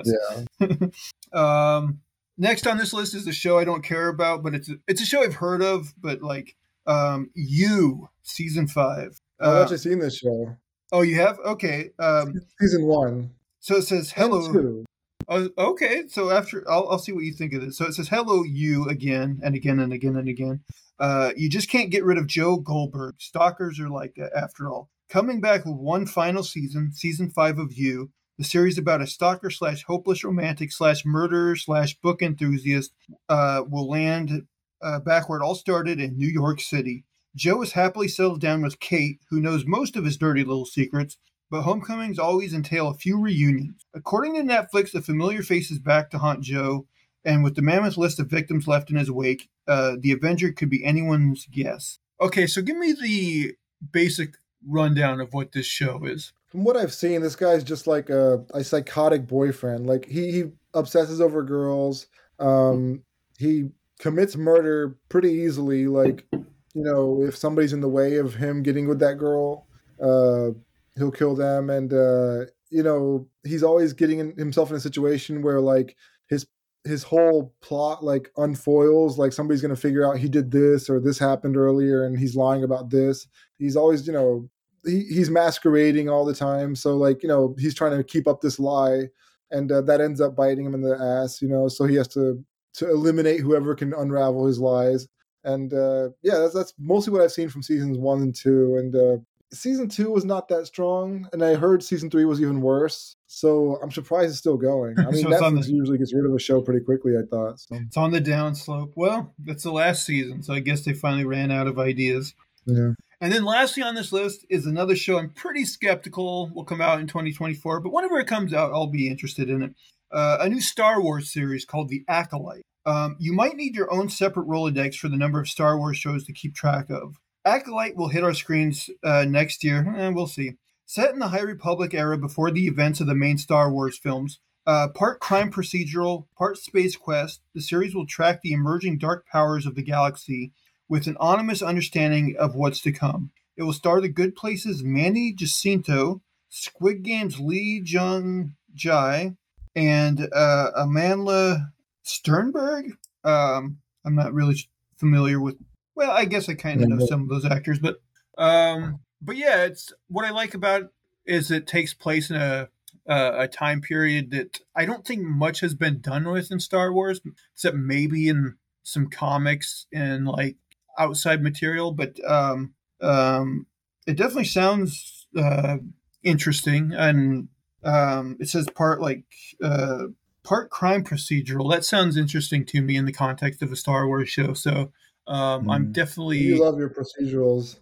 Yeah. 0.60 0.68
Um, 1.34 2.02
next 2.38 2.68
on 2.68 2.78
this 2.78 2.92
list 2.94 3.16
is 3.16 3.26
a 3.28 3.32
show 3.34 3.58
I 3.58 3.64
don't 3.64 3.84
care 3.84 4.10
about, 4.10 4.44
but 4.44 4.54
it's 4.54 4.70
a, 4.70 4.74
it's 4.88 5.02
a 5.02 5.06
show 5.06 5.24
I've 5.24 5.36
heard 5.36 5.62
of, 5.62 5.94
but 5.98 6.22
like 6.22 6.56
um, 6.88 7.30
you 7.34 8.10
season 8.24 8.68
five. 8.68 9.20
I've 9.40 9.48
Uh, 9.48 9.62
actually 9.62 9.78
seen 9.78 10.00
this 10.00 10.18
show. 10.18 10.58
oh, 10.92 11.02
you 11.04 11.16
have 11.16 11.40
okay. 11.40 11.92
Um, 12.00 12.34
Season 12.60 12.86
one. 12.86 13.32
so 13.60 13.78
it 13.78 13.84
says 13.84 14.12
hello. 14.12 14.84
Oh, 15.28 15.50
okay, 15.58 16.04
so 16.08 16.30
after 16.30 16.70
I'll, 16.70 16.88
I'll 16.90 17.00
see 17.00 17.12
what 17.12 17.24
you 17.24 17.34
think 17.34 17.54
of 17.54 17.62
this. 17.62 17.78
So 17.78 17.86
it 17.86 17.94
says 17.94 18.10
hello 18.10 18.44
you 18.44 18.88
again 18.88 19.40
and 19.44 19.56
again 19.56 19.80
and 19.80 19.94
again 19.94 20.16
and 20.18 20.30
again. 20.30 20.62
Uh, 21.00 21.32
you 21.36 21.50
just 21.50 21.70
can't 21.70 21.90
get 21.90 22.06
rid 22.06 22.18
of 22.20 22.28
Joe 22.28 22.58
Goldberg. 22.58 23.16
Stalkers 23.20 23.80
are 23.80 23.90
like 23.90 24.16
that 24.16 24.32
after 24.36 24.70
all. 24.70 24.90
Coming 25.10 25.42
back 25.42 25.66
with 25.66 25.76
one 25.76 26.06
final 26.06 26.44
season, 26.44 26.92
season 26.94 27.30
five 27.30 27.58
of 27.60 27.74
You, 27.74 28.12
the 28.38 28.44
series 28.44 28.78
about 28.78 29.02
a 29.02 29.08
stalker 29.08 29.50
slash 29.50 29.84
hopeless 29.84 30.24
romantic 30.24 30.72
slash 30.72 31.06
murderer 31.06 31.56
slash 31.56 31.96
book 32.02 32.22
enthusiast 32.22 32.94
uh, 33.30 33.64
will 33.68 33.90
land 33.90 34.44
uh, 34.82 35.00
back 35.00 35.28
where 35.30 35.40
it 35.40 35.44
all 35.44 35.56
started 35.56 36.00
in 36.00 36.18
New 36.18 36.28
York 36.28 36.62
City. 36.62 37.04
Joe 37.36 37.62
is 37.62 37.74
happily 37.74 38.08
settled 38.08 38.42
down 38.42 38.62
with 38.62 38.80
Kate, 38.80 39.20
who 39.30 39.42
knows 39.42 39.66
most 39.66 39.96
of 39.96 40.06
his 40.06 40.18
dirty 40.18 40.44
little 40.44 40.66
secrets, 40.66 41.18
but 41.52 41.64
homecomings 41.64 42.18
always 42.18 42.54
entail 42.54 42.88
a 42.88 42.94
few 42.94 43.20
reunions. 43.20 43.86
According 43.94 44.36
to 44.36 44.42
Netflix, 44.42 44.94
the 44.94 45.02
familiar 45.02 45.44
face 45.44 45.70
is 45.70 45.80
back 45.80 46.10
to 46.10 46.18
haunt 46.18 46.42
Joe, 46.42 46.88
and 47.26 47.44
with 47.44 47.56
the 47.56 47.62
mammoth 47.62 47.98
list 47.98 48.20
of 48.20 48.28
victims 48.28 48.68
left 48.68 48.90
in 48.90 48.96
his 48.96 49.12
wake, 49.12 49.50
uh, 49.68 49.98
the 50.00 50.14
Avenger 50.14 50.54
could 50.54 50.70
be 50.70 50.84
anyone's 50.84 51.46
guess. 51.52 52.00
Okay, 52.22 52.48
so 52.48 52.62
give 52.62 52.78
me 52.78 52.94
the 52.94 53.56
basic 53.92 54.36
rundown 54.66 55.20
of 55.20 55.34
what 55.34 55.52
this 55.52 55.66
show 55.66 56.06
is. 56.06 56.32
From 56.48 56.64
what 56.64 56.78
I've 56.78 56.94
seen, 56.94 57.22
this 57.22 57.36
guy's 57.36 57.64
just 57.64 57.86
like 57.86 58.10
a, 58.10 58.44
a 58.54 58.64
psychotic 58.64 59.28
boyfriend. 59.28 59.88
Like 59.88 60.06
he, 60.06 60.32
he 60.32 60.44
obsesses 60.74 61.20
over 61.20 61.44
girls. 61.44 62.08
Um, 62.40 63.04
he 63.38 63.70
commits 64.00 64.38
murder 64.38 64.96
pretty 65.10 65.32
easily. 65.32 65.88
Like 65.88 66.26
you 66.32 66.46
know, 66.84 67.24
if 67.24 67.36
somebody's 67.36 67.74
in 67.74 67.82
the 67.82 67.90
way 67.90 68.18
of 68.18 68.36
him 68.36 68.64
getting 68.64 68.88
with 68.88 69.00
that 69.00 69.18
girl, 69.18 69.68
uh, 70.02 70.52
he'll 70.96 71.12
kill 71.12 71.36
them. 71.36 71.70
And 71.70 71.94
uh, 71.94 72.46
you 72.70 72.84
know, 72.84 73.28
he's 73.44 73.64
always 73.64 73.94
getting 73.94 74.20
in, 74.20 74.36
himself 74.38 74.70
in 74.70 74.76
a 74.76 74.82
situation 74.82 75.42
where 75.42 75.60
like 75.60 75.96
his 76.30 76.48
his 76.84 77.04
whole 77.04 77.54
plot 77.62 78.04
like 78.04 78.32
unfoils. 78.38 79.18
Like 79.18 79.34
somebody's 79.34 79.62
gonna 79.62 79.76
figure 79.76 80.08
out 80.08 80.18
he 80.18 80.30
did 80.30 80.52
this 80.52 80.90
or 80.90 81.00
this 81.00 81.20
happened 81.20 81.58
earlier, 81.58 82.04
and 82.06 82.18
he's 82.18 82.36
lying 82.36 82.64
about 82.64 82.90
this. 82.90 83.28
He's 83.58 83.76
always 83.76 84.08
you 84.08 84.14
know 84.14 84.50
he, 84.86 85.02
he's 85.04 85.30
masquerading 85.30 86.10
all 86.10 86.26
the 86.26 86.36
time. 86.36 86.76
So 86.76 86.98
like 86.98 87.24
you 87.24 87.30
know 87.30 87.56
he's 87.60 87.76
trying 87.76 87.98
to 87.98 88.04
keep 88.04 88.28
up 88.28 88.42
this 88.42 88.60
lie, 88.60 89.10
and 89.52 89.72
uh, 89.72 89.82
that 89.82 90.02
ends 90.02 90.22
up 90.22 90.36
biting 90.36 90.66
him 90.66 90.74
in 90.74 90.82
the 90.82 90.98
ass. 90.98 91.42
You 91.42 91.50
know, 91.50 91.68
so 91.68 91.86
he 91.86 91.96
has 91.96 92.08
to 92.10 92.44
to 92.74 92.90
eliminate 92.90 93.42
whoever 93.42 93.76
can 93.76 93.94
unravel 93.94 94.46
his 94.48 94.60
lies. 94.60 95.08
And 95.44 95.74
uh, 95.74 96.10
yeah, 96.22 96.38
that's 96.38 96.54
that's 96.54 96.74
mostly 96.80 97.12
what 97.12 97.22
I've 97.22 97.32
seen 97.32 97.50
from 97.50 97.64
seasons 97.64 97.98
one 97.98 98.22
and 98.22 98.36
two. 98.36 98.78
And 98.78 98.96
uh, 98.96 99.18
season 99.54 99.90
two 99.90 100.12
was 100.12 100.26
not 100.26 100.48
that 100.50 100.66
strong, 100.68 101.28
and 101.34 101.44
I 101.44 101.56
heard 101.56 101.84
season 101.84 102.10
three 102.10 102.26
was 102.26 102.42
even 102.42 102.62
worse. 102.62 103.16
So 103.28 103.78
I'm 103.82 103.92
surprised 103.92 104.30
it's 104.30 104.40
still 104.40 104.58
going. 104.58 104.96
I 105.00 105.06
mean, 105.12 105.24
So 105.24 105.30
Netflix 105.30 105.66
the- 105.66 105.74
usually 105.74 105.98
gets 105.98 106.14
rid 106.14 106.26
of 106.26 106.34
a 106.34 106.40
show 106.40 106.62
pretty 106.62 106.84
quickly. 106.84 107.14
I 107.18 107.26
thought. 107.30 107.60
So 107.60 107.76
It's 107.76 107.98
on 107.98 108.12
the 108.12 108.22
downslope. 108.22 108.94
Well, 108.96 109.34
it's 109.46 109.64
the 109.64 109.72
last 109.72 110.06
season, 110.06 110.44
so 110.44 110.54
I 110.54 110.60
guess 110.60 110.84
they 110.86 110.94
finally 110.94 111.26
ran 111.26 111.52
out 111.52 111.68
of 111.68 111.80
ideas. 111.80 112.34
yeah. 112.66 112.92
And 113.24 113.32
then 113.32 113.46
lastly 113.46 113.84
on 113.84 113.94
this 113.94 114.12
list 114.12 114.48
is 114.50 114.66
another 114.66 114.96
show 114.96 115.20
I'm 115.20 115.30
pretty 115.30 115.64
skeptical 115.64 116.50
will 116.56 116.64
come 116.66 116.82
out 116.82 117.00
in 117.00 117.06
2024, 117.06 117.80
but 117.82 117.94
whenever 117.94 118.20
it 118.20 118.26
comes 118.26 118.52
out, 118.52 118.72
I'll 118.74 118.88
be 118.88 119.08
interested 119.08 119.48
in 119.48 119.62
it. 119.62 119.76
Uh, 120.12 120.38
a 120.42 120.50
new 120.50 120.60
Star 120.60 121.00
Wars 121.00 121.32
series 121.32 121.64
called 121.64 121.90
The 121.90 122.04
Acolyte. 122.08 122.64
Um, 122.88 123.16
you 123.20 123.32
might 123.32 123.56
need 123.56 123.76
your 123.76 123.94
own 123.94 124.10
separate 124.10 124.48
Rolodex 124.48 124.96
for 124.96 125.08
the 125.08 125.18
number 125.18 125.40
of 125.40 125.48
Star 125.48 125.78
Wars 125.78 125.98
shows 125.98 126.24
to 126.24 126.34
keep 126.34 126.56
track 126.56 126.90
of. 126.90 127.18
Acolyte 127.46 127.96
will 127.96 128.10
hit 128.10 128.24
our 128.24 128.34
screens 128.34 128.90
uh, 129.04 129.26
next 129.28 129.64
year, 129.64 129.94
and 129.98 130.16
we'll 130.16 130.28
see. 130.28 130.54
Set 130.86 131.14
in 131.14 131.20
the 131.20 131.30
High 131.30 131.42
Republic 131.42 131.94
era 131.94 132.18
before 132.18 132.52
the 132.52 132.68
events 132.68 133.00
of 133.00 133.08
the 133.08 133.16
main 133.16 133.38
Star 133.38 133.72
Wars 133.72 133.98
films, 133.98 134.40
uh, 134.68 134.90
part 134.90 135.20
crime 135.20 135.52
procedural, 135.52 136.26
part 136.38 136.58
space 136.58 136.96
quest, 136.96 137.42
the 137.56 137.62
series 137.62 137.96
will 137.96 138.06
track 138.06 138.42
the 138.42 138.54
emerging 138.54 138.98
dark 138.98 139.26
powers 139.26 139.66
of 139.66 139.76
the 139.76 139.82
galaxy 139.82 140.52
with 140.88 141.08
an 141.08 141.18
ominous 141.20 141.62
understanding 141.62 142.36
of 142.38 142.56
what's 142.56 142.82
to 142.82 142.92
come. 142.92 143.32
It 143.58 143.64
will 143.64 143.74
star 143.74 144.02
the 144.02 144.10
Good 144.10 144.36
Place's 144.36 144.84
Manny 144.84 145.34
Jacinto, 145.34 146.22
Squid 146.50 147.04
Game's 147.04 147.40
Lee 147.40 147.82
Jung 147.84 148.56
Jai, 148.74 149.36
and 149.76 150.28
uh, 150.34 150.72
Amanda 150.76 151.72
Sternberg. 152.04 152.98
Um, 153.24 153.78
I'm 154.06 154.16
not 154.16 154.34
really 154.34 154.68
familiar 154.98 155.40
with. 155.40 155.56
Well, 155.96 156.12
I 156.12 156.26
guess 156.26 156.48
I 156.50 156.54
kind 156.54 156.82
of 156.82 156.90
know 156.90 157.06
some 157.06 157.24
of 157.24 157.30
those 157.30 157.46
actors, 157.46 157.80
but 157.80 158.02
um, 158.38 159.00
but 159.22 159.36
yeah, 159.36 159.66
it's 159.66 159.94
what 160.08 160.26
I 160.26 160.32
like 160.32 160.54
about 160.54 160.84
it 160.84 160.90
is 161.26 161.52
it 161.52 161.68
takes 161.68 161.94
place 161.94 162.30
in 162.30 162.38
a 162.38 162.70
a, 163.08 163.42
a 163.42 163.48
time 163.48 163.82
period 163.82 164.32
that 164.32 164.60
I 164.76 164.86
don't 164.86 165.06
think 165.06 165.22
much 165.22 165.60
has 165.62 165.74
been 165.74 166.02
done 166.02 166.30
with 166.30 166.52
in 166.52 166.60
Star 166.60 166.94
Wars, 166.94 167.22
except 167.54 167.76
maybe 167.76 168.30
in 168.30 168.56
some 168.84 169.08
comics 169.10 169.88
and 169.94 170.28
like 170.28 170.58
outside 170.98 171.42
material. 171.42 171.92
But 171.92 172.20
um, 172.28 172.74
um, 173.02 173.68
it 174.08 174.18
definitely 174.18 174.46
sounds 174.46 175.28
uh, 175.38 175.78
interesting, 176.24 176.94
and 176.94 177.50
um, 177.84 178.38
it 178.40 178.50
says 178.50 178.68
part 178.70 179.02
like 179.02 179.24
uh, 179.64 180.06
part 180.44 180.70
crime 180.70 181.04
procedural. 181.04 181.72
That 181.72 181.86
sounds 181.86 182.18
interesting 182.18 182.66
to 182.68 182.82
me 182.82 182.96
in 182.96 183.06
the 183.06 183.14
context 183.14 183.62
of 183.62 183.72
a 183.72 183.76
Star 183.76 184.08
Wars 184.08 184.30
show. 184.30 184.54
So 184.54 184.92
um, 185.28 185.70
I'm 185.70 185.88
Mm. 185.88 185.94
definitely 185.94 186.40
You 186.40 186.64
love 186.64 186.78
your 186.80 186.90
procedurals. 186.90 187.78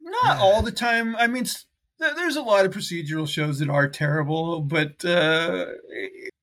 not 0.00 0.36
all 0.38 0.62
the 0.62 0.72
time. 0.72 1.16
I 1.16 1.26
mean, 1.26 1.46
there's 1.98 2.36
a 2.36 2.42
lot 2.42 2.66
of 2.66 2.72
procedural 2.72 3.28
shows 3.28 3.58
that 3.58 3.68
are 3.70 3.88
terrible, 3.88 4.60
but 4.60 5.04
uh, 5.04 5.66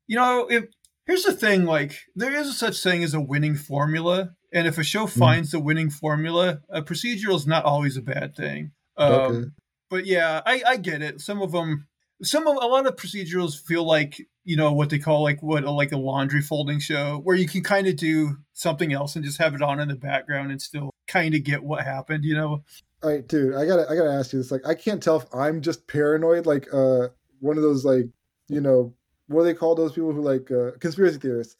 you 0.08 0.16
know, 0.16 0.48
if 0.50 0.66
here's 1.06 1.24
the 1.24 1.34
thing, 1.34 1.66
like 1.66 1.98
there 2.16 2.34
is 2.34 2.48
a 2.48 2.54
such 2.54 2.82
thing 2.82 3.04
as 3.04 3.14
a 3.14 3.22
winning 3.22 3.56
formula, 3.56 4.32
and 4.52 4.68
if 4.68 4.78
a 4.78 4.84
show 4.84 5.08
finds 5.08 5.52
the 5.52 5.60
winning 5.60 5.90
formula, 5.90 6.60
a 6.70 6.82
procedural 6.82 7.36
is 7.36 7.48
not 7.48 7.66
always 7.66 7.98
a 7.98 8.02
bad 8.02 8.36
thing. 8.36 8.72
Um, 8.98 9.12
Okay. 9.12 9.50
But 9.90 10.06
yeah, 10.08 10.42
I, 10.44 10.64
I 10.66 10.78
get 10.78 11.04
it. 11.04 11.22
Some 11.22 11.40
of 11.42 11.52
them, 11.52 11.88
some 12.24 12.48
of 12.48 12.56
a 12.56 12.68
lot 12.68 12.88
of 12.88 12.96
procedurals 12.96 13.60
feel 13.60 13.86
like 13.86 14.26
you 14.44 14.56
know 14.56 14.74
what 14.74 14.90
they 14.90 15.00
call 15.00 15.24
like 15.24 15.42
what 15.42 15.64
like 15.64 15.92
a 15.92 15.98
laundry 15.98 16.42
folding 16.42 16.80
show, 16.80 17.20
where 17.24 17.36
you 17.36 17.48
can 17.48 17.64
kind 17.64 17.88
of 17.88 17.96
do 17.96 18.38
something 18.54 18.94
else 18.94 19.16
and 19.16 19.24
just 19.24 19.38
have 19.38 19.54
it 19.54 19.62
on 19.62 19.80
in 19.80 19.88
the 19.88 19.96
background 19.96 20.52
and 20.52 20.62
still 20.62 20.92
kind 21.08 21.36
of 21.36 21.44
get 21.44 21.64
what 21.64 21.84
happened. 21.84 22.24
You 22.26 22.36
know. 22.36 22.64
All 23.04 23.10
right, 23.10 23.28
dude, 23.28 23.56
I 23.56 23.66
gotta 23.66 23.90
I 23.90 23.96
gotta 23.96 24.14
ask 24.14 24.34
you 24.34 24.40
this. 24.40 24.52
Like, 24.52 24.66
I 24.66 24.76
can't 24.76 25.04
tell 25.04 25.18
if 25.18 25.26
I'm 25.34 25.62
just 25.62 25.88
paranoid, 25.88 26.46
like 26.46 26.68
uh 26.74 27.10
one 27.40 27.58
of 27.58 27.64
those 27.64 27.84
like 27.84 28.06
you 28.48 28.62
know 28.62 28.94
what 29.28 29.42
do 29.42 29.46
they 29.46 29.54
call 29.54 29.76
those 29.76 29.94
people 29.94 30.12
who 30.12 30.22
like 30.22 30.52
uh, 30.52 30.72
conspiracy 30.80 31.18
theorists. 31.18 31.58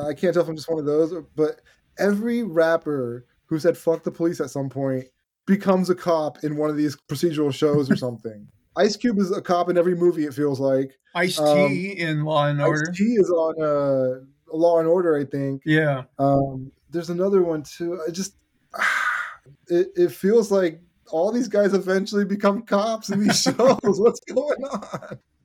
I 0.00 0.14
can't 0.14 0.32
tell 0.34 0.42
if 0.42 0.48
I'm 0.48 0.56
just 0.56 0.70
one 0.70 0.78
of 0.78 0.86
those, 0.86 1.12
but 1.36 1.60
every 1.98 2.42
rapper 2.42 3.26
who 3.46 3.58
said 3.58 3.76
"fuck 3.76 4.02
the 4.02 4.10
police" 4.10 4.40
at 4.40 4.50
some 4.50 4.68
point 4.68 5.06
becomes 5.46 5.90
a 5.90 5.94
cop 5.94 6.42
in 6.42 6.56
one 6.56 6.70
of 6.70 6.76
these 6.76 6.96
procedural 7.08 7.52
shows 7.52 7.90
or 7.90 7.96
something. 8.04 8.48
Ice 8.76 8.96
Cube 8.96 9.18
is 9.18 9.30
a 9.30 9.40
cop 9.40 9.68
in 9.68 9.78
every 9.78 9.94
movie. 9.94 10.24
It 10.24 10.34
feels 10.34 10.60
like 10.60 10.98
Ice 11.14 11.38
Um, 11.38 11.68
T 11.68 11.92
in 11.92 12.24
Law 12.24 12.46
and 12.46 12.60
Order. 12.60 12.90
Ice 12.90 12.96
T 12.98 13.04
is 13.04 13.30
on 13.30 13.62
uh 13.62 14.20
Law 14.52 14.78
and 14.78 14.88
Order, 14.88 15.16
I 15.16 15.24
think. 15.24 15.62
Yeah. 15.64 16.04
Um, 16.18 16.70
there's 16.90 17.10
another 17.10 17.42
one 17.42 17.62
too. 17.62 18.00
I 18.06 18.10
just 18.10 18.36
it, 19.68 19.88
it 19.96 20.12
feels 20.12 20.50
like 20.50 20.80
all 21.10 21.30
these 21.30 21.48
guys 21.48 21.74
eventually 21.74 22.24
become 22.24 22.62
cops 22.62 23.10
in 23.10 23.20
these 23.20 23.42
shows. 23.42 23.80
What's 23.82 24.20
going 24.20 24.64
on? 24.64 25.18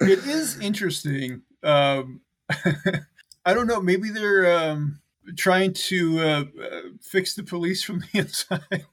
it 0.00 0.26
is 0.26 0.58
interesting. 0.60 1.42
Um, 1.62 2.20
I 3.44 3.54
don't 3.54 3.66
know. 3.66 3.80
Maybe 3.80 4.10
they're 4.10 4.52
um, 4.52 5.00
trying 5.36 5.72
to 5.72 6.20
uh, 6.20 6.44
uh, 6.62 6.80
fix 7.00 7.34
the 7.34 7.42
police 7.42 7.82
from 7.82 8.00
the 8.00 8.08
inside. 8.18 8.86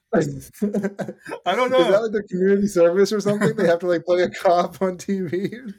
I 1.45 1.55
don't 1.55 1.71
know. 1.71 1.79
Is 1.81 1.87
that 1.87 2.01
like 2.01 2.11
their 2.11 2.23
community 2.23 2.67
service 2.67 3.11
or 3.11 3.19
something? 3.19 3.55
They 3.55 3.67
have 3.67 3.79
to 3.79 3.87
like 3.87 4.05
play 4.05 4.23
a 4.23 4.29
cop 4.29 4.81
on 4.81 4.97
TV. 4.97 5.73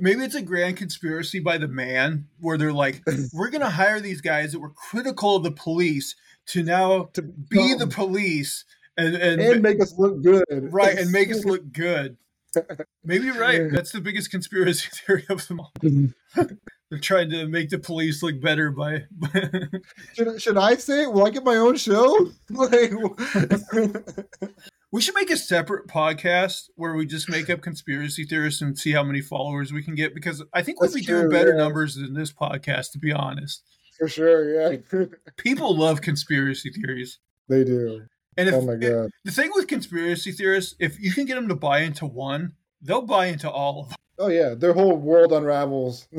Maybe 0.00 0.24
it's 0.24 0.34
a 0.34 0.42
grand 0.42 0.76
conspiracy 0.76 1.40
by 1.40 1.58
the 1.58 1.68
man 1.68 2.28
where 2.40 2.56
they're 2.56 2.72
like, 2.72 3.02
we're 3.32 3.50
going 3.50 3.60
to 3.60 3.70
hire 3.70 4.00
these 4.00 4.20
guys 4.20 4.52
that 4.52 4.60
were 4.60 4.70
critical 4.70 5.36
of 5.36 5.42
the 5.42 5.50
police 5.50 6.14
to 6.46 6.62
now 6.62 7.10
to 7.12 7.22
be 7.22 7.74
the 7.74 7.86
police 7.86 8.64
and, 8.96 9.14
and, 9.14 9.40
and 9.40 9.62
make 9.62 9.80
us 9.80 9.94
look 9.98 10.22
good. 10.22 10.44
Right, 10.50 10.98
and 10.98 11.10
make 11.10 11.30
us 11.30 11.44
look 11.44 11.72
good. 11.72 12.16
Maybe 13.04 13.26
you're 13.26 13.38
right. 13.38 13.70
That's 13.70 13.92
the 13.92 14.00
biggest 14.00 14.30
conspiracy 14.30 14.88
theory 15.06 15.24
of 15.28 15.46
them 15.48 15.60
all. 15.60 15.72
Mm-hmm. 15.80 16.42
They're 16.90 17.00
trying 17.00 17.30
to 17.30 17.48
make 17.48 17.70
the 17.70 17.78
police 17.78 18.22
look 18.22 18.40
better 18.40 18.70
by. 18.70 19.04
should, 20.14 20.40
should 20.40 20.58
I 20.58 20.76
say 20.76 21.04
it? 21.04 21.12
Will 21.12 21.26
I 21.26 21.30
get 21.30 21.44
my 21.44 21.56
own 21.56 21.76
show? 21.76 22.30
Like, 22.50 22.92
we 24.92 25.00
should 25.00 25.14
make 25.14 25.30
a 25.30 25.36
separate 25.36 25.88
podcast 25.88 26.68
where 26.76 26.94
we 26.94 27.06
just 27.06 27.28
make 27.28 27.50
up 27.50 27.62
conspiracy 27.62 28.24
theorists 28.24 28.60
and 28.60 28.78
see 28.78 28.92
how 28.92 29.02
many 29.02 29.20
followers 29.22 29.72
we 29.72 29.82
can 29.82 29.94
get 29.94 30.14
because 30.14 30.42
I 30.52 30.62
think 30.62 30.80
we'll 30.80 30.92
be 30.92 31.00
doing 31.00 31.30
better 31.30 31.50
yeah. 31.50 31.62
numbers 31.64 31.96
than 31.96 32.14
this 32.14 32.32
podcast, 32.32 32.92
to 32.92 32.98
be 32.98 33.12
honest. 33.12 33.62
For 33.98 34.08
sure, 34.08 34.70
yeah. 34.70 34.76
People 35.36 35.76
love 35.76 36.00
conspiracy 36.00 36.70
theories. 36.70 37.18
They 37.48 37.64
do. 37.64 38.02
And 38.36 38.48
if, 38.48 38.54
oh 38.54 38.62
my 38.62 38.76
god! 38.76 39.10
the 39.24 39.30
thing 39.30 39.50
with 39.54 39.68
conspiracy 39.68 40.32
theorists, 40.32 40.74
if 40.78 41.00
you 41.00 41.12
can 41.12 41.24
get 41.24 41.34
them 41.36 41.48
to 41.48 41.54
buy 41.54 41.80
into 41.80 42.06
one, 42.06 42.52
they'll 42.82 43.02
buy 43.02 43.26
into 43.26 43.50
all 43.50 43.80
of 43.80 43.88
them. 43.88 43.96
Oh 44.18 44.28
yeah, 44.28 44.54
their 44.54 44.72
whole 44.72 44.96
world 44.96 45.32
unravels. 45.32 46.08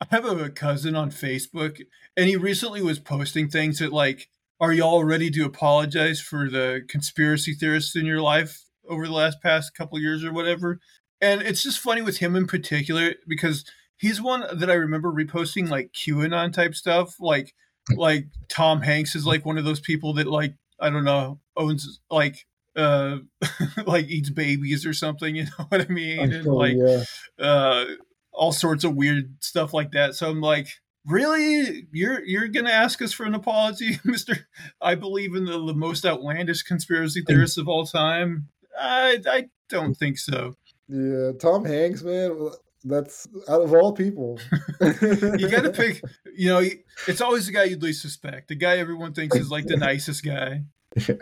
I 0.00 0.06
have 0.10 0.24
a 0.24 0.50
cousin 0.50 0.94
on 0.94 1.10
Facebook, 1.10 1.80
and 2.16 2.28
he 2.28 2.36
recently 2.36 2.82
was 2.82 2.98
posting 2.98 3.48
things 3.48 3.78
that 3.78 3.92
like, 3.92 4.28
"Are 4.60 4.72
y'all 4.72 5.04
ready 5.04 5.30
to 5.32 5.44
apologize 5.44 6.20
for 6.20 6.48
the 6.48 6.82
conspiracy 6.88 7.54
theorists 7.54 7.96
in 7.96 8.06
your 8.06 8.20
life 8.20 8.64
over 8.88 9.06
the 9.06 9.12
last 9.12 9.42
past 9.42 9.74
couple 9.74 9.98
years 9.98 10.24
or 10.24 10.32
whatever?" 10.32 10.80
And 11.20 11.42
it's 11.42 11.62
just 11.62 11.80
funny 11.80 12.02
with 12.02 12.18
him 12.18 12.36
in 12.36 12.46
particular 12.46 13.14
because 13.26 13.64
he's 13.96 14.22
one 14.22 14.44
that 14.52 14.70
I 14.70 14.74
remember 14.74 15.12
reposting 15.12 15.68
like 15.68 15.92
QAnon 15.92 16.52
type 16.52 16.74
stuff, 16.74 17.16
like 17.20 17.54
like 17.96 18.26
Tom 18.48 18.80
Hanks 18.82 19.14
is 19.14 19.26
like 19.26 19.44
one 19.44 19.58
of 19.58 19.64
those 19.64 19.80
people 19.80 20.14
that 20.14 20.26
like 20.26 20.54
I 20.80 20.90
don't 20.90 21.04
know 21.04 21.40
owns 21.56 22.00
like 22.10 22.46
uh 22.76 23.18
like 23.86 24.06
eats 24.08 24.30
babies 24.30 24.86
or 24.86 24.92
something 24.92 25.36
you 25.36 25.44
know 25.58 25.66
what 25.68 25.80
i 25.80 25.92
mean? 25.92 26.32
And 26.32 26.46
like 26.46 26.76
yeah. 26.76 27.04
uh 27.38 27.84
all 28.32 28.52
sorts 28.52 28.84
of 28.84 28.94
weird 28.94 29.34
stuff 29.40 29.74
like 29.74 29.92
that. 29.92 30.14
So 30.14 30.30
i'm 30.30 30.40
like 30.40 30.68
really? 31.06 31.86
You're 31.92 32.22
you're 32.24 32.48
gonna 32.48 32.70
ask 32.70 33.02
us 33.02 33.12
for 33.12 33.24
an 33.24 33.34
apology 33.34 33.94
mr 34.06 34.38
i 34.80 34.94
believe 34.94 35.34
in 35.34 35.44
the, 35.44 35.64
the 35.64 35.74
most 35.74 36.04
outlandish 36.06 36.62
conspiracy 36.62 37.22
theorists 37.26 37.58
of 37.58 37.68
all 37.68 37.86
time. 37.86 38.48
I 38.78 39.18
i 39.26 39.48
don't 39.68 39.94
think 39.94 40.18
so. 40.18 40.54
Yeah 40.88 41.32
tom 41.40 41.64
hanks 41.64 42.02
man 42.02 42.50
that's 42.84 43.26
out 43.48 43.62
of 43.62 43.72
all 43.74 43.92
people 43.92 44.38
you 44.80 45.48
gotta 45.48 45.72
pick 45.74 46.00
you 46.36 46.48
know 46.48 46.62
it's 47.08 47.20
always 47.20 47.46
the 47.46 47.52
guy 47.52 47.64
you'd 47.64 47.82
least 47.82 48.02
suspect 48.02 48.48
the 48.48 48.54
guy 48.54 48.78
everyone 48.78 49.12
thinks 49.12 49.36
is 49.36 49.50
like 49.50 49.66
the 49.66 49.76
nicest 49.88 50.24
guy 50.24 50.62
yeah. 51.08 51.16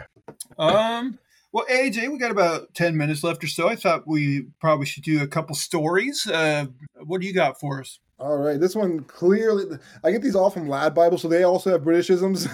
um 0.58 1.18
well, 1.56 1.64
AJ, 1.70 2.12
we 2.12 2.18
got 2.18 2.30
about 2.30 2.74
10 2.74 2.98
minutes 2.98 3.24
left 3.24 3.42
or 3.42 3.46
so. 3.46 3.66
I 3.66 3.76
thought 3.76 4.06
we 4.06 4.42
probably 4.60 4.84
should 4.84 5.04
do 5.04 5.22
a 5.22 5.26
couple 5.26 5.54
stories. 5.54 6.26
Uh, 6.26 6.66
what 7.06 7.22
do 7.22 7.26
you 7.26 7.32
got 7.32 7.58
for 7.58 7.80
us? 7.80 7.98
All 8.18 8.36
right, 8.36 8.60
this 8.60 8.74
one 8.74 9.04
clearly, 9.04 9.78
I 10.04 10.10
get 10.10 10.20
these 10.20 10.34
all 10.34 10.50
from 10.50 10.68
Lad 10.68 10.94
Bible, 10.94 11.16
so 11.16 11.28
they 11.28 11.44
also 11.44 11.70
have 11.70 11.80
Britishisms. 11.80 12.46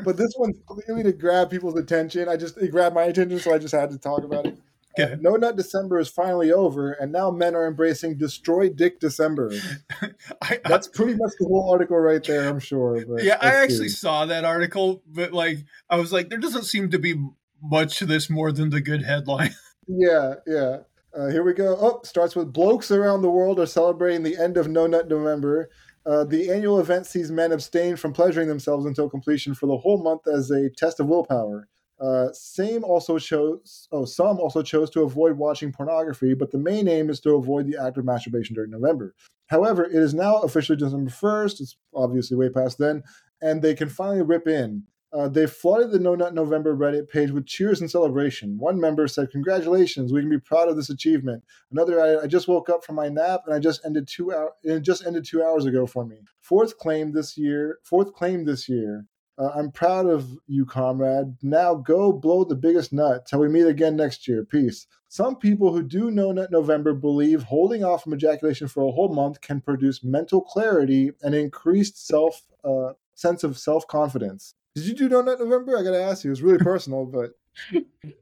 but 0.04 0.16
this 0.16 0.32
one's 0.36 0.58
clearly 0.64 1.02
to 1.02 1.12
grab 1.12 1.50
people's 1.50 1.76
attention. 1.76 2.28
I 2.28 2.36
just, 2.36 2.56
it 2.58 2.70
grabbed 2.70 2.94
my 2.94 3.04
attention, 3.04 3.40
so 3.40 3.52
I 3.52 3.58
just 3.58 3.74
had 3.74 3.90
to 3.90 3.98
talk 3.98 4.22
about 4.22 4.46
it. 4.46 4.58
Uh, 4.98 5.16
no 5.20 5.36
Nut 5.36 5.56
December 5.56 5.98
is 5.98 6.08
finally 6.08 6.52
over, 6.52 6.92
and 6.92 7.12
now 7.12 7.30
men 7.30 7.54
are 7.54 7.66
embracing 7.66 8.16
Destroy 8.16 8.68
Dick 8.68 9.00
December. 9.00 9.52
I, 10.42 10.58
That's 10.64 10.88
pretty 10.88 11.14
much 11.14 11.32
the 11.38 11.46
whole 11.46 11.70
article 11.70 11.98
right 11.98 12.22
there, 12.22 12.48
I'm 12.48 12.58
sure. 12.58 13.04
yeah, 13.22 13.38
I 13.40 13.54
actually 13.54 13.88
see. 13.88 13.96
saw 13.96 14.26
that 14.26 14.44
article, 14.44 15.02
but 15.06 15.32
like, 15.32 15.64
I 15.90 15.96
was 15.96 16.12
like, 16.12 16.28
there 16.28 16.38
doesn't 16.38 16.64
seem 16.64 16.90
to 16.90 16.98
be 16.98 17.14
much 17.62 17.98
to 17.98 18.06
this 18.06 18.30
more 18.30 18.52
than 18.52 18.70
the 18.70 18.80
good 18.80 19.02
headline. 19.02 19.54
yeah, 19.88 20.34
yeah. 20.46 20.78
Uh, 21.16 21.28
here 21.28 21.42
we 21.42 21.54
go. 21.54 21.76
Oh, 21.80 22.00
starts 22.04 22.36
with 22.36 22.52
blokes 22.52 22.90
around 22.90 23.22
the 23.22 23.30
world 23.30 23.58
are 23.58 23.66
celebrating 23.66 24.22
the 24.22 24.36
end 24.36 24.56
of 24.56 24.68
No 24.68 24.86
Nut 24.86 25.08
November. 25.08 25.70
Uh, 26.04 26.24
the 26.24 26.50
annual 26.50 26.78
event 26.78 27.06
sees 27.06 27.32
men 27.32 27.52
abstain 27.52 27.96
from 27.96 28.12
pleasuring 28.12 28.48
themselves 28.48 28.86
until 28.86 29.08
completion 29.10 29.54
for 29.54 29.66
the 29.66 29.76
whole 29.76 30.00
month 30.00 30.28
as 30.28 30.50
a 30.50 30.70
test 30.70 31.00
of 31.00 31.06
willpower. 31.06 31.68
Uh, 31.98 32.28
same 32.32 32.84
also 32.84 33.18
chose. 33.18 33.88
Oh, 33.90 34.04
some 34.04 34.38
also 34.38 34.62
chose 34.62 34.90
to 34.90 35.02
avoid 35.02 35.38
watching 35.38 35.72
pornography, 35.72 36.34
but 36.34 36.50
the 36.50 36.58
main 36.58 36.88
aim 36.88 37.08
is 37.08 37.20
to 37.20 37.34
avoid 37.34 37.66
the 37.66 37.82
act 37.82 37.96
of 37.96 38.04
masturbation 38.04 38.54
during 38.54 38.70
November. 38.70 39.14
However, 39.46 39.84
it 39.84 39.94
is 39.94 40.12
now 40.12 40.38
officially 40.38 40.76
December 40.76 41.10
first. 41.10 41.60
It's 41.60 41.76
obviously 41.94 42.36
way 42.36 42.50
past 42.50 42.78
then, 42.78 43.02
and 43.40 43.62
they 43.62 43.74
can 43.74 43.88
finally 43.88 44.22
rip 44.22 44.46
in. 44.46 44.84
Uh, 45.12 45.28
they 45.28 45.46
flooded 45.46 45.92
the 45.92 45.98
No 45.98 46.14
Nut 46.14 46.34
November 46.34 46.76
Reddit 46.76 47.08
page 47.08 47.30
with 47.30 47.46
cheers 47.46 47.80
and 47.80 47.90
celebration. 47.90 48.58
One 48.58 48.78
member 48.78 49.06
said, 49.08 49.30
"Congratulations, 49.30 50.12
we 50.12 50.20
can 50.20 50.28
be 50.28 50.40
proud 50.40 50.68
of 50.68 50.76
this 50.76 50.90
achievement." 50.90 51.44
Another, 51.70 52.00
I, 52.00 52.24
I 52.24 52.26
just 52.26 52.48
woke 52.48 52.68
up 52.68 52.84
from 52.84 52.96
my 52.96 53.08
nap 53.08 53.42
and 53.46 53.54
I 53.54 53.58
just 53.58 53.82
ended 53.86 54.08
two 54.08 54.34
hour, 54.34 54.52
it 54.62 54.80
just 54.80 55.06
ended 55.06 55.24
two 55.24 55.42
hours 55.42 55.64
ago 55.64 55.86
for 55.86 56.04
me. 56.04 56.16
Fourth 56.40 56.76
claim 56.76 57.12
this 57.12 57.38
year. 57.38 57.78
Fourth 57.84 58.12
claim 58.12 58.44
this 58.44 58.68
year. 58.68 59.06
Uh, 59.38 59.50
I'm 59.54 59.70
proud 59.70 60.06
of 60.06 60.38
you, 60.46 60.64
comrade. 60.64 61.36
Now 61.42 61.74
go 61.74 62.12
blow 62.12 62.44
the 62.44 62.54
biggest 62.54 62.92
nut 62.92 63.26
till 63.26 63.40
we 63.40 63.48
meet 63.48 63.66
again 63.66 63.96
next 63.96 64.26
year. 64.26 64.44
Peace. 64.44 64.86
Some 65.08 65.36
people 65.36 65.72
who 65.72 65.82
do 65.82 66.10
No 66.10 66.32
Nut 66.32 66.50
November 66.50 66.92
believe 66.92 67.42
holding 67.42 67.84
off 67.84 68.04
from 68.04 68.14
ejaculation 68.14 68.66
for 68.66 68.88
a 68.88 68.92
whole 68.92 69.12
month 69.12 69.40
can 69.40 69.60
produce 69.60 70.02
mental 70.02 70.40
clarity 70.40 71.12
and 71.22 71.34
increased 71.34 72.06
self 72.06 72.42
uh, 72.64 72.92
sense 73.14 73.44
of 73.44 73.58
self 73.58 73.86
confidence. 73.86 74.54
Did 74.74 74.84
you 74.86 74.94
do 74.94 75.08
No 75.08 75.22
Nut 75.22 75.38
November? 75.38 75.78
I 75.78 75.82
gotta 75.82 76.02
ask 76.02 76.24
you. 76.24 76.32
It's 76.32 76.40
really 76.40 76.58
personal, 76.58 77.06
but 77.06 77.30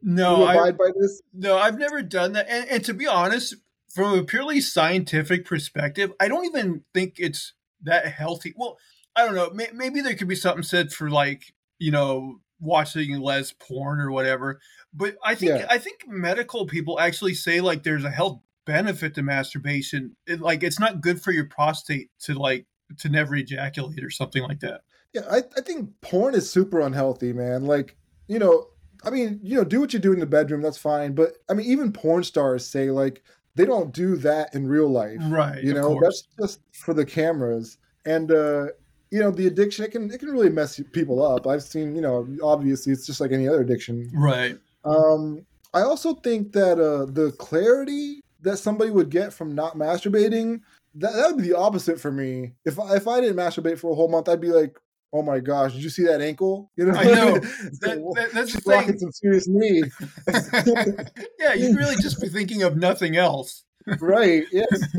no, 0.02 0.44
I, 0.44 0.72
by 0.72 0.90
this? 0.98 1.22
No, 1.32 1.56
I've 1.56 1.78
never 1.78 2.02
done 2.02 2.32
that. 2.32 2.46
And, 2.48 2.68
and 2.68 2.84
to 2.84 2.94
be 2.94 3.06
honest, 3.06 3.56
from 3.88 4.18
a 4.18 4.24
purely 4.24 4.60
scientific 4.60 5.44
perspective, 5.44 6.12
I 6.20 6.28
don't 6.28 6.44
even 6.44 6.82
think 6.92 7.14
it's 7.18 7.54
that 7.82 8.06
healthy. 8.06 8.54
Well, 8.56 8.78
I 9.16 9.24
don't 9.24 9.34
know. 9.34 9.50
May, 9.50 9.68
maybe 9.72 10.00
there 10.00 10.14
could 10.14 10.28
be 10.28 10.34
something 10.34 10.62
said 10.62 10.92
for 10.92 11.10
like 11.10 11.54
you 11.78 11.90
know 11.90 12.40
watching 12.60 13.18
less 13.20 13.52
porn 13.52 14.00
or 14.00 14.10
whatever. 14.10 14.60
But 14.92 15.16
I 15.24 15.34
think 15.34 15.60
yeah. 15.60 15.66
I 15.70 15.78
think 15.78 16.04
medical 16.06 16.66
people 16.66 17.00
actually 17.00 17.34
say 17.34 17.60
like 17.60 17.82
there's 17.82 18.04
a 18.04 18.10
health 18.10 18.40
benefit 18.64 19.14
to 19.14 19.22
masturbation. 19.22 20.16
It, 20.26 20.40
like 20.40 20.62
it's 20.62 20.80
not 20.80 21.00
good 21.00 21.20
for 21.20 21.32
your 21.32 21.46
prostate 21.46 22.10
to 22.20 22.34
like 22.34 22.66
to 22.98 23.08
never 23.08 23.34
ejaculate 23.34 24.02
or 24.02 24.10
something 24.10 24.42
like 24.42 24.60
that. 24.60 24.82
Yeah, 25.12 25.22
I, 25.30 25.38
I 25.56 25.60
think 25.60 25.90
porn 26.00 26.34
is 26.34 26.50
super 26.50 26.80
unhealthy, 26.80 27.32
man. 27.32 27.66
Like, 27.66 27.96
you 28.26 28.38
know, 28.38 28.68
I 29.04 29.10
mean, 29.10 29.38
you 29.42 29.56
know, 29.56 29.64
do 29.64 29.80
what 29.80 29.92
you 29.92 30.00
do 30.00 30.12
in 30.12 30.18
the 30.18 30.26
bedroom, 30.26 30.62
that's 30.62 30.78
fine. 30.78 31.14
But 31.14 31.34
I 31.48 31.54
mean, 31.54 31.66
even 31.66 31.92
porn 31.92 32.24
stars 32.24 32.66
say 32.66 32.90
like 32.90 33.22
they 33.54 33.64
don't 33.64 33.92
do 33.92 34.16
that 34.16 34.54
in 34.54 34.66
real 34.66 34.88
life. 34.88 35.20
Right. 35.22 35.62
You 35.62 35.74
know, 35.74 36.00
that's 36.02 36.26
just 36.40 36.60
for 36.72 36.94
the 36.94 37.06
cameras. 37.06 37.78
And 38.04 38.30
uh, 38.32 38.68
you 39.14 39.20
know, 39.20 39.30
the 39.30 39.46
addiction 39.46 39.84
it 39.84 39.92
can 39.92 40.10
it 40.10 40.18
can 40.18 40.30
really 40.30 40.50
mess 40.50 40.80
people 40.90 41.24
up. 41.24 41.46
I've 41.46 41.62
seen, 41.62 41.94
you 41.94 42.02
know, 42.02 42.26
obviously 42.42 42.92
it's 42.92 43.06
just 43.06 43.20
like 43.20 43.30
any 43.30 43.46
other 43.46 43.60
addiction. 43.60 44.10
Right. 44.12 44.58
Um 44.84 45.46
I 45.72 45.82
also 45.82 46.14
think 46.14 46.50
that 46.54 46.80
uh 46.80 47.04
the 47.04 47.30
clarity 47.38 48.24
that 48.40 48.56
somebody 48.56 48.90
would 48.90 49.10
get 49.10 49.32
from 49.32 49.54
not 49.54 49.76
masturbating 49.76 50.62
that, 50.96 51.12
that 51.12 51.28
would 51.28 51.36
be 51.40 51.48
the 51.48 51.56
opposite 51.56 52.00
for 52.00 52.10
me. 52.10 52.54
If 52.64 52.76
if 52.76 53.06
I 53.06 53.20
didn't 53.20 53.36
masturbate 53.36 53.78
for 53.78 53.92
a 53.92 53.94
whole 53.94 54.08
month, 54.08 54.28
I'd 54.28 54.40
be 54.40 54.48
like, 54.48 54.80
oh 55.12 55.22
my 55.22 55.38
gosh, 55.38 55.74
did 55.74 55.84
you 55.84 55.90
see 55.90 56.02
that 56.06 56.20
ankle? 56.20 56.72
You 56.74 56.86
know, 56.86 56.98
I 56.98 57.04
know 57.04 57.34
that, 57.38 58.14
that, 58.16 58.30
that's 58.32 58.50
She's 58.50 58.66
rocking 58.66 58.98
some 58.98 59.12
serious 59.12 59.46
knee. 59.46 59.84
yeah, 61.38 61.54
you'd 61.54 61.76
really 61.76 61.96
just 62.02 62.20
be 62.20 62.28
thinking 62.28 62.64
of 62.64 62.76
nothing 62.76 63.16
else. 63.16 63.62
right. 64.00 64.42
Yes. 64.50 64.88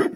I 0.00 0.08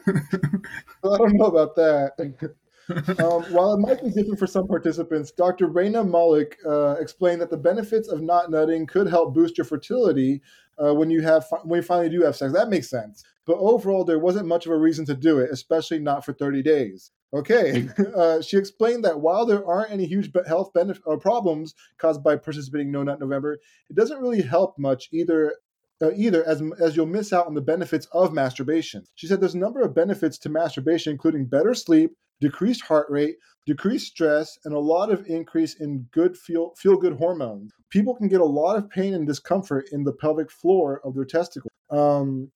don't 1.02 1.34
know 1.34 1.44
about 1.44 1.76
that. 1.76 2.58
Um, 2.90 3.42
while 3.52 3.74
it 3.74 3.80
might 3.80 4.02
be 4.02 4.10
different 4.10 4.38
for 4.38 4.46
some 4.46 4.66
participants, 4.66 5.30
Dr. 5.30 5.68
Raina 5.68 6.08
Malik 6.08 6.58
uh, 6.64 6.96
explained 7.00 7.40
that 7.40 7.50
the 7.50 7.56
benefits 7.56 8.08
of 8.08 8.22
not 8.22 8.50
nutting 8.50 8.86
could 8.86 9.08
help 9.08 9.34
boost 9.34 9.58
your 9.58 9.64
fertility, 9.64 10.40
uh, 10.82 10.94
when 10.94 11.10
you 11.10 11.22
have 11.22 11.44
when 11.64 11.78
you 11.78 11.82
finally 11.82 12.08
do 12.08 12.22
have 12.22 12.36
sex. 12.36 12.52
That 12.52 12.68
makes 12.68 12.88
sense. 12.88 13.24
But 13.46 13.58
overall, 13.58 14.04
there 14.04 14.18
wasn't 14.18 14.46
much 14.46 14.66
of 14.66 14.72
a 14.72 14.78
reason 14.78 15.04
to 15.06 15.14
do 15.14 15.38
it, 15.38 15.50
especially 15.50 15.98
not 15.98 16.24
for 16.24 16.32
30 16.32 16.62
days. 16.62 17.10
Okay. 17.34 17.88
Uh, 18.14 18.40
she 18.40 18.56
explained 18.56 19.04
that 19.04 19.20
while 19.20 19.46
there 19.46 19.64
aren't 19.66 19.92
any 19.92 20.04
huge 20.06 20.30
health 20.46 20.72
benefit 20.72 21.02
or 21.06 21.14
uh, 21.14 21.18
problems 21.18 21.74
caused 21.98 22.22
by 22.22 22.36
participating 22.36 22.90
No 22.90 23.02
Nut 23.02 23.20
November, 23.20 23.58
it 23.88 23.96
doesn't 23.96 24.20
really 24.20 24.42
help 24.42 24.78
much 24.78 25.08
either. 25.12 25.54
Uh, 26.00 26.12
either 26.16 26.44
as 26.44 26.62
as 26.80 26.94
you'll 26.94 27.06
miss 27.06 27.32
out 27.32 27.46
on 27.48 27.54
the 27.54 27.60
benefits 27.60 28.06
of 28.12 28.32
masturbation. 28.32 29.04
She 29.16 29.26
said 29.26 29.40
there's 29.40 29.56
a 29.56 29.58
number 29.58 29.82
of 29.82 29.96
benefits 29.96 30.38
to 30.38 30.48
masturbation, 30.48 31.10
including 31.10 31.46
better 31.46 31.74
sleep, 31.74 32.12
decreased 32.40 32.82
heart 32.82 33.06
rate, 33.10 33.36
decreased 33.66 34.08
stress, 34.08 34.58
and 34.64 34.74
a 34.74 34.78
lot 34.78 35.10
of 35.10 35.26
increase 35.26 35.74
in 35.80 36.06
good 36.12 36.36
feel 36.36 36.74
feel 36.76 36.96
good 36.96 37.14
hormones. 37.14 37.72
People 37.90 38.14
can 38.14 38.28
get 38.28 38.40
a 38.40 38.44
lot 38.44 38.76
of 38.76 38.88
pain 38.90 39.14
and 39.14 39.26
discomfort 39.26 39.86
in 39.92 40.04
the 40.04 40.12
pelvic 40.12 40.50
floor 40.50 41.00
of 41.04 41.14
their 41.14 41.24
testicles. 41.24 41.72
Um, 41.90 42.50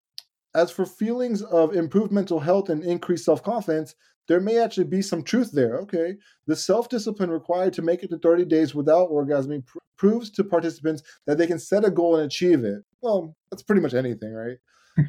as 0.55 0.70
for 0.70 0.85
feelings 0.85 1.43
of 1.43 1.74
improved 1.74 2.12
mental 2.12 2.41
health 2.41 2.68
and 2.68 2.85
increased 2.85 3.24
self 3.24 3.43
confidence, 3.43 3.95
there 4.28 4.41
may 4.41 4.59
actually 4.59 4.85
be 4.85 5.03
some 5.03 5.22
truth 5.22 5.51
there. 5.53 5.78
Okay. 5.80 6.16
The 6.47 6.57
self 6.57 6.89
discipline 6.89 7.30
required 7.30 7.72
to 7.74 7.83
make 7.83 8.03
it 8.03 8.11
to 8.11 8.18
30 8.18 8.45
days 8.45 8.74
without 8.74 9.11
orgasming 9.11 9.66
pr- 9.66 9.78
proves 9.97 10.30
to 10.30 10.45
participants 10.45 11.03
that 11.26 11.39
they 11.39 11.47
can 11.47 11.59
set 11.59 11.85
a 11.85 11.91
goal 11.91 12.16
and 12.16 12.26
achieve 12.26 12.64
it. 12.64 12.83
Well, 13.01 13.35
that's 13.51 13.62
pretty 13.62 13.83
much 13.83 13.95
anything, 13.95 14.33
right? 14.33 14.59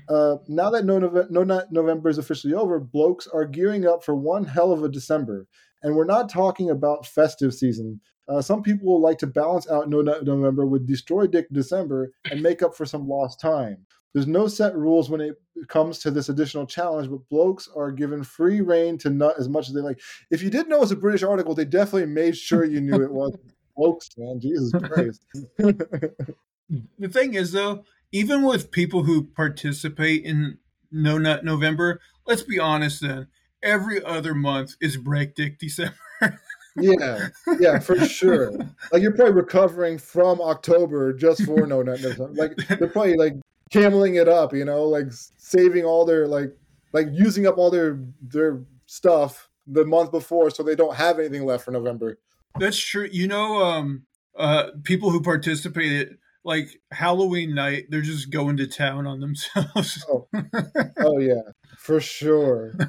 Uh, 0.09 0.37
now 0.47 0.69
that 0.69 0.85
no, 0.85 0.99
no 1.29 1.63
November 1.71 2.09
is 2.09 2.17
officially 2.17 2.53
over, 2.53 2.79
blokes 2.79 3.27
are 3.27 3.45
gearing 3.45 3.85
up 3.87 4.03
for 4.03 4.15
one 4.15 4.45
hell 4.45 4.71
of 4.71 4.83
a 4.83 4.89
December. 4.89 5.47
And 5.81 5.95
we're 5.95 6.05
not 6.05 6.29
talking 6.29 6.69
about 6.69 7.05
festive 7.05 7.53
season. 7.53 7.99
Uh, 8.27 8.41
some 8.41 8.63
people 8.63 8.87
will 8.87 9.01
like 9.01 9.17
to 9.17 9.27
balance 9.27 9.69
out 9.69 9.89
No 9.89 10.01
November 10.01 10.65
with 10.65 10.87
Destroy 10.87 11.27
Dick 11.27 11.47
December 11.51 12.11
and 12.31 12.41
make 12.41 12.63
up 12.63 12.75
for 12.75 12.85
some 12.85 13.07
lost 13.07 13.39
time. 13.39 13.85
There's 14.13 14.27
no 14.27 14.47
set 14.47 14.75
rules 14.75 15.09
when 15.09 15.21
it 15.21 15.35
comes 15.67 15.99
to 15.99 16.11
this 16.11 16.29
additional 16.29 16.67
challenge, 16.67 17.09
but 17.09 17.27
blokes 17.29 17.67
are 17.75 17.91
given 17.91 18.23
free 18.23 18.61
reign 18.61 18.97
to 18.99 19.09
nut 19.09 19.35
as 19.39 19.49
much 19.49 19.67
as 19.67 19.73
they 19.73 19.81
like. 19.81 19.99
If 20.29 20.43
you 20.43 20.51
didn't 20.51 20.69
know 20.69 20.77
it 20.77 20.81
was 20.81 20.91
a 20.91 20.95
British 20.95 21.23
article, 21.23 21.55
they 21.55 21.65
definitely 21.65 22.05
made 22.05 22.37
sure 22.37 22.63
you 22.63 22.79
knew 22.79 23.01
it 23.01 23.11
was 23.11 23.35
blokes, 23.75 24.09
man. 24.17 24.39
Jesus 24.39 24.71
Christ. 24.71 25.25
the 25.57 27.09
thing 27.09 27.33
is, 27.33 27.51
though, 27.51 27.83
even 28.13 28.43
with 28.43 28.71
people 28.71 29.03
who 29.03 29.23
participate 29.23 30.23
in 30.23 30.59
No 30.91 31.17
Nut 31.17 31.43
November, 31.43 31.99
let's 32.25 32.43
be 32.43 32.59
honest 32.59 33.01
then, 33.01 33.27
every 33.61 34.01
other 34.05 34.35
month 34.35 34.75
is 34.79 34.95
Break 34.95 35.35
Dick 35.35 35.57
December. 35.57 35.97
yeah, 36.77 37.29
yeah, 37.59 37.79
for 37.79 37.99
sure. 38.05 38.51
Like 38.91 39.01
you're 39.01 39.15
probably 39.15 39.33
recovering 39.33 39.97
from 39.97 40.39
October 40.39 41.11
just 41.11 41.43
for 41.43 41.65
No 41.65 41.81
Nut 41.81 42.01
November. 42.01 42.33
Like 42.33 42.55
they're 42.67 42.87
probably 42.87 43.17
like 43.17 43.33
cameling 43.71 44.15
it 44.15 44.29
up, 44.29 44.53
you 44.53 44.63
know, 44.63 44.83
like 44.83 45.07
saving 45.37 45.83
all 45.83 46.05
their 46.05 46.27
like 46.27 46.55
like 46.93 47.07
using 47.11 47.47
up 47.47 47.57
all 47.57 47.71
their 47.71 47.99
their 48.21 48.63
stuff 48.85 49.49
the 49.65 49.85
month 49.85 50.11
before 50.11 50.51
so 50.51 50.61
they 50.61 50.75
don't 50.75 50.95
have 50.95 51.17
anything 51.17 51.45
left 51.45 51.65
for 51.65 51.71
November. 51.71 52.19
That's 52.59 52.77
true. 52.77 53.09
You 53.11 53.27
know, 53.27 53.63
um 53.63 54.05
uh 54.37 54.67
people 54.83 55.09
who 55.09 55.19
participated 55.19 56.17
like 56.43 56.69
Halloween 56.91 57.55
night, 57.55 57.85
they're 57.89 58.01
just 58.01 58.29
going 58.29 58.57
to 58.57 58.67
town 58.67 59.07
on 59.07 59.19
themselves. 59.19 60.05
oh. 60.09 60.27
oh 60.99 61.19
yeah, 61.19 61.41
for 61.77 61.99
sure. 61.99 62.73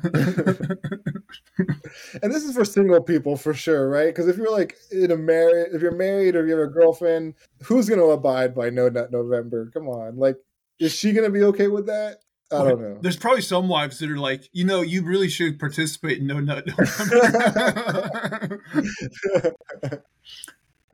and 2.23 2.33
this 2.33 2.45
is 2.45 2.55
for 2.55 2.65
single 2.65 3.03
people 3.03 3.37
for 3.37 3.55
sure, 3.55 3.89
right? 3.89 4.07
Because 4.07 4.29
if 4.29 4.37
you're 4.37 4.51
like 4.51 4.77
in 4.91 5.11
a 5.11 5.17
married, 5.17 5.69
if 5.73 5.83
you're 5.83 5.93
married 5.93 6.37
or 6.37 6.47
you 6.47 6.57
have 6.57 6.69
a 6.69 6.73
girlfriend, 6.73 7.35
who's 7.63 7.89
gonna 7.89 8.03
abide 8.05 8.55
by 8.55 8.71
No 8.71 8.89
Nut 8.89 9.13
November? 9.13 9.71
Come 9.73 9.89
on, 9.89 10.17
like 10.17 10.37
is 10.79 10.93
she 10.93 11.13
going 11.13 11.25
to 11.25 11.31
be 11.31 11.45
okay 11.45 11.69
with 11.69 11.87
that? 11.87 12.19
I 12.53 12.59
don't 12.59 12.81
know. 12.81 12.99
There's 13.01 13.17
probably 13.17 13.41
some 13.41 13.69
wives 13.69 13.99
that 13.99 14.11
are 14.11 14.19
like, 14.19 14.49
you 14.53 14.65
know, 14.65 14.83
you 14.83 15.03
really 15.03 15.29
should 15.29 15.59
participate 15.59 16.19
in 16.19 16.27
No 16.27 16.41
Nut 16.41 16.69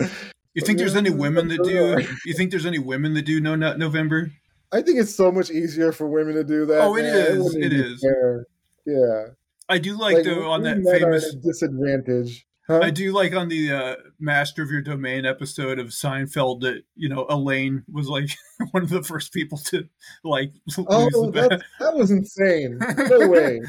you 0.55 0.62
think 0.62 0.78
there's 0.78 0.96
any 0.96 1.11
women 1.11 1.48
that 1.48 1.62
do? 1.62 2.07
You 2.24 2.34
think 2.34 2.51
there's 2.51 2.66
any 2.66 2.78
women 2.78 3.14
that 3.14 3.22
do 3.22 3.40
No 3.40 3.55
Nut 3.55 3.78
November? 3.78 4.30
I 4.72 4.82
think 4.82 4.98
it's 4.98 5.14
so 5.14 5.32
much 5.32 5.51
easier 5.51 5.92
for 5.92 6.07
women 6.07 6.34
to 6.34 6.44
do 6.44 6.66
that. 6.66 6.80
Oh, 6.80 6.96
it 6.96 7.03
man. 7.03 7.14
is. 7.14 7.55
It, 7.57 7.72
is. 7.72 8.01
Fair. 8.01 8.46
Yeah. 8.86 9.26
I 9.68 9.78
do 9.78 9.96
like, 9.96 10.16
like 10.16 10.24
though 10.24 10.51
on 10.51 10.62
that 10.62 10.82
famous 10.84 11.34
disadvantage. 11.34 12.46
Huh? 12.70 12.80
I 12.84 12.90
do 12.90 13.12
like 13.12 13.34
on 13.34 13.48
the 13.48 13.72
uh, 13.72 13.96
Master 14.20 14.62
of 14.62 14.70
Your 14.70 14.80
Domain 14.80 15.26
episode 15.26 15.80
of 15.80 15.88
Seinfeld 15.88 16.61
that 16.61 16.84
you 16.94 17.09
know 17.09 17.26
Elaine 17.28 17.82
was 17.90 18.09
like 18.09 18.30
one 18.70 18.84
of 18.84 18.90
the 18.90 19.03
first 19.03 19.32
people 19.32 19.59
to 19.59 19.88
like. 20.22 20.53
Oh, 20.78 21.32
that, 21.32 21.62
that 21.80 21.96
was 21.96 22.12
insane! 22.12 22.78
No 23.09 23.28
way. 23.28 23.61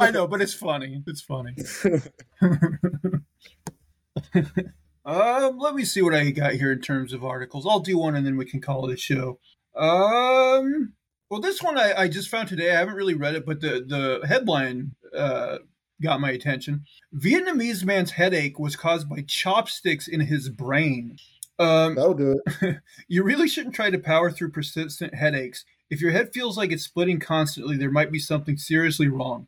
I 0.00 0.10
know, 0.10 0.26
but 0.26 0.42
it's 0.42 0.54
funny. 0.54 1.00
It's 1.06 1.20
funny. 1.20 1.54
Um, 5.06 5.58
let 5.58 5.74
me 5.74 5.84
see 5.84 6.02
what 6.02 6.14
I 6.14 6.30
got 6.30 6.54
here 6.54 6.72
in 6.72 6.80
terms 6.80 7.12
of 7.12 7.24
articles. 7.24 7.66
I'll 7.66 7.80
do 7.80 7.96
one 7.96 8.16
and 8.16 8.26
then 8.26 8.36
we 8.36 8.44
can 8.44 8.60
call 8.60 8.88
it 8.88 8.94
a 8.94 8.96
show. 8.96 9.38
Um, 9.76 10.94
well, 11.30 11.40
this 11.40 11.62
one 11.62 11.78
I, 11.78 11.94
I 11.94 12.08
just 12.08 12.28
found 12.28 12.48
today. 12.48 12.70
I 12.70 12.78
haven't 12.78 12.94
really 12.94 13.14
read 13.14 13.36
it, 13.36 13.46
but 13.46 13.60
the 13.60 13.84
the 13.86 14.26
headline 14.26 14.96
uh, 15.16 15.58
got 16.02 16.20
my 16.20 16.30
attention. 16.32 16.84
Vietnamese 17.14 17.84
man's 17.84 18.10
headache 18.10 18.58
was 18.58 18.74
caused 18.74 19.08
by 19.08 19.22
chopsticks 19.26 20.08
in 20.08 20.20
his 20.20 20.48
brain. 20.48 21.16
Um, 21.58 21.94
That'll 21.94 22.14
do 22.14 22.40
it. 22.44 22.76
you 23.08 23.22
really 23.22 23.48
shouldn't 23.48 23.74
try 23.74 23.90
to 23.90 23.98
power 23.98 24.30
through 24.30 24.50
persistent 24.50 25.14
headaches. 25.14 25.64
If 25.88 26.00
your 26.00 26.10
head 26.10 26.32
feels 26.32 26.56
like 26.56 26.72
it's 26.72 26.82
splitting 26.82 27.20
constantly, 27.20 27.76
there 27.76 27.90
might 27.90 28.10
be 28.10 28.18
something 28.18 28.56
seriously 28.56 29.08
wrong. 29.08 29.46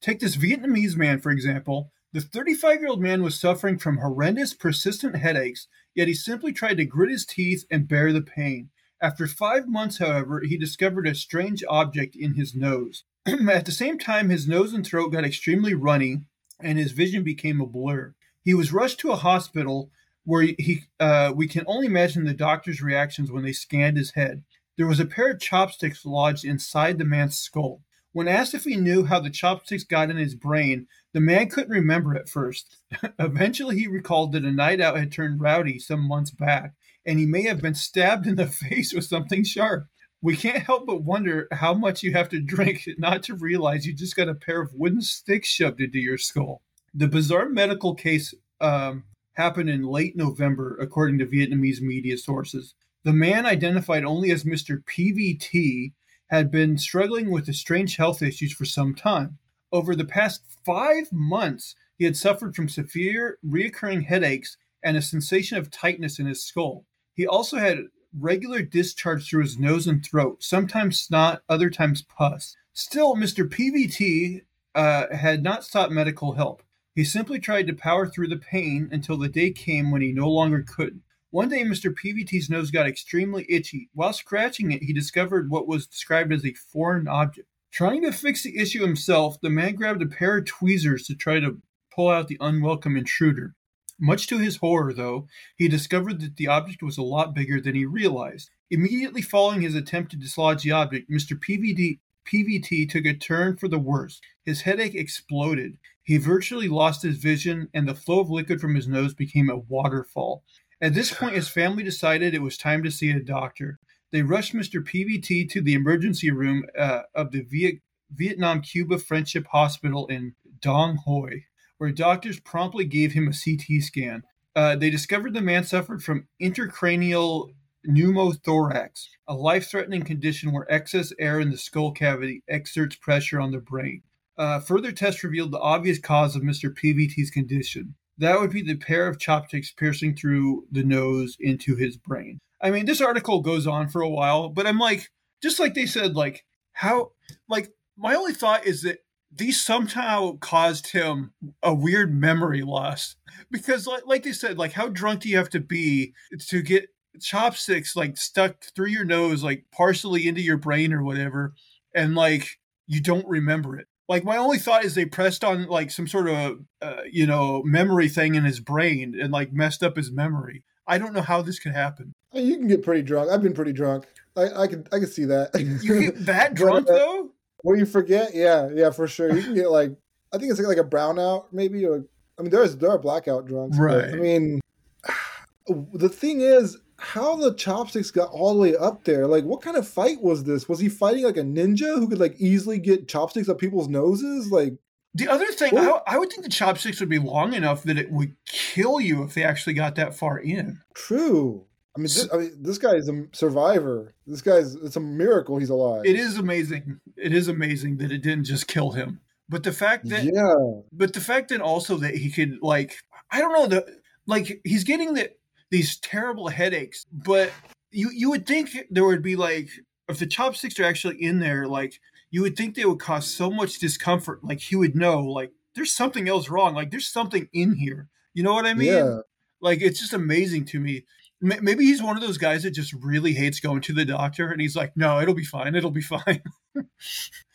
Take 0.00 0.20
this 0.20 0.36
Vietnamese 0.36 0.96
man, 0.96 1.20
for 1.20 1.30
example. 1.30 1.90
The 2.12 2.20
35 2.20 2.80
year 2.80 2.88
old 2.88 3.00
man 3.00 3.22
was 3.22 3.38
suffering 3.38 3.78
from 3.78 3.98
horrendous, 3.98 4.52
persistent 4.52 5.16
headaches, 5.16 5.68
yet 5.94 6.08
he 6.08 6.14
simply 6.14 6.52
tried 6.52 6.78
to 6.78 6.84
grit 6.84 7.10
his 7.10 7.24
teeth 7.24 7.64
and 7.70 7.86
bear 7.86 8.12
the 8.12 8.20
pain. 8.20 8.70
After 9.00 9.28
five 9.28 9.68
months, 9.68 9.98
however, 9.98 10.40
he 10.40 10.58
discovered 10.58 11.06
a 11.06 11.14
strange 11.14 11.62
object 11.68 12.16
in 12.16 12.34
his 12.34 12.54
nose. 12.54 13.04
At 13.26 13.64
the 13.64 13.72
same 13.72 13.96
time, 13.96 14.28
his 14.28 14.48
nose 14.48 14.74
and 14.74 14.84
throat 14.84 15.12
got 15.12 15.24
extremely 15.24 15.72
runny, 15.72 16.22
and 16.58 16.78
his 16.78 16.92
vision 16.92 17.22
became 17.22 17.60
a 17.60 17.66
blur. 17.66 18.14
He 18.42 18.54
was 18.54 18.72
rushed 18.72 18.98
to 19.00 19.12
a 19.12 19.16
hospital 19.16 19.90
where 20.24 20.42
he, 20.42 20.84
uh, 20.98 21.32
we 21.34 21.46
can 21.46 21.64
only 21.68 21.86
imagine 21.86 22.24
the 22.24 22.34
doctor's 22.34 22.82
reactions 22.82 23.30
when 23.30 23.44
they 23.44 23.52
scanned 23.52 23.96
his 23.96 24.12
head. 24.12 24.42
There 24.76 24.86
was 24.86 25.00
a 25.00 25.06
pair 25.06 25.30
of 25.30 25.40
chopsticks 25.40 26.04
lodged 26.04 26.44
inside 26.44 26.98
the 26.98 27.04
man's 27.04 27.38
skull. 27.38 27.82
When 28.12 28.26
asked 28.26 28.54
if 28.54 28.64
he 28.64 28.76
knew 28.76 29.04
how 29.04 29.20
the 29.20 29.30
chopsticks 29.30 29.84
got 29.84 30.10
in 30.10 30.16
his 30.16 30.34
brain, 30.34 30.88
the 31.12 31.20
man 31.20 31.48
couldn't 31.48 31.70
remember 31.70 32.16
at 32.16 32.28
first. 32.28 32.76
Eventually, 33.18 33.78
he 33.78 33.86
recalled 33.86 34.32
that 34.32 34.44
a 34.44 34.52
night 34.52 34.80
out 34.80 34.98
had 34.98 35.12
turned 35.12 35.40
rowdy 35.40 35.78
some 35.78 36.06
months 36.06 36.30
back, 36.30 36.74
and 37.04 37.18
he 37.18 37.26
may 37.26 37.42
have 37.42 37.60
been 37.60 37.74
stabbed 37.74 38.26
in 38.26 38.36
the 38.36 38.46
face 38.68 38.92
with 38.92 39.04
something 39.04 39.44
sharp. 39.44 39.86
We 40.22 40.36
can't 40.36 40.62
help 40.62 40.86
but 40.86 41.02
wonder 41.02 41.48
how 41.50 41.72
much 41.74 42.02
you 42.02 42.12
have 42.12 42.28
to 42.28 42.40
drink 42.40 42.88
not 42.98 43.22
to 43.24 43.34
realize 43.34 43.86
you 43.86 43.94
just 43.94 44.16
got 44.16 44.28
a 44.28 44.34
pair 44.34 44.60
of 44.60 44.74
wooden 44.74 45.02
sticks 45.02 45.48
shoved 45.48 45.80
into 45.80 45.98
your 45.98 46.18
skull. 46.18 46.62
The 46.92 47.08
bizarre 47.08 47.48
medical 47.48 47.94
case 47.94 48.34
um, 48.60 49.04
happened 49.34 49.70
in 49.70 49.82
late 49.82 50.16
November, 50.16 50.76
according 50.80 51.18
to 51.18 51.26
Vietnamese 51.26 51.80
media 51.80 52.18
sources. 52.18 52.74
The 53.04 53.12
man, 53.12 53.46
identified 53.46 54.04
only 54.04 54.30
as 54.30 54.44
Mr. 54.44 54.84
PVT, 54.84 55.92
had 56.28 56.50
been 56.50 56.78
struggling 56.78 57.30
with 57.30 57.52
strange 57.54 57.96
health 57.96 58.22
issues 58.22 58.52
for 58.52 58.64
some 58.64 58.94
time. 58.94 59.38
Over 59.72 59.94
the 59.94 60.04
past 60.04 60.42
five 60.64 61.12
months, 61.12 61.74
he 61.96 62.04
had 62.04 62.16
suffered 62.16 62.56
from 62.56 62.68
severe 62.68 63.38
reoccurring 63.46 64.06
headaches 64.06 64.56
and 64.82 64.96
a 64.96 65.02
sensation 65.02 65.58
of 65.58 65.70
tightness 65.70 66.18
in 66.18 66.26
his 66.26 66.42
skull. 66.42 66.86
He 67.14 67.26
also 67.26 67.58
had 67.58 67.84
regular 68.18 68.62
discharge 68.62 69.28
through 69.28 69.42
his 69.42 69.58
nose 69.58 69.86
and 69.86 70.04
throat, 70.04 70.42
sometimes 70.42 70.98
snot, 70.98 71.42
other 71.48 71.70
times 71.70 72.02
pus. 72.02 72.56
Still, 72.72 73.14
Mr. 73.14 73.48
PVT 73.48 74.42
uh, 74.74 75.14
had 75.14 75.42
not 75.42 75.64
sought 75.64 75.92
medical 75.92 76.32
help. 76.32 76.62
He 76.94 77.04
simply 77.04 77.38
tried 77.38 77.66
to 77.68 77.72
power 77.72 78.06
through 78.06 78.28
the 78.28 78.36
pain 78.36 78.88
until 78.90 79.16
the 79.16 79.28
day 79.28 79.50
came 79.50 79.90
when 79.90 80.02
he 80.02 80.12
no 80.12 80.28
longer 80.28 80.62
could. 80.62 81.00
One 81.30 81.48
day, 81.48 81.62
Mr. 81.62 81.94
PVT's 81.94 82.50
nose 82.50 82.72
got 82.72 82.88
extremely 82.88 83.46
itchy. 83.48 83.88
While 83.94 84.12
scratching 84.12 84.72
it, 84.72 84.82
he 84.82 84.92
discovered 84.92 85.48
what 85.48 85.68
was 85.68 85.86
described 85.86 86.32
as 86.32 86.44
a 86.44 86.54
foreign 86.54 87.06
object. 87.06 87.46
Trying 87.72 88.02
to 88.02 88.12
fix 88.12 88.42
the 88.42 88.58
issue 88.58 88.82
himself, 88.82 89.40
the 89.40 89.50
man 89.50 89.74
grabbed 89.74 90.02
a 90.02 90.06
pair 90.06 90.38
of 90.38 90.46
tweezers 90.46 91.06
to 91.06 91.14
try 91.14 91.40
to 91.40 91.62
pull 91.94 92.08
out 92.08 92.28
the 92.28 92.38
unwelcome 92.40 92.96
intruder. 92.96 93.54
Much 93.98 94.26
to 94.26 94.38
his 94.38 94.56
horror, 94.56 94.92
though, 94.92 95.28
he 95.56 95.68
discovered 95.68 96.20
that 96.20 96.36
the 96.36 96.48
object 96.48 96.82
was 96.82 96.98
a 96.98 97.02
lot 97.02 97.34
bigger 97.34 97.60
than 97.60 97.74
he 97.74 97.84
realized. 97.84 98.50
Immediately 98.70 99.22
following 99.22 99.60
his 99.60 99.74
attempt 99.74 100.10
to 100.10 100.16
dislodge 100.16 100.62
the 100.62 100.72
object, 100.72 101.10
Mr. 101.10 101.38
PVD, 101.38 102.00
PVT 102.26 102.88
took 102.88 103.04
a 103.04 103.14
turn 103.14 103.56
for 103.56 103.68
the 103.68 103.78
worse. 103.78 104.20
His 104.44 104.62
headache 104.62 104.94
exploded. 104.94 105.76
He 106.02 106.16
virtually 106.16 106.68
lost 106.68 107.02
his 107.02 107.18
vision, 107.18 107.68
and 107.74 107.88
the 107.88 107.94
flow 107.94 108.20
of 108.20 108.30
liquid 108.30 108.60
from 108.60 108.74
his 108.74 108.88
nose 108.88 109.14
became 109.14 109.50
a 109.50 109.58
waterfall. 109.58 110.44
At 110.80 110.94
this 110.94 111.12
point, 111.12 111.34
his 111.34 111.48
family 111.48 111.82
decided 111.82 112.34
it 112.34 112.42
was 112.42 112.56
time 112.56 112.82
to 112.84 112.90
see 112.90 113.10
a 113.10 113.20
doctor. 113.20 113.78
They 114.12 114.22
rushed 114.22 114.54
Mr. 114.54 114.82
PBT 114.82 115.48
to 115.50 115.60
the 115.60 115.74
emergency 115.74 116.30
room 116.30 116.64
uh, 116.76 117.02
of 117.14 117.30
the 117.30 117.42
Viet- 117.42 117.80
Vietnam 118.12 118.60
Cuba 118.60 118.98
Friendship 118.98 119.46
Hospital 119.52 120.06
in 120.08 120.34
Dong 120.60 120.96
Hoi, 121.06 121.44
where 121.78 121.92
doctors 121.92 122.40
promptly 122.40 122.84
gave 122.84 123.12
him 123.12 123.28
a 123.28 123.32
CT 123.32 123.82
scan. 123.82 124.22
Uh, 124.56 124.74
they 124.74 124.90
discovered 124.90 125.32
the 125.32 125.40
man 125.40 125.62
suffered 125.62 126.02
from 126.02 126.26
intracranial 126.42 127.50
pneumothorax, 127.88 129.06
a 129.28 129.34
life 129.34 129.70
threatening 129.70 130.02
condition 130.02 130.52
where 130.52 130.70
excess 130.70 131.12
air 131.18 131.40
in 131.40 131.50
the 131.50 131.56
skull 131.56 131.92
cavity 131.92 132.42
exerts 132.48 132.96
pressure 132.96 133.40
on 133.40 133.52
the 133.52 133.58
brain. 133.58 134.02
Uh, 134.36 134.58
further 134.58 134.90
tests 134.90 135.22
revealed 135.22 135.52
the 135.52 135.60
obvious 135.60 135.98
cause 135.98 136.34
of 136.34 136.42
Mr. 136.42 136.74
PBT's 136.74 137.30
condition. 137.30 137.94
That 138.18 138.40
would 138.40 138.50
be 138.50 138.62
the 138.62 138.76
pair 138.76 139.06
of 139.06 139.18
chopsticks 139.18 139.72
piercing 139.72 140.16
through 140.16 140.66
the 140.70 140.82
nose 140.82 141.36
into 141.40 141.76
his 141.76 141.96
brain. 141.96 142.40
I 142.62 142.70
mean, 142.70 142.86
this 142.86 143.00
article 143.00 143.40
goes 143.40 143.66
on 143.66 143.88
for 143.88 144.02
a 144.02 144.08
while, 144.08 144.48
but 144.48 144.66
I'm 144.66 144.78
like, 144.78 145.10
just 145.42 145.58
like 145.58 145.74
they 145.74 145.86
said, 145.86 146.14
like, 146.14 146.44
how, 146.72 147.12
like, 147.48 147.70
my 147.96 148.14
only 148.14 148.34
thought 148.34 148.66
is 148.66 148.82
that 148.82 148.98
these 149.32 149.60
somehow 149.60 150.36
caused 150.38 150.92
him 150.92 151.32
a 151.62 151.74
weird 151.74 152.12
memory 152.12 152.62
loss. 152.62 153.16
Because 153.50 153.86
like, 153.86 154.02
like 154.06 154.22
they 154.22 154.32
said 154.32 154.58
like 154.58 154.72
how 154.72 154.88
drunk 154.88 155.20
do 155.20 155.28
you 155.28 155.36
have 155.36 155.50
to 155.50 155.60
be 155.60 156.14
to 156.48 156.62
get 156.62 156.88
chopsticks 157.20 157.96
like 157.96 158.16
stuck 158.16 158.64
through 158.74 158.88
your 158.88 159.04
nose 159.04 159.42
like 159.42 159.64
partially 159.72 160.26
into 160.26 160.40
your 160.40 160.56
brain 160.56 160.92
or 160.92 161.02
whatever 161.02 161.54
and 161.94 162.14
like 162.14 162.58
you 162.86 163.00
don't 163.00 163.26
remember 163.28 163.78
it? 163.78 163.86
Like 164.08 164.24
my 164.24 164.36
only 164.36 164.58
thought 164.58 164.84
is 164.84 164.94
they 164.94 165.04
pressed 165.04 165.44
on 165.44 165.66
like 165.66 165.90
some 165.92 166.08
sort 166.08 166.28
of 166.28 166.58
uh, 166.82 167.02
you 167.10 167.26
know 167.26 167.62
memory 167.64 168.08
thing 168.08 168.34
in 168.34 168.44
his 168.44 168.60
brain 168.60 169.14
and 169.20 169.32
like 169.32 169.52
messed 169.52 169.82
up 169.82 169.96
his 169.96 170.10
memory 170.10 170.64
i 170.90 170.98
don't 170.98 171.14
know 171.14 171.22
how 171.22 171.40
this 171.40 171.58
could 171.58 171.72
happen 171.72 172.12
you 172.32 172.56
can 172.56 172.68
get 172.68 172.82
pretty 172.82 173.02
drunk 173.02 173.30
i've 173.30 173.42
been 173.42 173.54
pretty 173.54 173.72
drunk 173.72 174.06
i, 174.36 174.62
I 174.62 174.66
can 174.66 174.86
i 174.92 174.98
can 174.98 175.06
see 175.06 175.24
that 175.24 175.50
you 175.58 176.00
get 176.00 176.24
that 176.26 176.54
drunk 176.54 176.86
but, 176.86 176.94
uh, 176.94 176.98
though 176.98 177.30
Will 177.62 177.76
you 177.76 177.86
forget? 177.86 178.34
Yeah, 178.34 178.68
yeah, 178.72 178.90
for 178.90 179.06
sure. 179.06 179.34
You 179.34 179.42
can 179.42 179.54
get 179.54 179.70
like 179.70 179.92
I 180.32 180.38
think 180.38 180.50
it's 180.50 180.60
like, 180.60 180.68
like 180.68 180.84
a 180.84 180.88
brownout, 180.88 181.46
maybe, 181.52 181.84
or 181.84 182.04
I 182.38 182.42
mean, 182.42 182.50
there's 182.50 182.76
there 182.76 182.90
are 182.90 182.98
blackout 182.98 183.46
drunks. 183.46 183.78
Right. 183.78 184.04
I 184.04 184.16
mean, 184.16 184.60
the 185.92 186.08
thing 186.08 186.40
is, 186.40 186.78
how 186.96 187.36
the 187.36 187.54
chopsticks 187.54 188.10
got 188.10 188.30
all 188.30 188.54
the 188.54 188.60
way 188.60 188.76
up 188.76 189.04
there. 189.04 189.26
Like, 189.26 189.44
what 189.44 189.62
kind 189.62 189.76
of 189.76 189.86
fight 189.86 190.22
was 190.22 190.44
this? 190.44 190.68
Was 190.68 190.78
he 190.78 190.88
fighting 190.88 191.24
like 191.24 191.36
a 191.36 191.42
ninja 191.42 191.98
who 191.98 192.08
could 192.08 192.20
like 192.20 192.36
easily 192.38 192.78
get 192.78 193.08
chopsticks 193.08 193.48
up 193.48 193.58
people's 193.58 193.88
noses? 193.88 194.50
Like, 194.50 194.74
the 195.14 195.28
other 195.28 195.46
thing, 195.46 195.76
I, 195.76 196.00
I, 196.06 196.18
would 196.18 196.30
think 196.30 196.44
the 196.44 196.48
chopsticks 196.48 197.00
would 197.00 197.08
be 197.08 197.18
long 197.18 197.54
enough 197.54 197.82
that 197.82 197.98
it 197.98 198.10
would 198.12 198.36
kill 198.46 199.00
you 199.00 199.24
if 199.24 199.34
they 199.34 199.42
actually 199.42 199.72
got 199.72 199.96
that 199.96 200.14
far 200.14 200.38
in. 200.38 200.80
True. 200.94 201.66
I 201.96 201.98
mean, 201.98 202.04
this, 202.04 202.28
I 202.32 202.36
mean, 202.36 202.52
this 202.60 202.78
guy 202.78 202.94
is 202.94 203.08
a 203.08 203.26
survivor. 203.32 204.14
This 204.26 204.42
guy's 204.42 204.76
it's 204.76 204.96
a 204.96 205.00
miracle 205.00 205.58
he's 205.58 205.70
alive. 205.70 206.02
It 206.04 206.16
is 206.16 206.38
amazing. 206.38 207.00
It 207.16 207.34
is 207.34 207.48
amazing 207.48 207.96
that 207.98 208.12
it 208.12 208.22
didn't 208.22 208.44
just 208.44 208.68
kill 208.68 208.92
him. 208.92 209.20
But 209.48 209.64
the 209.64 209.72
fact 209.72 210.08
that 210.10 210.22
yeah, 210.22 210.82
but 210.92 211.12
the 211.12 211.20
fact 211.20 211.48
that 211.48 211.60
also 211.60 211.96
that 211.96 212.14
he 212.14 212.30
could 212.30 212.58
like 212.62 213.02
I 213.32 213.40
don't 213.40 213.52
know 213.52 213.66
the 213.66 213.98
like 214.26 214.60
he's 214.62 214.84
getting 214.84 215.14
the 215.14 215.32
these 215.72 215.98
terrible 215.98 216.48
headaches, 216.48 217.04
but 217.12 217.50
you 217.90 218.10
you 218.14 218.30
would 218.30 218.46
think 218.46 218.70
there 218.90 219.04
would 219.04 219.22
be 219.22 219.34
like 219.34 219.70
if 220.08 220.20
the 220.20 220.26
chopsticks 220.26 220.78
are 220.78 220.84
actually 220.84 221.20
in 221.20 221.40
there, 221.40 221.66
like 221.66 222.00
you 222.30 222.42
would 222.42 222.56
think 222.56 222.74
they 222.74 222.84
would 222.84 223.00
cause 223.00 223.26
so 223.26 223.50
much 223.50 223.78
discomfort. 223.78 224.44
Like 224.44 224.60
he 224.60 224.76
would 224.76 224.94
know, 224.94 225.20
like 225.20 225.52
there's 225.74 225.92
something 225.92 226.28
else 226.28 226.48
wrong. 226.48 226.74
Like 226.74 226.90
there's 226.90 227.06
something 227.06 227.48
in 227.52 227.74
here. 227.74 228.08
You 228.34 228.42
know 228.42 228.52
what 228.52 228.66
I 228.66 228.74
mean? 228.74 228.88
Yeah. 228.88 229.20
Like 229.60 229.82
it's 229.82 230.00
just 230.00 230.12
amazing 230.12 230.64
to 230.66 230.80
me 230.80 231.04
maybe 231.40 231.84
he's 231.84 232.02
one 232.02 232.16
of 232.16 232.22
those 232.22 232.38
guys 232.38 232.62
that 232.62 232.72
just 232.72 232.92
really 232.92 233.32
hates 233.32 233.60
going 233.60 233.80
to 233.80 233.92
the 233.92 234.04
doctor 234.04 234.50
and 234.50 234.60
he's 234.60 234.76
like 234.76 234.96
no 234.96 235.20
it'll 235.20 235.34
be 235.34 235.44
fine 235.44 235.74
it'll 235.74 235.90
be 235.90 236.02
fine 236.02 236.42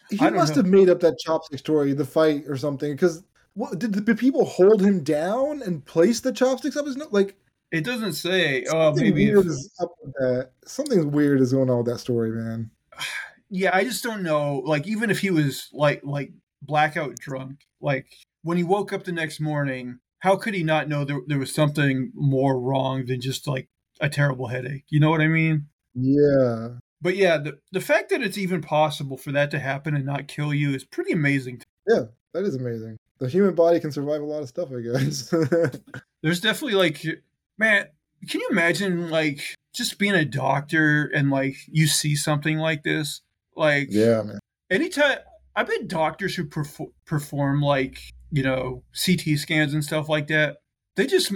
he 0.10 0.18
must 0.18 0.56
know. 0.56 0.62
have 0.62 0.66
made 0.66 0.90
up 0.90 1.00
that 1.00 1.18
chopstick 1.26 1.60
story 1.60 1.94
the 1.94 2.06
fight 2.06 2.44
or 2.48 2.58
something 2.58 2.92
because 2.94 3.24
what 3.54 3.78
did 3.80 3.94
the 3.94 4.16
people 4.16 4.46
hold 4.46 4.82
him 4.82 5.04
down 5.04 5.62
and 5.62 5.86
place 5.86 6.20
the 6.20 6.32
chopsticks 6.32 6.76
up 6.76 6.86
his 6.86 6.98
nose 6.98 7.12
like 7.12 7.36
it 7.72 7.84
doesn't 7.84 8.14
say 8.14 8.66
oh 8.72 8.94
maybe 8.94 9.26
weird 9.26 9.46
if... 9.46 9.52
is 9.52 9.72
up 9.80 9.92
with 10.02 10.14
that 10.16 10.52
something 10.66 11.12
weird 11.12 11.40
is 11.40 11.54
going 11.54 11.70
on 11.70 11.78
with 11.78 11.88
that 11.88 12.00
story 12.00 12.32
man 12.32 12.72
yeah 13.56 13.72
i 13.74 13.84
just 13.84 14.04
don't 14.04 14.24
know 14.24 14.62
like 14.66 14.88
even 14.88 15.10
if 15.10 15.20
he 15.20 15.30
was 15.30 15.70
like 15.74 16.02
like 16.04 16.32
blackout 16.62 17.16
drunk 17.16 17.66
like 17.82 18.08
when 18.44 18.58
he 18.58 18.64
woke 18.64 18.92
up 18.92 19.04
the 19.04 19.12
next 19.12 19.40
morning 19.40 20.00
how 20.20 20.36
could 20.36 20.56
he 20.56 20.64
not 20.64 20.90
know 20.90 21.06
there, 21.06 21.20
there 21.28 21.38
was 21.38 21.54
something 21.54 22.12
more 22.16 22.60
wrong 22.60 23.06
than 23.06 23.22
just 23.22 23.48
like 23.48 23.68
a 24.00 24.10
terrible 24.10 24.48
headache. 24.48 24.86
You 24.90 25.00
know 25.00 25.10
what 25.10 25.22
I 25.22 25.28
mean? 25.28 25.68
Yeah. 25.94 26.70
But 27.02 27.16
yeah, 27.16 27.38
the 27.38 27.60
the 27.72 27.82
fact 27.82 28.10
that 28.10 28.22
it's 28.22 28.38
even 28.38 28.62
possible 28.62 29.18
for 29.18 29.32
that 29.34 29.52
to 29.52 29.60
happen 29.60 29.96
and 29.96 30.06
not 30.06 30.28
kill 30.28 30.54
you 30.54 30.74
is 30.74 30.84
pretty 30.84 31.12
amazing. 31.12 31.62
Yeah, 31.88 32.06
that 32.34 32.44
is 32.44 32.56
amazing. 32.56 32.98
The 33.20 33.30
human 33.30 33.54
body 33.54 33.80
can 33.80 33.92
survive 33.92 34.22
a 34.22 34.26
lot 34.26 34.42
of 34.42 34.50
stuff, 34.50 34.70
I 34.72 34.82
guess. 34.82 35.32
There's 36.24 36.42
definitely 36.42 36.76
like 36.76 37.06
man, 37.58 37.88
can 38.28 38.42
you 38.42 38.48
imagine 38.50 39.10
like 39.10 39.42
just 39.74 40.00
being 40.00 40.16
a 40.16 40.26
doctor 40.26 41.06
and 41.14 41.30
like 41.30 41.56
you 41.68 41.88
see 41.88 42.16
something 42.16 42.58
like 42.58 42.84
this? 42.84 43.22
Like 43.56 43.88
Yeah, 43.92 44.22
man. 44.24 44.40
Anytime 44.70 45.20
I 45.56 45.64
bet 45.64 45.88
doctors 45.88 46.36
who 46.36 46.46
perform, 46.46 46.92
perform 47.06 47.62
like, 47.62 48.00
you 48.32 48.44
know, 48.44 48.84
CT 48.94 49.38
scans 49.38 49.74
and 49.74 49.84
stuff 49.84 50.10
like 50.10 50.28
that, 50.28 50.58
they 50.96 51.08
just 51.08 51.34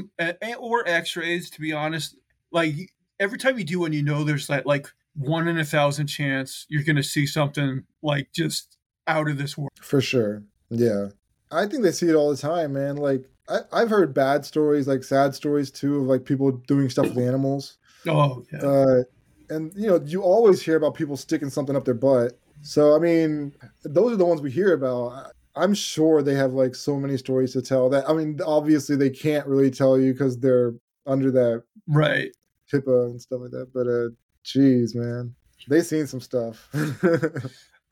or 0.59 0.87
x-rays 0.87 1.49
to 1.51 1.61
be 1.61 1.73
honest 1.73 2.15
like 2.51 2.75
every 3.19 3.37
time 3.37 3.57
you 3.57 3.63
do 3.63 3.81
one, 3.81 3.93
you 3.93 4.03
know 4.03 4.23
there's 4.23 4.47
that 4.47 4.65
like 4.65 4.87
one 5.15 5.47
in 5.47 5.59
a 5.59 5.65
thousand 5.65 6.07
chance 6.07 6.65
you're 6.69 6.83
going 6.83 6.95
to 6.95 7.03
see 7.03 7.25
something 7.25 7.83
like 8.01 8.29
just 8.33 8.77
out 9.07 9.29
of 9.29 9.37
this 9.37 9.57
world. 9.57 9.71
For 9.81 10.01
sure. 10.01 10.43
Yeah. 10.69 11.07
I 11.51 11.65
think 11.65 11.83
they 11.83 11.91
see 11.91 12.07
it 12.07 12.15
all 12.15 12.29
the 12.29 12.37
time, 12.37 12.73
man. 12.73 12.95
Like 12.95 13.25
I, 13.49 13.59
I've 13.71 13.89
heard 13.89 14.13
bad 14.13 14.45
stories, 14.45 14.87
like 14.87 15.03
sad 15.03 15.35
stories 15.35 15.71
too, 15.71 15.97
of 15.97 16.03
like 16.03 16.25
people 16.25 16.51
doing 16.51 16.89
stuff 16.89 17.07
with 17.07 17.17
animals. 17.17 17.77
Oh, 18.07 18.45
yeah. 18.53 18.59
Uh, 18.59 19.03
and 19.49 19.71
you 19.75 19.87
know, 19.87 19.99
you 20.05 20.21
always 20.21 20.61
hear 20.61 20.77
about 20.77 20.95
people 20.95 21.17
sticking 21.17 21.49
something 21.49 21.75
up 21.75 21.85
their 21.85 21.93
butt. 21.93 22.39
So 22.61 22.95
I 22.95 22.99
mean, 22.99 23.53
those 23.83 24.13
are 24.13 24.17
the 24.17 24.25
ones 24.25 24.41
we 24.41 24.51
hear 24.51 24.73
about. 24.73 25.31
I'm 25.55 25.73
sure 25.73 26.21
they 26.21 26.35
have 26.35 26.53
like 26.53 26.75
so 26.75 26.97
many 26.97 27.17
stories 27.17 27.53
to 27.53 27.61
tell 27.61 27.89
that 27.89 28.09
I 28.09 28.13
mean, 28.13 28.39
obviously 28.45 28.95
they 28.95 29.09
can't 29.09 29.47
really 29.47 29.71
tell 29.71 29.99
you 29.99 30.13
because 30.13 30.37
they're 30.39 30.73
under 31.05 31.31
that 31.31 31.63
right 31.87 32.31
HIPAA 32.71 33.11
and 33.11 33.21
stuff 33.21 33.41
like 33.41 33.51
that. 33.51 33.73
But 33.73 33.87
uh, 33.87 34.15
geez, 34.43 34.95
man, 34.95 35.35
they 35.67 35.81
seen 35.81 36.07
some 36.07 36.21
stuff. 36.21 36.69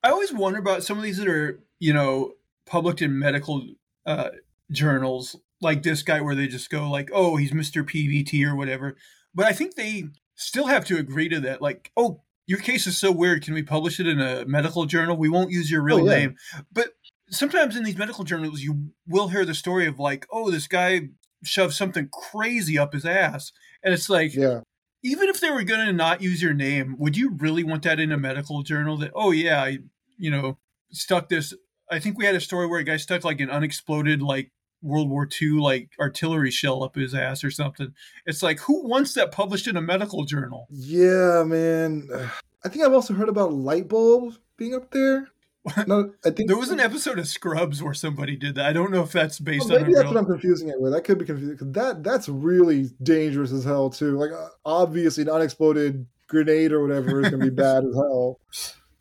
I 0.04 0.10
always 0.12 0.34
wonder 0.34 0.60
about 0.60 0.84
some 0.84 0.98
of 0.98 1.04
these 1.04 1.18
that 1.18 1.28
are 1.28 1.60
you 1.80 1.94
know 1.94 2.34
published 2.66 3.02
in 3.02 3.18
medical 3.18 3.66
uh, 4.06 4.30
journals 4.72 5.36
like 5.62 5.84
this 5.84 6.04
guy 6.04 6.22
where 6.22 6.36
they 6.36 6.48
just 6.48 6.70
go 6.70 6.90
like, 6.90 7.10
oh, 7.14 7.36
he's 7.36 7.52
Mr. 7.52 7.84
pvt 7.84 8.46
or 8.46 8.56
whatever. 8.56 8.96
But 9.34 9.48
I 9.48 9.54
think 9.54 9.76
they 9.76 10.06
still 10.38 10.68
have 10.68 10.86
to 10.86 10.98
agree 10.98 11.28
to 11.28 11.42
that. 11.42 11.62
Like, 11.62 11.92
oh, 11.98 12.22
your 12.46 12.60
case 12.60 12.88
is 12.88 12.98
so 12.98 13.12
weird. 13.12 13.44
Can 13.44 13.54
we 13.54 13.64
publish 13.64 14.00
it 14.00 14.08
in 14.08 14.22
a 14.22 14.46
medical 14.46 14.86
journal? 14.86 15.18
We 15.18 15.28
won't 15.28 15.52
use 15.52 15.70
your 15.70 15.84
real 15.84 16.02
oh, 16.02 16.06
yeah. 16.06 16.18
name. 16.18 16.36
But 16.72 16.92
sometimes 17.30 17.76
in 17.76 17.84
these 17.84 17.98
medical 17.98 18.24
journals, 18.24 18.62
you 18.62 18.92
will 19.06 19.28
hear 19.28 19.44
the 19.44 19.54
story 19.54 19.86
of 19.86 20.00
like, 20.00 20.26
oh, 20.32 20.50
this 20.50 20.68
guy 20.68 21.10
shoved 21.44 21.74
something 21.74 22.08
crazy 22.10 22.78
up 22.78 22.94
his 22.94 23.06
ass. 23.06 23.52
And 23.84 23.94
it's 23.94 24.10
like, 24.10 24.34
yeah. 24.34 24.62
even 25.04 25.28
if 25.28 25.42
they 25.42 25.50
were 25.50 25.64
going 25.64 25.86
to 25.86 25.94
not 25.94 26.22
use 26.22 26.42
your 26.42 26.54
name, 26.54 26.96
would 26.98 27.18
you 27.18 27.32
really 27.36 27.66
want 27.66 27.84
that 27.84 28.00
in 28.00 28.14
a 28.14 28.18
medical 28.18 28.64
journal 28.64 28.96
that, 28.98 29.12
oh, 29.14 29.32
yeah, 29.32 29.62
I, 29.62 29.80
you 30.18 30.32
know, 30.32 30.58
stuck 30.92 31.28
this? 31.28 31.54
I 31.92 32.00
think 32.00 32.18
we 32.18 32.26
had 32.26 32.36
a 32.36 32.42
story 32.42 32.68
where 32.68 32.80
a 32.80 32.84
guy 32.84 32.98
stuck 32.98 33.26
like 33.26 33.42
an 33.42 33.50
unexploded, 33.50 34.22
like, 34.22 34.52
World 34.82 35.10
War 35.10 35.28
II 35.42 35.60
like 35.60 35.92
artillery 36.00 36.52
shell 36.52 36.84
up 36.84 36.96
his 36.96 37.14
ass 37.14 37.44
or 37.44 37.52
something. 37.52 37.94
It's 38.26 38.44
like 38.44 38.60
who 38.60 38.88
wants 38.88 39.14
that 39.14 39.32
published 39.32 39.68
in 39.68 39.78
a 39.78 39.82
medical 39.82 40.26
journal? 40.26 40.68
Yeah, 40.70 41.44
man. 41.46 42.08
I 42.64 42.70
think 42.70 42.84
I've 42.84 42.94
also 42.94 43.14
heard 43.14 43.30
about 43.30 43.54
light 43.54 43.88
bulbs 43.88 44.40
being 44.58 44.76
up 44.76 44.92
there. 44.92 45.30
No, 45.86 46.14
I 46.26 46.30
think 46.30 46.48
there 46.48 46.58
was 46.58 46.70
an 46.70 46.80
episode 46.80 47.20
of 47.20 47.28
Scrubs 47.28 47.84
where 47.84 47.94
somebody 47.94 48.38
did 48.38 48.56
that. 48.56 48.68
I 48.68 48.72
don't 48.72 48.90
know 48.90 49.04
if 49.04 49.12
that's 49.12 49.38
based 49.38 49.68
well, 49.68 49.80
maybe 49.80 49.80
on. 49.80 49.84
Maybe 49.84 49.94
that's 49.96 50.04
real... 50.06 50.14
what 50.14 50.20
I'm 50.22 50.26
confusing 50.26 50.70
it 50.70 50.80
with. 50.80 50.94
I 50.94 51.02
could 51.02 51.18
be 51.18 51.26
confused 51.26 51.74
that 51.74 52.04
that's 52.04 52.30
really 52.30 52.90
dangerous 53.04 53.52
as 53.52 53.66
hell 53.66 53.90
too. 53.90 54.18
Like 54.18 54.32
uh, 54.32 54.48
obviously, 54.66 55.24
an 55.24 55.30
unexploded 55.30 56.06
grenade 56.28 56.72
or 56.72 56.82
whatever 56.82 57.22
is 57.22 57.30
going 57.30 57.42
to 57.42 57.50
be 57.50 57.56
bad 57.56 57.84
as 57.84 57.96
hell. 57.96 58.40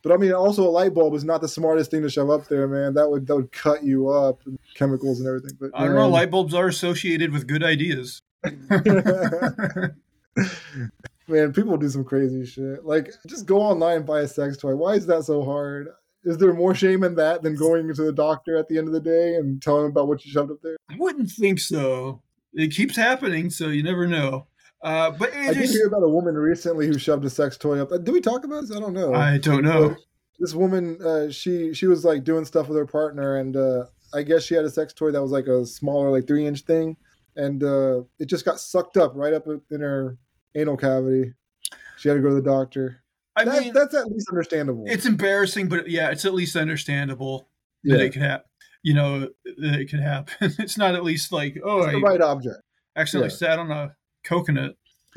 But 0.07 0.15
I 0.15 0.19
mean, 0.19 0.33
also 0.33 0.63
a 0.63 0.71
light 0.71 0.95
bulb 0.95 1.15
is 1.15 1.25
not 1.25 1.41
the 1.41 1.49
smartest 1.49 1.91
thing 1.91 2.03
to 2.03 2.09
shove 2.09 2.31
up 2.31 2.47
there, 2.47 2.69
man. 2.69 2.95
That 2.95 3.11
would 3.11 3.27
that 3.27 3.35
would 3.35 3.51
cut 3.51 3.83
you 3.83 4.09
up, 4.09 4.39
chemicals 4.77 5.19
and 5.19 5.27
everything. 5.27 5.59
But 5.59 5.73
I 5.75 5.81
don't 5.81 5.95
man. 5.95 5.97
know. 5.97 6.09
Light 6.09 6.31
bulbs 6.31 6.55
are 6.55 6.69
associated 6.69 7.33
with 7.33 7.49
good 7.49 7.65
ideas. 7.65 8.23
man, 11.27 11.53
people 11.53 11.77
do 11.77 11.89
some 11.89 12.05
crazy 12.05 12.47
shit. 12.47 12.85
Like, 12.85 13.11
just 13.27 13.47
go 13.47 13.61
online 13.61 13.97
and 13.97 14.07
buy 14.07 14.21
a 14.21 14.29
sex 14.29 14.57
toy. 14.57 14.77
Why 14.77 14.95
is 14.95 15.07
that 15.07 15.25
so 15.25 15.45
hard? 15.45 15.89
is 16.27 16.37
there 16.39 16.53
more 16.53 16.75
shame 16.75 17.05
in 17.05 17.15
that 17.15 17.43
than 17.43 17.55
going 17.55 17.87
to 17.87 18.05
the 18.05 18.13
doctor 18.13 18.57
at 18.57 18.69
the 18.69 18.77
end 18.77 18.89
of 18.89 18.93
the 18.93 19.01
day 19.01 19.37
and 19.37 19.63
telling 19.63 19.85
him 19.85 19.93
about 19.93 20.09
what 20.09 20.25
you 20.25 20.33
shoved 20.33 20.51
up 20.51 20.59
there? 20.61 20.77
I 20.91 20.97
wouldn't 20.99 21.31
think 21.31 21.61
so. 21.61 22.21
It 22.53 22.73
keeps 22.73 22.97
happening, 22.97 23.49
so 23.49 23.69
you 23.69 23.85
never 23.85 24.09
know. 24.09 24.49
Uh, 24.83 25.11
but 25.11 25.33
I 25.35 25.53
did 25.53 25.71
hear 25.71 25.87
about 25.87 26.03
a 26.03 26.09
woman 26.09 26.35
recently 26.35 26.87
who 26.87 26.99
shoved 26.99 27.25
a 27.25 27.31
sex 27.31 27.57
toy 27.57 27.81
up. 27.81 27.91
Did 27.91 28.11
we 28.11 28.21
talk 28.21 28.45
about 28.45 28.63
this? 28.63 28.77
I 28.77 28.81
don't 28.81 28.93
know. 28.93 29.15
I 29.15 29.39
don't 29.39 29.65
know. 29.65 29.97
This 30.39 30.55
woman, 30.55 30.99
uh, 31.03 31.31
she 31.31 31.73
she 31.73 31.87
was 31.87 32.05
like 32.05 32.23
doing 32.25 32.45
stuff 32.45 32.69
with 32.69 32.77
her 32.77 32.87
partner, 32.87 33.37
and 33.37 33.57
uh, 33.57 33.87
I 34.13 34.23
guess 34.23 34.43
she 34.45 34.55
had 34.55 34.65
a 34.65 34.71
sex 34.71 34.93
toy 34.93 35.11
that 35.11 35.23
was 35.23 35.31
like 35.33 35.47
a 35.47 35.65
smaller, 35.65 36.11
like 36.11 36.27
three 36.27 36.47
inch 36.47 36.61
thing, 36.61 36.97
and 37.37 37.63
uh, 37.65 38.03
it 38.19 38.27
just 38.27 38.45
got 38.45 38.61
sucked 38.61 38.97
up 38.99 39.13
right 39.15 39.33
up 39.33 39.47
in 39.71 39.81
her 39.81 40.19
anal 40.55 40.77
cavity. 40.77 41.33
She 41.97 42.09
had 42.09 42.17
to 42.17 42.21
go 42.21 42.29
to 42.29 42.35
the 42.35 42.43
doctor. 42.43 43.03
I 43.35 43.45
That- 43.45 43.63
mean, 43.63 43.73
that's 43.73 43.95
at 43.95 44.07
least 44.07 44.29
understandable. 44.31 44.85
it's 44.87 45.07
embarrassing, 45.07 45.69
but 45.69 45.89
yeah, 45.89 46.11
it's 46.11 46.25
at 46.25 46.35
least 46.35 46.55
understandable 46.57 47.49
that 47.85 48.01
it 48.01 48.11
could 48.11 48.23
happen. 48.23 48.47
You 48.83 48.95
know 48.95 49.21
that 49.21 49.75
it 49.81 49.91
could 49.91 50.01
happen. 50.01 50.35
it's 50.59 50.77
not 50.79 50.95
at 50.95 51.03
least 51.03 51.33
like 51.33 51.59
oh, 51.65 51.83
it's 51.83 51.93
the 51.93 52.01
right 52.01 52.21
object. 52.21 52.57
accidentally 52.95 53.31
yeah. 53.31 53.37
sat 53.37 53.59
on 53.59 53.71
a 53.71 53.95
coconut. 54.27 54.77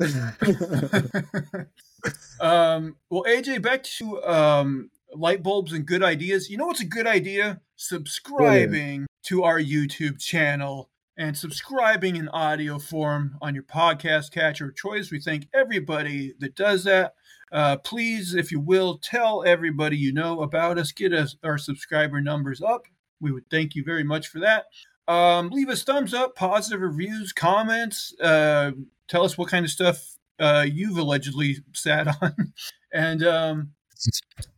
um, 2.40 2.96
well, 3.10 3.24
AJ, 3.28 3.62
back 3.62 3.82
to 3.84 4.22
um, 4.24 4.90
light 5.14 5.42
bulbs 5.42 5.72
and 5.72 5.84
good 5.84 6.02
ideas. 6.02 6.48
You 6.48 6.56
know 6.56 6.66
what's 6.66 6.80
a 6.80 6.86
good 6.86 7.06
idea? 7.06 7.60
Subscribing 7.76 9.06
to 9.24 9.42
our 9.44 9.60
YouTube 9.60 10.18
channel 10.18 10.90
and 11.16 11.36
subscribing 11.36 12.16
in 12.16 12.28
audio 12.28 12.78
form 12.78 13.36
on 13.42 13.54
your 13.54 13.64
podcast 13.64 14.32
catcher 14.32 14.68
of 14.68 14.76
choice. 14.76 15.10
We 15.10 15.20
thank 15.20 15.48
everybody 15.52 16.34
that 16.38 16.54
does 16.54 16.84
that. 16.84 17.14
Uh, 17.52 17.76
please, 17.76 18.34
if 18.34 18.52
you 18.52 18.60
will, 18.60 18.98
tell 18.98 19.44
everybody 19.44 19.96
you 19.96 20.12
know 20.12 20.40
about 20.40 20.78
us. 20.78 20.92
Get 20.92 21.12
us 21.12 21.36
our 21.42 21.58
subscriber 21.58 22.20
numbers 22.20 22.62
up. 22.62 22.86
We 23.20 23.32
would 23.32 23.50
thank 23.50 23.74
you 23.74 23.84
very 23.84 24.04
much 24.04 24.28
for 24.28 24.38
that. 24.38 24.66
Um, 25.08 25.50
leave 25.50 25.68
us 25.68 25.82
thumbs 25.82 26.14
up, 26.14 26.36
positive 26.36 26.80
reviews, 26.80 27.32
comments. 27.32 28.14
Uh, 28.20 28.70
tell 29.10 29.24
us 29.24 29.36
what 29.36 29.50
kind 29.50 29.64
of 29.66 29.70
stuff 29.70 30.16
uh, 30.38 30.64
you've 30.66 30.96
allegedly 30.96 31.56
sat 31.74 32.08
on. 32.22 32.54
and 32.92 33.22
um, 33.22 33.72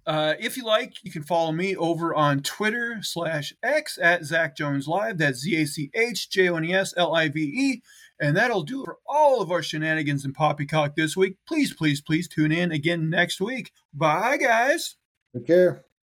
uh, 0.06 0.34
if 0.38 0.56
you 0.56 0.64
like, 0.64 0.94
you 1.02 1.10
can 1.10 1.22
follow 1.22 1.50
me 1.50 1.74
over 1.74 2.14
on 2.14 2.42
Twitter 2.42 2.98
slash 3.02 3.52
X 3.62 3.98
at 4.00 4.24
Zach 4.24 4.56
Jones 4.56 4.86
Live. 4.86 5.18
That's 5.18 5.40
Z 5.40 5.56
A 5.60 5.66
C 5.66 5.90
H 5.94 6.30
J 6.30 6.48
O 6.50 6.56
N 6.56 6.64
E 6.64 6.74
S 6.74 6.94
L 6.96 7.14
I 7.14 7.28
V 7.28 7.40
E. 7.40 7.82
And 8.20 8.36
that'll 8.36 8.62
do 8.62 8.82
it 8.82 8.84
for 8.84 8.98
all 9.06 9.40
of 9.40 9.50
our 9.50 9.62
shenanigans 9.62 10.24
and 10.24 10.34
poppycock 10.34 10.94
this 10.94 11.16
week. 11.16 11.38
Please, 11.48 11.74
please, 11.74 12.00
please 12.00 12.28
tune 12.28 12.52
in 12.52 12.70
again 12.70 13.10
next 13.10 13.40
week. 13.40 13.72
Bye, 13.92 14.36
guys. 14.36 14.94
Take 15.34 15.46
care. 15.48 15.86